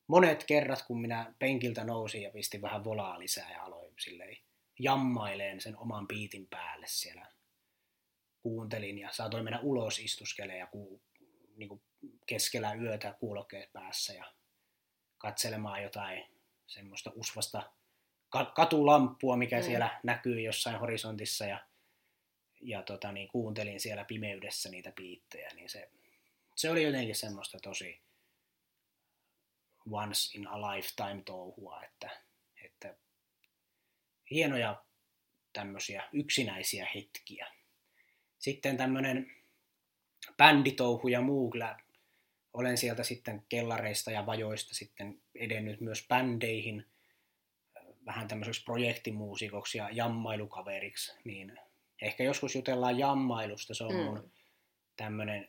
monet 0.06 0.44
kerrat, 0.44 0.82
kun 0.82 1.00
minä 1.00 1.34
penkiltä 1.38 1.84
nousin 1.84 2.22
ja 2.22 2.30
pistin 2.30 2.62
vähän 2.62 2.84
volaa 2.84 3.18
lisää 3.18 3.52
ja 3.52 3.62
aloin 3.62 3.94
silleen 3.98 4.36
jammaileen 4.78 5.60
sen 5.60 5.76
oman 5.76 6.08
biitin 6.08 6.46
päälle 6.46 6.86
siellä. 6.88 7.26
Kuuntelin 8.42 8.98
ja 8.98 9.08
saatoin 9.12 9.44
mennä 9.44 9.60
ulos 9.60 9.98
istuskelemaan 9.98 10.58
ja 10.58 10.66
ku, 10.66 11.02
niin 11.56 11.68
kuin 11.68 11.82
keskellä 12.26 12.74
yötä 12.74 13.14
kuulokkeet 13.20 13.72
päässä 13.72 14.12
ja 14.12 14.32
katselemaan 15.18 15.82
jotain 15.82 16.24
semmoista 16.66 17.12
usvasta 17.14 17.72
katulamppua, 18.54 19.36
mikä 19.36 19.56
mm. 19.56 19.62
siellä 19.62 20.00
näkyy 20.02 20.40
jossain 20.40 20.78
horisontissa 20.78 21.44
ja, 21.44 21.66
ja 22.60 22.82
tota, 22.82 23.12
niin 23.12 23.28
kuuntelin 23.28 23.80
siellä 23.80 24.04
pimeydessä 24.04 24.68
niitä 24.68 24.92
biittejä, 24.92 25.50
niin 25.54 25.68
se, 25.68 25.90
se 26.56 26.70
oli 26.70 26.82
jotenkin 26.82 27.14
semmoista 27.14 27.58
tosi 27.62 28.02
once 29.90 30.38
in 30.38 30.48
a 30.48 30.60
lifetime 30.60 31.22
touhua, 31.24 31.82
että, 31.84 32.10
että 32.64 32.96
hienoja 34.30 34.84
tämmöisiä 35.52 36.08
yksinäisiä 36.12 36.88
hetkiä. 36.94 37.46
Sitten 38.42 38.76
tämmöinen 38.76 39.32
bänditouhu 40.36 41.08
ja 41.08 41.20
muu, 41.20 41.50
kyllä 41.50 41.78
olen 42.52 42.78
sieltä 42.78 43.04
sitten 43.04 43.46
kellareista 43.48 44.10
ja 44.10 44.26
vajoista 44.26 44.74
sitten 44.74 45.22
edennyt 45.34 45.80
myös 45.80 46.06
bändeihin, 46.08 46.86
vähän 48.06 48.28
tämmöiseksi 48.28 48.64
projektimuusikoksi 48.64 49.78
ja 49.78 49.90
jammailukaveriksi, 49.92 51.12
niin 51.24 51.58
ehkä 52.02 52.24
joskus 52.24 52.54
jutellaan 52.54 52.98
jammailusta, 52.98 53.74
se 53.74 53.84
on 53.84 53.94
mm. 53.94 54.00
mun 54.00 54.32
tämmöinen 54.96 55.48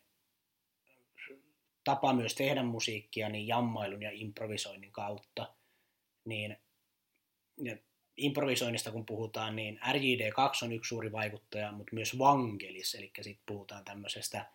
tapa 1.84 2.14
myös 2.14 2.36
tehdä 2.36 2.64
musiikkia 2.64 3.30
niin 3.30 3.48
jammailun 3.48 4.04
ja 4.04 4.12
improvisoinnin 4.14 4.92
kautta. 4.92 5.56
Niin, 6.26 6.58
ja 7.58 7.78
improvisoinnista 8.18 8.92
kun 8.92 9.06
puhutaan, 9.06 9.56
niin 9.56 9.80
RJD2 9.84 10.64
on 10.64 10.72
yksi 10.72 10.90
suuri 10.90 11.12
vaikuttaja, 11.12 11.72
mutta 11.72 11.96
myös 11.96 12.20
Vangelis, 12.20 12.96
eli 12.96 13.12
sitten 13.22 13.44
puhutaan 13.46 13.86
tämmöisestä 13.86 14.46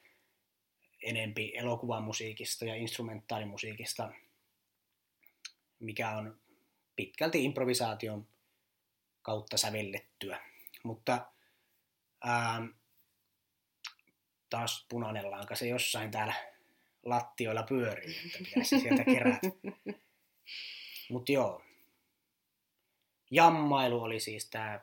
enempi 1.02 1.52
elokuvamusiikista 1.56 2.64
ja 2.64 2.74
instrumentaalimusiikista, 2.74 4.12
mikä 5.80 6.10
on 6.10 6.40
pitkälti 6.96 7.44
improvisaation 7.44 8.28
kautta 9.22 9.56
sävellettyä. 9.56 10.40
Mutta 10.82 11.26
ää, 12.24 12.66
taas 14.50 14.86
punainen 14.88 15.30
lanka 15.30 15.54
se 15.54 15.68
jossain 15.68 16.10
täällä 16.10 16.34
lattioilla 17.04 17.62
pyörii, 17.62 18.16
että 18.26 18.38
pitäisi 18.38 18.80
sieltä 18.80 19.04
kerätä. 19.04 19.40
Mutta 21.10 21.32
joo, 21.32 21.62
jammailu 23.30 24.02
oli 24.02 24.20
siis 24.20 24.50
tämä 24.50 24.80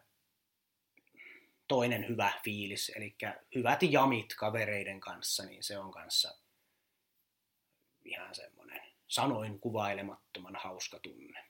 toinen 1.67 2.07
hyvä 2.07 2.31
fiilis, 2.43 2.91
eli 2.95 3.15
hyvät 3.55 3.83
jamit 3.83 4.35
kavereiden 4.39 4.99
kanssa, 4.99 5.45
niin 5.45 5.63
se 5.63 5.77
on 5.77 5.91
kanssa 5.91 6.37
ihan 8.05 8.35
semmoinen 8.35 8.81
sanoin 9.07 9.59
kuvailemattoman 9.59 10.55
hauska 10.55 10.99
tunne. 10.99 11.45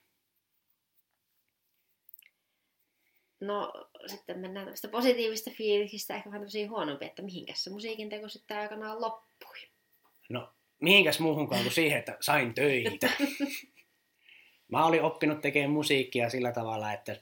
No 3.39 3.73
sitten 4.07 4.39
mennään 4.39 4.67
tästä 4.67 4.87
positiivista 4.87 5.51
fiiliksistä 5.57 6.15
ehkä 6.15 6.29
vähän 6.29 6.41
tämmöisiä 6.41 6.69
huonompia, 6.69 7.07
että 7.07 7.21
mihinkäs 7.21 7.63
se 7.63 7.69
musiikin 7.69 8.09
teko 8.09 8.29
sitten 8.29 8.57
aikanaan 8.57 9.01
loppui. 9.01 9.57
No 10.29 10.53
mihinkäs 10.81 11.19
muuhunkaan 11.19 11.61
kuin 11.61 11.73
siihen, 11.73 11.99
että 11.99 12.17
sain 12.19 12.53
töitä. 12.53 13.09
Mä 14.67 14.85
olin 14.85 15.03
oppinut 15.03 15.41
tekemään 15.41 15.71
musiikkia 15.71 16.29
sillä 16.29 16.51
tavalla, 16.51 16.93
että 16.93 17.21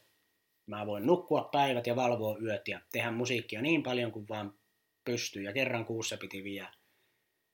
mä 0.65 0.85
voin 0.85 1.05
nukkua 1.05 1.49
päivät 1.51 1.87
ja 1.87 1.95
valvoa 1.95 2.37
yöt 2.37 2.67
ja 2.67 2.79
tehdä 2.91 3.11
musiikkia 3.11 3.61
niin 3.61 3.83
paljon 3.83 4.11
kuin 4.11 4.27
vaan 4.29 4.53
pystyy. 5.05 5.43
Ja 5.43 5.53
kerran 5.53 5.85
kuussa 5.85 6.17
piti 6.17 6.43
viedä 6.43 6.73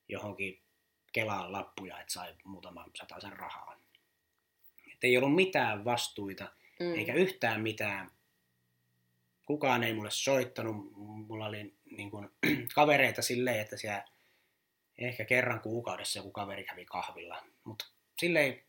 johonkin 0.10 0.62
Kelaan 1.12 1.52
lappuja, 1.52 2.00
että 2.00 2.14
sai 2.14 2.36
muutaman 2.44 2.92
sen 3.20 3.34
rahaa. 3.34 3.76
Et 4.94 5.04
ei 5.04 5.18
ollut 5.18 5.36
mitään 5.36 5.86
vastuita, 5.86 6.52
mm. 6.80 6.94
eikä 6.94 7.14
yhtään 7.14 7.62
mitään. 7.62 8.12
Kukaan 9.46 9.84
ei 9.84 9.94
mulle 9.94 10.12
soittanut. 10.12 10.76
Mulla 11.28 11.46
oli 11.46 11.74
niin 11.98 12.12
kuin, 12.12 12.30
kavereita 12.76 13.22
silleen, 13.22 13.60
että 13.60 13.78
siellä 13.78 14.06
ehkä 14.98 15.26
kerran 15.26 15.62
kuukaudessa 15.62 16.20
joku 16.20 16.32
kaveri 16.32 16.64
kävi 16.64 16.86
kahvilla. 16.86 17.44
Mutta 17.64 17.86
silleen 18.20 18.64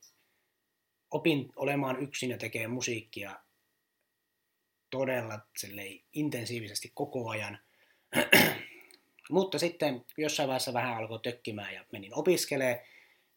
opin 1.11 1.53
olemaan 1.57 2.03
yksin 2.03 2.31
ja 2.31 2.39
tekemään 2.39 2.71
musiikkia 2.71 3.41
todella 4.91 5.41
intensiivisesti 6.13 6.93
koko 6.95 7.29
ajan. 7.29 7.59
Mutta 9.31 9.59
sitten 9.59 10.05
jossain 10.17 10.47
vaiheessa 10.47 10.73
vähän 10.73 10.97
alkoi 10.97 11.21
tökkimään 11.23 11.75
ja 11.75 11.85
menin 11.93 12.15
opiskelemaan. 12.15 12.79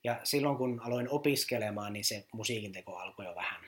Ja 0.03 0.19
silloin 0.23 0.57
kun 0.57 0.81
aloin 0.85 1.09
opiskelemaan, 1.09 1.93
niin 1.93 2.05
se 2.05 2.27
musiikin 2.33 2.71
teko 2.71 2.97
alkoi 2.97 3.25
jo 3.25 3.35
vähän 3.35 3.65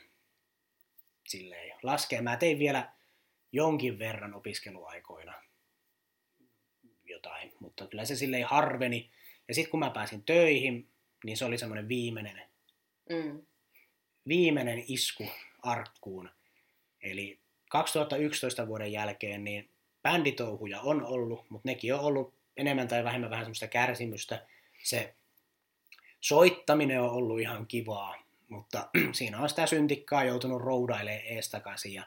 silleen 1.28 1.78
laskea. 1.84 2.22
Mä 2.22 2.38
tein 2.38 2.60
vielä 2.60 2.94
jonkin 3.52 4.00
verran 4.00 4.34
opiskeluaikoina 4.34 5.34
jotain, 7.04 7.52
mutta 7.60 7.88
kyllä 7.88 8.06
se 8.06 8.16
silleen 8.16 8.46
harveni. 8.46 9.12
Ja 9.48 9.56
sitten 9.56 9.72
kun 9.72 9.80
mä 9.80 9.90
pääsin 9.90 10.24
töihin, 10.24 10.90
niin 11.24 11.38
se 11.38 11.46
oli 11.46 11.58
semmoinen 11.58 11.88
viimeinen, 11.88 12.42
mm. 13.10 13.46
Viimeinen 14.28 14.84
isku 14.88 15.28
arkkuun. 15.62 16.30
Eli 17.02 17.40
2011 17.70 18.68
vuoden 18.68 18.92
jälkeen 18.92 19.44
niin 19.44 19.70
bänditouhuja 20.04 20.82
on 20.82 21.04
ollut, 21.04 21.50
mutta 21.50 21.70
nekin 21.70 21.94
on 21.94 22.00
ollut 22.00 22.34
enemmän 22.58 22.88
tai 22.88 23.04
vähemmän 23.04 23.30
vähän 23.30 23.46
semmoista 23.46 23.68
kärsimystä. 23.68 24.48
Se 24.84 25.16
soittaminen 26.22 27.02
on 27.02 27.10
ollut 27.10 27.40
ihan 27.40 27.68
kivaa, 27.68 28.24
mutta 28.50 28.90
siinä 29.12 29.40
on 29.40 29.50
sitä 29.50 29.68
syntikkaa 29.68 30.24
joutunut 30.24 30.62
roudailemaan 30.62 31.26
eestakaisin 31.26 31.94
ja 31.94 32.04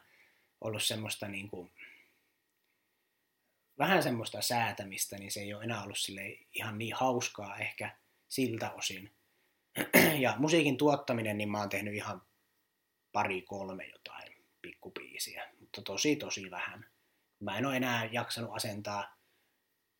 ollut 0.60 0.82
semmoista 0.82 1.28
niin 1.28 1.48
kuin, 1.48 1.70
vähän 3.78 4.02
semmoista 4.02 4.42
säätämistä, 4.42 5.18
niin 5.18 5.32
se 5.32 5.40
ei 5.40 5.54
ole 5.54 5.64
enää 5.64 5.82
ollut 5.82 5.98
sille 5.98 6.38
ihan 6.54 6.78
niin 6.78 6.94
hauskaa 6.94 7.58
ehkä 7.58 7.96
siltä 8.28 8.70
osin. 8.70 9.10
Ja 10.24 10.34
musiikin 10.38 10.76
tuottaminen, 10.76 11.38
niin 11.38 11.50
mä 11.50 11.58
oon 11.58 11.68
tehnyt 11.68 11.94
ihan 11.94 12.22
pari 13.12 13.42
kolme 13.42 13.86
jotain 13.86 14.44
pikkupiisiä, 14.62 15.48
mutta 15.60 15.82
tosi 15.82 16.16
tosi 16.16 16.50
vähän. 16.50 16.86
Mä 17.40 17.58
en 17.58 17.66
ole 17.66 17.76
enää 17.76 18.08
jaksanut 18.12 18.50
asentaa 18.56 19.16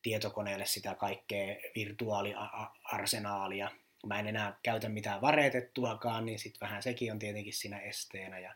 tietokoneelle 0.02 0.66
sitä 0.66 0.94
kaikkea 0.94 1.56
virtuaaliarsenaalia. 1.74 3.70
Mä 4.06 4.18
en 4.18 4.26
enää 4.26 4.58
käytä 4.62 4.88
mitään 4.88 5.20
varetettuakaan, 5.20 6.26
niin 6.26 6.38
sitten 6.38 6.68
vähän 6.68 6.82
sekin 6.82 7.12
on 7.12 7.18
tietenkin 7.18 7.52
siinä 7.52 7.80
esteenä. 7.80 8.38
Ja, 8.38 8.54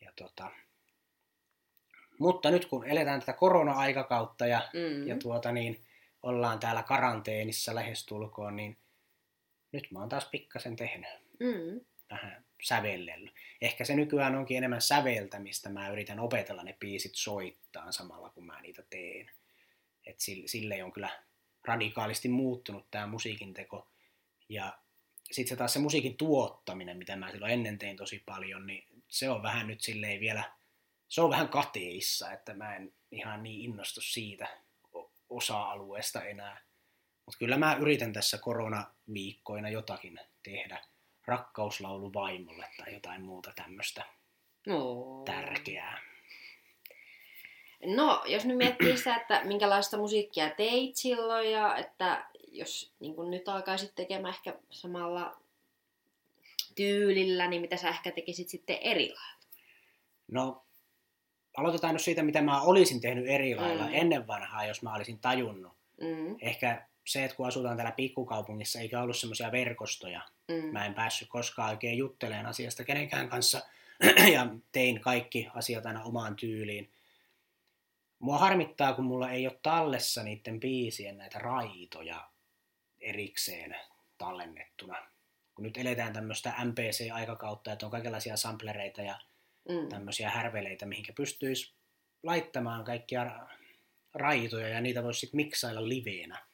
ja 0.00 0.12
tota. 0.16 0.50
Mutta 2.18 2.50
nyt 2.50 2.66
kun 2.66 2.86
eletään 2.86 3.20
tätä 3.20 3.32
korona-aikakautta 3.32 4.46
ja, 4.46 4.68
mm. 4.74 5.06
ja 5.06 5.16
tuota 5.16 5.52
niin, 5.52 5.84
ollaan 6.22 6.58
täällä 6.58 6.82
karanteenissa 6.82 7.74
lähestulkoon, 7.74 8.56
niin 8.56 8.78
nyt 9.76 9.90
mä 9.90 9.98
oon 9.98 10.08
taas 10.08 10.28
pikkasen 10.30 10.76
tehnyt. 10.76 11.08
Mm. 11.40 11.80
Vähän 12.10 12.44
sävellellyt. 12.62 13.34
Ehkä 13.60 13.84
se 13.84 13.94
nykyään 13.94 14.34
onkin 14.34 14.56
enemmän 14.56 14.80
säveltämistä. 14.80 15.68
Mä 15.68 15.88
yritän 15.88 16.20
opetella 16.20 16.62
ne 16.62 16.76
biisit 16.80 17.14
soittaa 17.14 17.92
samalla 17.92 18.30
kun 18.30 18.46
mä 18.46 18.60
niitä 18.60 18.82
teen. 18.90 19.30
Et 20.06 20.20
sille 20.46 20.84
on 20.84 20.92
kyllä 20.92 21.10
radikaalisti 21.64 22.28
muuttunut 22.28 22.90
tämä 22.90 23.06
musiikin 23.06 23.54
teko. 23.54 23.88
Ja 24.48 24.78
sitten 25.32 25.48
se 25.48 25.56
taas 25.56 25.72
se 25.72 25.78
musiikin 25.78 26.16
tuottaminen, 26.16 26.98
mitä 26.98 27.16
mä 27.16 27.30
silloin 27.30 27.52
ennen 27.52 27.78
tein 27.78 27.96
tosi 27.96 28.22
paljon, 28.26 28.66
niin 28.66 28.86
se 29.08 29.30
on 29.30 29.42
vähän 29.42 29.66
nyt 29.66 29.80
silleen 29.80 30.20
vielä, 30.20 30.52
se 31.08 31.20
on 31.20 31.30
vähän 31.30 31.48
kateissa, 31.48 32.32
että 32.32 32.54
mä 32.54 32.76
en 32.76 32.92
ihan 33.10 33.42
niin 33.42 33.60
innostu 33.60 34.00
siitä 34.00 34.48
osa-alueesta 35.30 36.24
enää. 36.24 36.65
Mutta 37.26 37.38
kyllä 37.38 37.56
mä 37.56 37.76
yritän 37.80 38.12
tässä 38.12 38.38
koronaviikkoina 38.38 39.68
jotakin 39.68 40.20
tehdä 40.42 40.80
rakkauslaulu 41.26 42.12
vaimolle 42.12 42.68
tai 42.76 42.94
jotain 42.94 43.22
muuta 43.22 43.52
tämmöistä 43.56 44.04
oh. 44.68 45.24
tärkeää. 45.24 46.00
No, 47.84 48.22
jos 48.26 48.44
nyt 48.44 48.56
miettii 48.56 48.96
sitä, 48.96 49.16
että 49.16 49.44
minkälaista 49.44 49.96
musiikkia 49.96 50.50
teit 50.50 50.96
silloin 50.96 51.52
ja 51.52 51.76
että 51.76 52.26
jos 52.48 52.92
niin 53.00 53.14
kun 53.14 53.30
nyt 53.30 53.48
alkaisit 53.48 53.94
tekemään 53.94 54.34
ehkä 54.34 54.54
samalla 54.70 55.36
tyylillä, 56.74 57.48
niin 57.48 57.62
mitä 57.62 57.76
sä 57.76 57.88
ehkä 57.88 58.10
tekisit 58.10 58.48
sitten 58.48 58.78
eri 58.80 59.08
lailla? 59.08 59.46
No, 60.28 60.64
aloitetaan 61.56 61.94
nyt 61.94 62.02
siitä, 62.02 62.22
mitä 62.22 62.42
mä 62.42 62.62
olisin 62.62 63.00
tehnyt 63.00 63.28
eri 63.28 63.54
lailla 63.54 63.86
mm. 63.86 63.94
ennen 63.94 64.26
vanhaa, 64.26 64.66
jos 64.66 64.82
mä 64.82 64.94
olisin 64.94 65.18
tajunnut. 65.18 65.72
Mm. 66.00 66.36
Ehkä 66.40 66.86
se, 67.06 67.24
että 67.24 67.36
kun 67.36 67.46
asutaan 67.46 67.76
täällä 67.76 67.92
pikkukaupungissa, 67.92 68.80
eikä 68.80 69.02
ollut 69.02 69.16
semmoisia 69.16 69.52
verkostoja, 69.52 70.20
mm. 70.48 70.72
mä 70.72 70.86
en 70.86 70.94
päässyt 70.94 71.28
koskaan 71.28 71.70
oikein 71.70 71.98
juttelemaan 71.98 72.46
asiasta 72.46 72.84
kenenkään 72.84 73.28
kanssa, 73.28 73.62
ja 74.34 74.46
tein 74.72 75.00
kaikki 75.00 75.48
asiat 75.54 75.86
aina 75.86 76.02
omaan 76.02 76.36
tyyliin. 76.36 76.92
Mua 78.18 78.38
harmittaa, 78.38 78.92
kun 78.92 79.04
mulla 79.04 79.30
ei 79.30 79.46
ole 79.46 79.58
tallessa 79.62 80.22
niiden 80.22 80.60
biisien 80.60 81.18
näitä 81.18 81.38
raitoja 81.38 82.30
erikseen 83.00 83.76
tallennettuna. 84.18 84.96
Kun 85.54 85.62
nyt 85.62 85.76
eletään 85.76 86.12
tämmöistä 86.12 86.54
MPC-aikakautta, 86.64 87.72
että 87.72 87.86
on 87.86 87.92
kaikenlaisia 87.92 88.36
samplereita 88.36 89.02
ja 89.02 89.18
mm. 89.68 89.88
tämmöisiä 89.88 90.30
härveleitä, 90.30 90.86
mihinkä 90.86 91.12
pystyisi 91.12 91.72
laittamaan 92.22 92.84
kaikkia 92.84 93.46
raitoja 94.14 94.68
ja 94.68 94.80
niitä 94.80 95.02
voisi 95.02 95.20
sitten 95.20 95.36
miksailla 95.36 95.88
liveenä, 95.88 96.45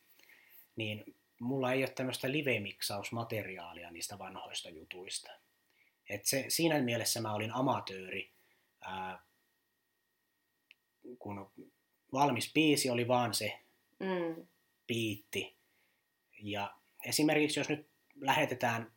niin 0.76 1.16
mulla 1.40 1.72
ei 1.72 1.82
ole 1.82 1.90
tämmöistä 1.90 2.32
live-miksausmateriaalia 2.32 3.90
niistä 3.90 4.18
vanhoista 4.18 4.70
jutuista. 4.70 5.32
Et 6.08 6.26
se, 6.26 6.44
siinä 6.48 6.80
mielessä 6.80 7.20
mä 7.20 7.34
olin 7.34 7.52
amatööri, 7.52 8.32
ää, 8.80 9.22
kun 11.18 11.52
valmis 12.12 12.52
biisi 12.52 12.90
oli 12.90 13.08
vaan 13.08 13.34
se 13.34 13.62
Mm. 14.02 14.46
biitti. 14.86 15.56
Ja 16.42 16.76
esimerkiksi 17.04 17.60
jos 17.60 17.68
nyt 17.68 17.90
lähetetään 18.14 18.92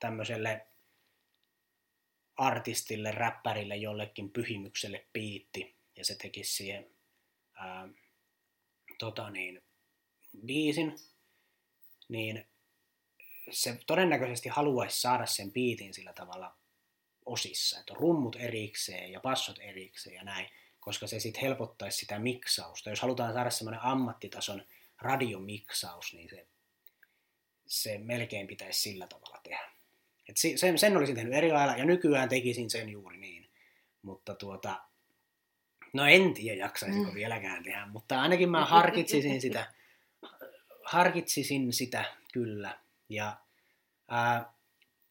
tämmöiselle 0.00 0.66
artistille, 2.36 3.10
räppärille, 3.10 3.76
jollekin 3.76 4.30
pyhimykselle 4.30 5.06
biitti, 5.12 5.76
ja 5.96 6.04
se 6.04 6.14
tekisi 6.14 6.54
siihen 6.54 6.90
ää, 7.54 7.88
tota 8.98 9.30
niin, 9.30 9.62
biisin, 10.46 10.96
niin 12.10 12.48
se 13.50 13.78
todennäköisesti 13.86 14.48
haluaisi 14.48 15.00
saada 15.00 15.26
sen 15.26 15.52
biitin 15.52 15.94
sillä 15.94 16.12
tavalla 16.12 16.56
osissa, 17.26 17.80
että 17.80 17.92
on 17.92 18.00
rummut 18.00 18.36
erikseen 18.36 19.12
ja 19.12 19.20
passot 19.20 19.58
erikseen 19.60 20.16
ja 20.16 20.24
näin, 20.24 20.48
koska 20.80 21.06
se 21.06 21.20
sitten 21.20 21.42
helpottaisi 21.42 21.98
sitä 21.98 22.18
miksausta. 22.18 22.90
Jos 22.90 23.00
halutaan 23.00 23.32
saada 23.32 23.50
semmoinen 23.50 23.82
ammattitason 23.82 24.62
radiomiksaus, 25.00 26.14
niin 26.14 26.28
se, 26.30 26.46
se 27.66 27.98
melkein 27.98 28.46
pitäisi 28.46 28.80
sillä 28.80 29.06
tavalla 29.06 29.40
tehdä. 29.42 29.72
Et 30.28 30.36
sen, 30.36 30.78
sen 30.78 30.96
olisin 30.96 31.14
tehnyt 31.14 31.34
eri 31.34 31.52
lailla 31.52 31.76
ja 31.76 31.84
nykyään 31.84 32.28
tekisin 32.28 32.70
sen 32.70 32.88
juuri 32.88 33.16
niin. 33.16 33.50
Mutta 34.02 34.34
tuota, 34.34 34.84
no 35.92 36.06
en 36.06 36.34
tiedä 36.34 36.58
jaksaisinko 36.58 37.10
mm. 37.10 37.14
vieläkään 37.14 37.62
tehdä, 37.62 37.86
mutta 37.86 38.20
ainakin 38.20 38.50
mä 38.50 38.64
harkitsisin 38.64 39.40
sitä, 39.40 39.72
harkitsisin 40.90 41.72
sitä 41.72 42.04
kyllä. 42.32 42.78
Ja 43.08 43.36
ää, 44.08 44.52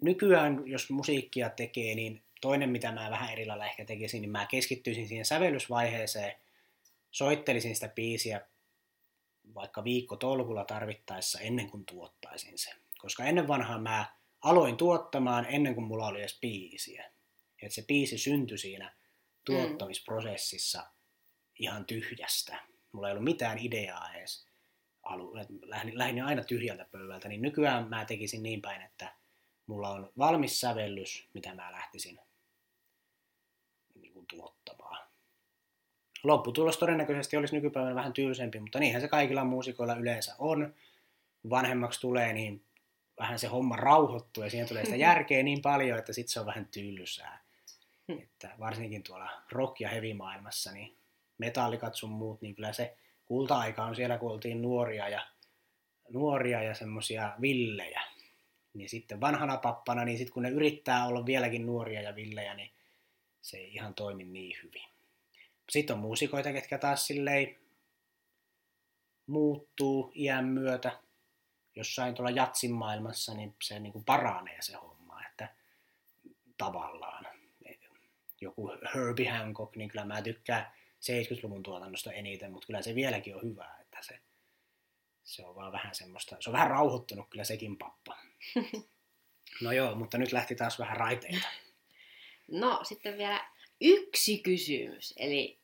nykyään, 0.02 0.64
jos 0.66 0.90
musiikkia 0.90 1.50
tekee, 1.50 1.96
niin 1.96 2.24
toinen, 2.42 2.70
mitä 2.70 2.92
mä 2.92 3.10
vähän 3.10 3.32
eri 3.32 3.46
lailla 3.46 3.66
ehkä 3.66 3.86
tekisin, 3.86 4.22
niin 4.22 4.32
mä 4.32 4.46
keskittyisin 4.46 5.08
siihen 5.08 5.26
sävellysvaiheeseen, 5.26 6.36
soittelisin 7.12 7.76
sitä 7.76 7.88
biisiä 7.88 8.42
vaikka 9.56 9.84
viikko 9.84 10.16
tolkulla 10.16 10.66
tarvittaessa 10.66 11.40
ennen 11.40 11.70
kuin 11.70 11.86
tuottaisin 11.86 12.58
sen. 12.58 12.76
Koska 12.98 13.26
ennen 13.26 13.48
vanhaa 13.48 13.80
mä 13.80 14.16
aloin 14.42 14.78
tuottamaan 14.78 15.46
ennen 15.50 15.76
kuin 15.76 15.88
mulla 15.88 16.08
oli 16.08 16.20
edes 16.20 16.40
biisiä. 16.40 17.12
Että 17.62 17.76
se 17.76 17.84
biisi 17.88 18.18
syntyi 18.18 18.58
siinä 18.58 18.96
tuottamisprosessissa 19.46 20.88
ihan 21.60 21.86
tyhjästä. 21.86 22.60
Mulla 22.92 23.08
ei 23.08 23.12
ollut 23.12 23.24
mitään 23.24 23.58
ideaa 23.58 24.14
edes. 24.14 24.49
Alu, 25.10 25.36
lähdin, 25.62 25.97
lähdin 25.97 26.24
aina 26.24 26.43
tyhjältä 26.43 26.86
pöydältä, 26.91 27.30
niin 27.30 27.41
nykyään 27.41 27.89
mä 27.89 28.05
tekisin 28.05 28.43
niin 28.43 28.62
päin, 28.62 28.82
että 28.82 29.14
mulla 29.68 29.89
on 29.89 30.12
valmis 30.18 30.60
sävellys, 30.62 31.28
mitä 31.34 31.55
mä 31.55 31.72
lähtisin 31.72 32.20
niin 33.95 34.14
kuin 34.14 34.26
tuottamaan. 34.26 35.07
Lopputulos 36.24 36.78
todennäköisesti 36.78 37.38
olisi 37.38 37.55
nykypäivänä 37.55 37.95
vähän 37.95 38.14
tylsempi, 38.14 38.60
mutta 38.60 38.80
niinhän 38.80 39.01
se 39.01 39.07
kaikilla 39.07 39.43
muusikoilla 39.43 39.95
yleensä 39.95 40.36
on. 40.39 40.74
Kun 41.41 41.51
vanhemmaksi 41.51 42.01
tulee, 42.01 42.34
niin 42.34 42.64
vähän 43.20 43.39
se 43.39 43.47
homma 43.47 43.76
rauhoittuu 43.76 44.43
ja 44.43 44.49
siihen 44.49 44.68
tulee 44.68 44.86
sitä 44.86 44.97
järkeä 44.97 45.43
niin 45.43 45.62
paljon, 45.62 45.99
että 45.99 46.14
sitten 46.14 46.32
se 46.32 46.39
on 46.39 46.45
vähän 46.45 46.66
tylsää. 46.66 47.43
Että 48.24 48.55
varsinkin 48.60 49.03
tuolla 49.03 49.30
rock- 49.51 49.80
ja 49.80 49.89
heavy-maailmassa, 49.89 50.72
niin 50.72 50.97
metallikat 51.38 51.95
sun 51.95 52.10
muut, 52.10 52.41
niin 52.41 52.55
kyllä 52.55 52.74
se 52.74 52.97
kulta-aika 53.30 53.84
on 53.84 53.96
siellä, 53.96 54.18
kun 54.18 54.32
oltiin 54.32 54.62
nuoria 54.62 55.10
ja, 55.10 55.28
nuoria 56.10 56.64
ja 56.64 56.76
semmoisia 56.76 57.36
villejä. 57.42 58.02
Niin 58.74 58.90
sitten 58.90 59.22
vanhana 59.22 59.58
pappana, 59.58 60.06
niin 60.06 60.18
sitten 60.18 60.34
kun 60.34 60.44
ne 60.44 60.50
yrittää 60.50 61.06
olla 61.06 61.26
vieläkin 61.26 61.66
nuoria 61.66 62.02
ja 62.02 62.16
villejä, 62.16 62.54
niin 62.54 62.72
se 63.42 63.58
ei 63.58 63.74
ihan 63.74 63.94
toimi 63.94 64.24
niin 64.24 64.58
hyvin. 64.64 64.90
Sitten 65.70 65.94
on 65.94 66.00
muusikoita, 66.00 66.54
ketkä 66.54 66.78
taas 66.78 67.08
silleen 67.08 67.58
muuttuu 69.28 70.12
iän 70.16 70.46
myötä. 70.46 71.00
Jossain 71.76 72.16
tuolla 72.16 72.32
jatsin 72.32 72.72
maailmassa, 72.72 73.34
niin 73.34 73.56
se 73.64 73.80
niin 73.80 73.94
kuin 73.94 74.06
paranee 74.06 74.62
se 74.62 74.78
homma, 74.78 75.26
että 75.26 75.56
tavallaan. 76.58 77.28
Joku 78.42 78.72
Herbie 78.96 79.30
Hancock, 79.30 79.76
niin 79.76 79.90
kyllä 79.90 80.06
mä 80.06 80.22
tykkään 80.22 80.72
70-luvun 81.02 81.64
tuotannosta 81.64 82.12
eniten, 82.12 82.52
mutta 82.52 82.68
kyllä 82.68 82.82
se 82.82 82.95
vieläkin 82.95 83.36
on 83.36 83.43
hyvä, 83.43 83.76
että 83.82 83.97
se, 84.02 84.20
se 85.24 85.45
on 85.45 85.56
vaan 85.56 85.72
vähän 85.72 85.95
semmoista, 85.95 86.38
se 86.39 86.50
on 86.50 86.54
vähän 86.54 86.70
rauhoittunut 86.70 87.30
kyllä 87.30 87.43
sekin 87.43 87.78
pappa. 87.78 88.18
No 89.62 89.72
joo, 89.72 89.95
mutta 89.95 90.18
nyt 90.18 90.32
lähti 90.32 90.56
taas 90.56 90.80
vähän 90.80 90.97
raiteita. 90.97 91.47
No 92.52 92.80
sitten 92.84 93.18
vielä 93.18 93.50
yksi 93.82 94.38
kysymys, 94.38 95.14
eli, 95.18 95.60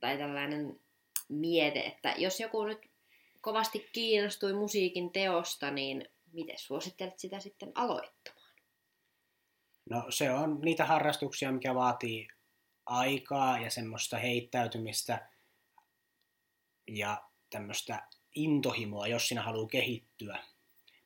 tai 0.00 0.18
tällainen 0.18 0.80
miete, 1.28 1.80
että 1.80 2.14
jos 2.18 2.40
joku 2.40 2.64
nyt 2.64 2.78
kovasti 3.40 3.88
kiinnostui 3.92 4.52
musiikin 4.52 5.10
teosta, 5.10 5.70
niin 5.70 6.08
miten 6.32 6.58
suosittelet 6.58 7.18
sitä 7.18 7.40
sitten 7.40 7.72
aloittamaan? 7.74 8.54
No 9.90 10.04
se 10.10 10.30
on 10.30 10.60
niitä 10.60 10.84
harrastuksia, 10.84 11.52
mikä 11.52 11.74
vaatii 11.74 12.28
aikaa 12.86 13.58
ja 13.58 13.70
semmoista 13.70 14.18
heittäytymistä 14.18 15.28
ja 16.88 17.22
tämmöistä 17.50 18.08
intohimoa, 18.34 19.06
jos 19.06 19.28
sinä 19.28 19.42
haluaa 19.42 19.68
kehittyä. 19.68 20.38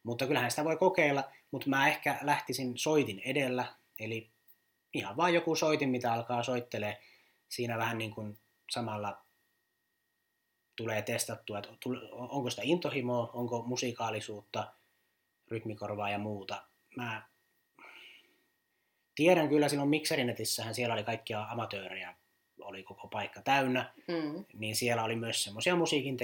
Mutta 0.03 0.27
kyllähän 0.27 0.51
sitä 0.51 0.65
voi 0.65 0.77
kokeilla, 0.77 1.25
mutta 1.51 1.69
mä 1.69 1.89
ehkä 1.89 2.19
lähtisin 2.23 2.79
soitin 2.79 3.21
edellä, 3.25 3.75
eli 3.99 4.31
ihan 4.95 5.17
vain 5.17 5.35
joku 5.35 5.57
soitin, 5.57 5.89
mitä 5.89 6.13
alkaa 6.13 6.43
soittelee. 6.43 7.03
Siinä 7.49 7.79
vähän 7.79 7.99
niin 7.99 8.11
kuin 8.11 8.39
samalla 8.71 9.25
tulee 10.77 11.03
testattua, 11.03 11.59
että 11.59 11.71
onko 12.11 12.51
sitä 12.51 12.63
intohimoa, 12.65 13.31
onko 13.33 13.63
musiikaalisuutta, 13.63 14.75
rytmikorvaa 15.49 16.11
ja 16.11 16.19
muuta. 16.19 16.67
Mä 16.97 17.29
tiedän 19.19 19.49
kyllä 19.49 19.69
silloin 19.69 19.91
Mikserinetissähän 19.91 20.75
siellä 20.75 20.95
oli 20.95 21.05
kaikkia 21.05 21.47
amatöörejä, 21.51 22.15
oli 22.61 22.83
koko 22.83 23.09
paikka 23.09 23.43
täynnä, 23.43 23.93
mm. 24.09 24.45
niin 24.53 24.77
siellä 24.77 25.05
oli 25.05 25.17
myös 25.17 25.45
semmoisia 25.45 25.77
musiikin 25.77 26.17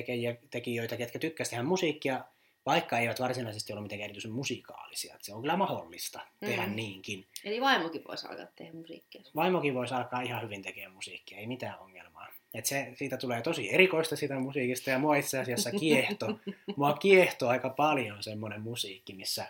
tekijöitä, 0.50 0.96
ketkä 0.96 1.18
tykkäsivät 1.18 1.50
tehdä 1.50 1.62
musiikkia, 1.62 2.24
vaikka 2.66 2.98
eivät 2.98 3.20
varsinaisesti 3.20 3.72
ole 3.72 3.80
mitenkään 3.80 4.04
erityisen 4.04 4.30
musikaalisia. 4.30 5.14
Että 5.14 5.26
se 5.26 5.34
on 5.34 5.40
kyllä 5.40 5.56
mahdollista 5.56 6.18
mm. 6.18 6.46
tehdä 6.46 6.66
niinkin. 6.66 7.26
Eli 7.44 7.60
vaimokin 7.60 8.04
voisi 8.08 8.26
alkaa 8.26 8.46
tehdä 8.56 8.72
musiikkia. 8.72 9.22
Vaimokin 9.36 9.74
voisi 9.74 9.94
alkaa 9.94 10.22
ihan 10.22 10.42
hyvin 10.42 10.62
tekemään 10.62 10.92
musiikkia, 10.92 11.38
ei 11.38 11.46
mitään 11.46 11.78
ongelmaa. 11.78 12.28
Et 12.54 12.66
se, 12.66 12.92
siitä 12.94 13.16
tulee 13.16 13.42
tosi 13.42 13.74
erikoista 13.74 14.16
siitä 14.16 14.38
musiikista 14.38 14.90
ja 14.90 14.98
mua 14.98 15.16
itse 15.16 15.38
asiassa 15.38 15.70
kiehto. 15.70 16.38
mua 16.76 16.92
kiehto 16.92 17.48
aika 17.48 17.70
paljon 17.70 18.22
semmoinen 18.22 18.60
musiikki, 18.60 19.14
missä 19.14 19.46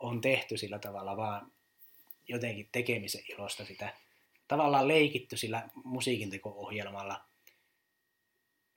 on 0.00 0.20
tehty 0.20 0.56
sillä 0.56 0.78
tavalla 0.78 1.16
vaan 1.16 1.52
jotenkin 2.28 2.68
tekemisen 2.72 3.22
ilosta 3.28 3.64
sitä 3.64 3.94
tavallaan 4.48 4.88
leikitty 4.88 5.36
sillä 5.36 5.68
musiikinteko-ohjelmalla. 5.84 7.24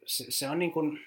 Se, 0.05 0.25
se 0.29 0.49
on 0.49 0.59
niin 0.59 0.71
kuin, 0.71 0.99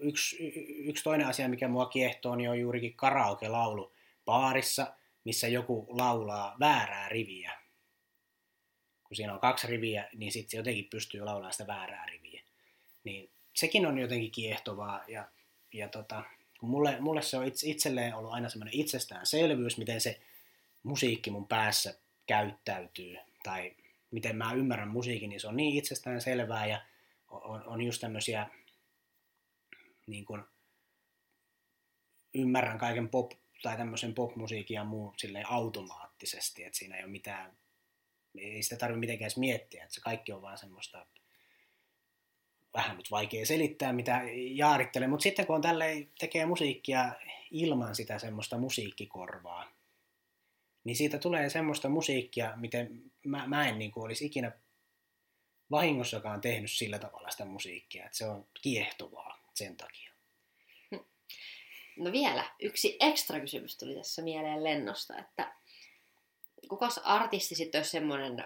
yksi, 0.00 0.36
yksi 0.84 1.04
toinen 1.04 1.26
asia, 1.26 1.48
mikä 1.48 1.68
mua 1.68 1.86
kiehtoo, 1.86 2.36
niin 2.36 2.50
on 2.50 2.60
juurikin 2.60 2.96
karaoke-laulu 2.96 3.92
baarissa, 4.24 4.94
missä 5.24 5.48
joku 5.48 5.86
laulaa 5.88 6.56
väärää 6.60 7.08
riviä. 7.08 7.52
Kun 9.04 9.16
siinä 9.16 9.34
on 9.34 9.40
kaksi 9.40 9.66
riviä, 9.66 10.08
niin 10.14 10.32
sitten 10.32 10.58
jotenkin 10.58 10.88
pystyy 10.90 11.20
laulamaan 11.20 11.52
sitä 11.52 11.66
väärää 11.66 12.06
riviä. 12.06 12.42
Niin 13.04 13.30
sekin 13.54 13.86
on 13.86 13.98
jotenkin 13.98 14.30
kiehtovaa 14.30 15.04
ja, 15.08 15.28
ja 15.74 15.88
tota, 15.88 16.22
kun 16.60 16.70
mulle, 16.70 17.00
mulle 17.00 17.22
se 17.22 17.36
on 17.36 17.52
itselleen 17.64 18.14
ollut 18.14 18.32
aina 18.32 18.48
semmoinen 18.48 18.80
itsestäänselvyys, 18.80 19.78
miten 19.78 20.00
se 20.00 20.20
musiikki 20.82 21.30
mun 21.30 21.48
päässä 21.48 22.00
käyttäytyy. 22.26 23.16
Tai 23.42 23.76
miten 24.10 24.36
mä 24.36 24.52
ymmärrän 24.52 24.88
musiikin, 24.88 25.30
niin 25.30 25.40
se 25.40 25.48
on 25.48 25.56
niin 25.56 25.76
itsestään 25.76 26.20
selvää 26.20 26.66
ja 26.66 26.82
on, 27.28 27.64
on 27.66 27.82
just 27.82 28.00
tämmöisiä 28.00 28.46
niin 30.06 30.24
kuin, 30.24 30.42
ymmärrän 32.34 32.78
kaiken 32.78 33.08
pop 33.08 33.32
tai 33.62 33.76
tämmöisen 33.76 34.14
popmusiikin 34.14 34.74
ja 34.74 34.84
muun 34.84 35.14
silleen 35.16 35.50
automaattisesti, 35.50 36.64
että 36.64 36.78
siinä 36.78 36.96
ei 36.96 37.04
ole 37.04 37.10
mitään, 37.10 37.58
ei 38.38 38.62
sitä 38.62 38.76
tarvitse 38.76 39.00
mitenkään 39.00 39.26
edes 39.26 39.36
miettiä, 39.36 39.82
että 39.82 39.94
se 39.94 40.00
kaikki 40.00 40.32
on 40.32 40.42
vaan 40.42 40.58
semmoista 40.58 41.06
vähän 42.74 42.96
nyt 42.96 43.10
vaikea 43.10 43.46
selittää, 43.46 43.92
mitä 43.92 44.22
jaarittelee, 44.34 45.08
mutta 45.08 45.22
sitten 45.22 45.46
kun 45.46 45.56
on 45.56 45.62
tälleen, 45.62 46.10
tekee 46.18 46.46
musiikkia 46.46 47.12
ilman 47.50 47.94
sitä 47.94 48.18
semmoista 48.18 48.58
musiikkikorvaa, 48.58 49.72
niin 50.84 50.96
siitä 50.96 51.18
tulee 51.18 51.50
semmoista 51.50 51.88
musiikkia, 51.88 52.52
miten 52.56 53.02
mä, 53.24 53.46
mä 53.46 53.68
en 53.68 53.78
niin 53.78 53.90
kuin 53.90 54.04
olisi 54.04 54.26
ikinä 54.26 54.52
vahingossakaan 55.70 56.40
tehnyt 56.40 56.70
sillä 56.70 56.98
tavalla 56.98 57.30
sitä 57.30 57.44
musiikkia, 57.44 58.04
että 58.04 58.18
se 58.18 58.26
on 58.26 58.48
kiehtovaa 58.62 59.42
sen 59.54 59.76
takia. 59.76 60.10
No 61.98 62.12
vielä 62.12 62.44
yksi 62.60 62.96
ekstra 63.00 63.40
kysymys 63.40 63.78
tuli 63.78 63.94
tässä 63.94 64.22
mieleen 64.22 64.64
lennosta, 64.64 65.18
että 65.18 65.54
kukas 66.68 66.98
artisti 66.98 67.54
sitten 67.54 67.78
olisi 67.78 67.90
semmoinen, 67.90 68.44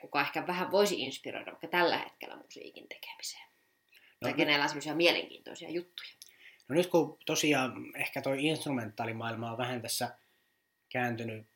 kuka 0.00 0.20
ehkä 0.20 0.46
vähän 0.46 0.70
voisi 0.70 1.00
inspiroida 1.00 1.50
vaikka 1.50 1.68
tällä 1.68 1.98
hetkellä 1.98 2.36
musiikin 2.36 2.88
tekemiseen? 2.88 3.44
No, 3.92 3.98
tai 4.20 4.34
kenellä 4.34 4.62
on 4.62 4.68
semmoisia 4.68 4.94
mielenkiintoisia 4.94 5.70
juttuja? 5.70 6.08
No 6.68 6.74
nyt 6.74 6.86
kun 6.86 7.18
tosiaan 7.26 7.72
ehkä 7.96 8.22
toi 8.22 8.46
instrumentaalimaailma 8.46 9.50
on 9.50 9.58
vähän 9.58 9.82
tässä 9.82 10.18
kääntynyt 10.94 11.46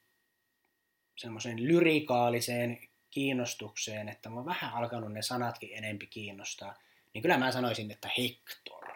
semmoiseen 1.16 1.64
lyrikaaliseen 1.64 2.88
kiinnostukseen, 3.10 4.08
että 4.08 4.30
mä 4.30 4.44
vähän 4.44 4.74
alkanut 4.74 5.12
ne 5.12 5.22
sanatkin 5.22 5.70
enempi 5.72 6.06
kiinnostaa, 6.06 6.74
niin 7.14 7.22
kyllä 7.22 7.38
mä 7.38 7.52
sanoisin, 7.52 7.90
että 7.90 8.10
Hector. 8.18 8.88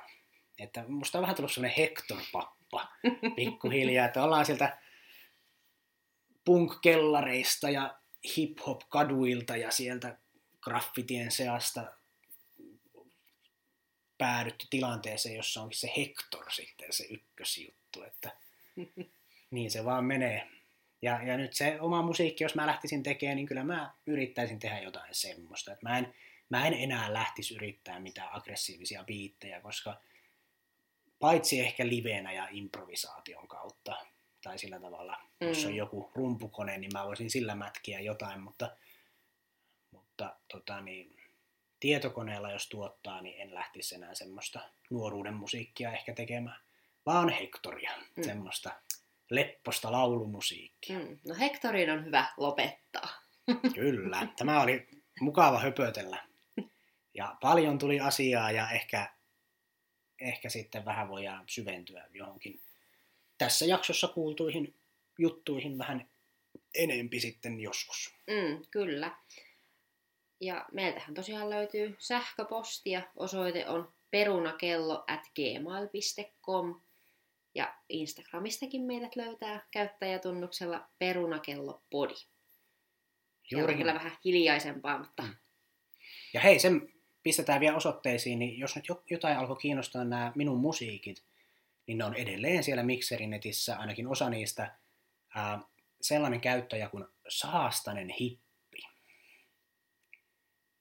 Että 0.59 0.84
musta 0.88 1.18
on 1.18 1.22
vähän 1.22 1.36
tullut 1.36 1.53
semmoinen 1.53 1.76
Hector-pappa 1.76 2.88
pikkuhiljaa, 3.36 4.07
että 4.07 4.22
ollaan 4.22 4.47
sieltä 4.47 4.78
punk-kellareista 6.45 7.70
ja 7.70 7.99
hip-hop-kaduilta 8.36 9.57
ja 9.57 9.70
sieltä 9.70 10.18
graffitien 10.61 11.30
seasta 11.30 11.93
päädytty 14.18 14.66
tilanteeseen, 14.70 15.36
jossa 15.36 15.62
onkin 15.62 15.78
se 15.78 15.93
Hector 15.97 16.51
sitten 16.53 16.93
se 16.93 17.05
ykkösjuttu, 17.11 18.03
että 18.03 18.36
niin 19.53 19.70
se 19.70 19.84
vaan 19.84 20.05
menee. 20.05 20.48
Ja, 21.03 21.22
ja 21.22 21.36
nyt 21.36 21.53
se 21.53 21.80
oma 21.80 22.03
musiikki, 22.03 22.44
jos 22.44 22.55
mä 22.55 22.66
lähtisin 22.66 23.03
tekemään, 23.03 23.36
niin 23.36 23.46
kyllä 23.46 23.64
mä 23.64 23.94
yrittäisin 24.07 24.59
tehdä 24.59 24.80
jotain 24.80 25.14
semmoista. 25.14 25.72
Että 25.72 25.88
mä, 25.88 25.98
en, 25.98 26.14
mä 26.48 26.66
en 26.66 26.74
enää 26.74 27.12
lähtisi 27.12 27.55
yrittää 27.55 28.00
mitään 28.00 28.28
aggressiivisia 28.32 29.05
biittejä, 29.05 29.61
koska 29.61 30.00
paitsi 31.18 31.61
ehkä 31.61 31.88
livenä 31.88 32.32
ja 32.32 32.48
improvisaation 32.50 33.48
kautta, 33.48 34.07
tai 34.42 34.59
sillä 34.59 34.80
tavalla, 34.80 35.16
mm. 35.40 35.48
jos 35.48 35.64
on 35.64 35.76
joku 35.76 36.12
rumpukone, 36.14 36.78
niin 36.78 36.90
mä 36.94 37.07
voisin 37.07 37.30
sillä 37.30 37.55
mätkiä 37.55 38.00
jotain, 38.00 38.40
mutta, 38.40 38.76
mutta 39.90 40.36
tota 40.48 40.80
niin, 40.80 41.16
tietokoneella 41.80 42.50
jos 42.50 42.68
tuottaa, 42.68 43.20
niin 43.20 43.40
en 43.40 43.55
lähtisi 43.55 43.94
enää 43.94 44.14
semmoista 44.14 44.61
nuoruuden 44.90 45.34
musiikkia 45.34 45.92
ehkä 45.92 46.14
tekemään, 46.14 46.61
vaan 47.07 47.28
Hektoria, 47.28 47.92
mm. 48.16 48.24
semmoista 48.24 48.70
lepposta 49.35 49.93
laulumusiikkia. 49.93 50.99
Mm. 50.99 51.18
No 51.28 51.35
Hektorin 51.39 51.91
on 51.91 52.05
hyvä 52.05 52.33
lopettaa. 52.37 53.09
Kyllä, 53.74 54.28
tämä 54.37 54.62
oli 54.62 54.89
mukava 55.20 55.59
höpötellä. 55.59 56.24
Ja 57.14 57.37
paljon 57.41 57.78
tuli 57.78 58.01
asiaa 58.01 58.51
ja 58.51 58.70
ehkä, 58.70 59.14
ehkä 60.20 60.49
sitten 60.49 60.85
vähän 60.85 61.09
voidaan 61.09 61.45
syventyä 61.49 62.07
johonkin 62.11 62.61
tässä 63.39 63.66
jaksossa 63.66 64.09
kuultuihin 64.09 64.74
juttuihin 65.18 65.78
vähän 65.78 66.11
enempi 66.74 67.20
sitten 67.20 67.61
joskus. 67.61 68.14
Mm, 68.26 68.62
kyllä. 68.70 69.16
Ja 70.41 70.66
meiltähän 70.72 71.14
tosiaan 71.14 71.51
löytyy 71.51 71.97
sähköpostia. 71.99 73.03
Osoite 73.16 73.68
on 73.68 73.93
perunakello 74.11 75.05
at 75.07 75.20
gmail.com. 75.35 76.80
Ja 77.55 77.74
Instagramistakin 77.88 78.82
meidät 78.82 79.16
löytää 79.16 79.66
käyttäjätunnuksella 79.70 80.88
perunakellopodi. 80.98 82.14
Juuri. 83.50 83.74
kyllä 83.74 83.94
vähän 83.94 84.16
hiljaisempaa, 84.24 84.98
mutta... 84.98 85.22
Mm. 85.22 85.34
Ja 86.34 86.40
hei, 86.40 86.59
sen 86.59 86.92
pistetään 87.22 87.61
vielä 87.61 87.76
osoitteisiin, 87.76 88.38
niin 88.38 88.59
jos 88.59 88.76
nyt 88.76 88.84
jotain 89.11 89.38
alkoi 89.38 89.57
kiinnostaa 89.57 90.05
nämä 90.05 90.32
minun 90.34 90.61
musiikit, 90.61 91.24
niin 91.86 91.98
ne 91.98 92.05
on 92.05 92.14
edelleen 92.14 92.64
siellä 92.64 92.82
Mixerinetissä, 92.82 93.76
ainakin 93.76 94.07
osa 94.07 94.30
niistä, 94.30 94.78
ää, 95.34 95.61
sellainen 96.00 96.40
käyttäjä 96.40 96.88
kuin 96.88 97.05
Saastanen 97.28 98.09
Hippi. 98.09 98.82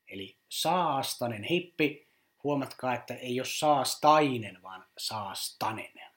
Eli 0.07 0.37
Saastanen 0.49 1.43
Hippi, 1.43 2.07
huomatkaa, 2.43 2.95
että 2.95 3.13
ei 3.15 3.39
ole 3.39 3.47
saastainen, 3.47 4.61
vaan 4.61 4.85
saastanen. 4.97 6.10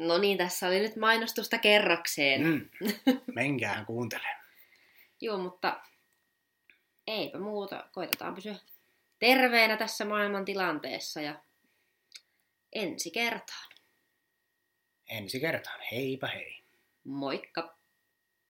No 0.00 0.18
niin, 0.18 0.38
tässä 0.38 0.66
oli 0.66 0.80
nyt 0.80 0.96
mainostusta 0.96 1.58
kerrakseen. 1.58 2.46
Mm. 2.46 2.68
Menkään 3.34 3.86
kuuntelemaan. 3.86 4.44
Joo, 5.20 5.38
mutta 5.38 5.80
eipä 7.06 7.38
muuta. 7.38 7.88
Koitetaan 7.92 8.34
pysyä 8.34 8.54
terveenä 9.18 9.76
tässä 9.76 10.04
maailman 10.04 10.44
tilanteessa 10.44 11.20
ja 11.20 11.42
ensi 12.72 13.10
kertaan. 13.10 13.72
Ensi 15.08 15.40
kertaan. 15.40 15.80
Heipä 15.92 16.26
hei. 16.26 16.62
Moikka! 17.04 17.79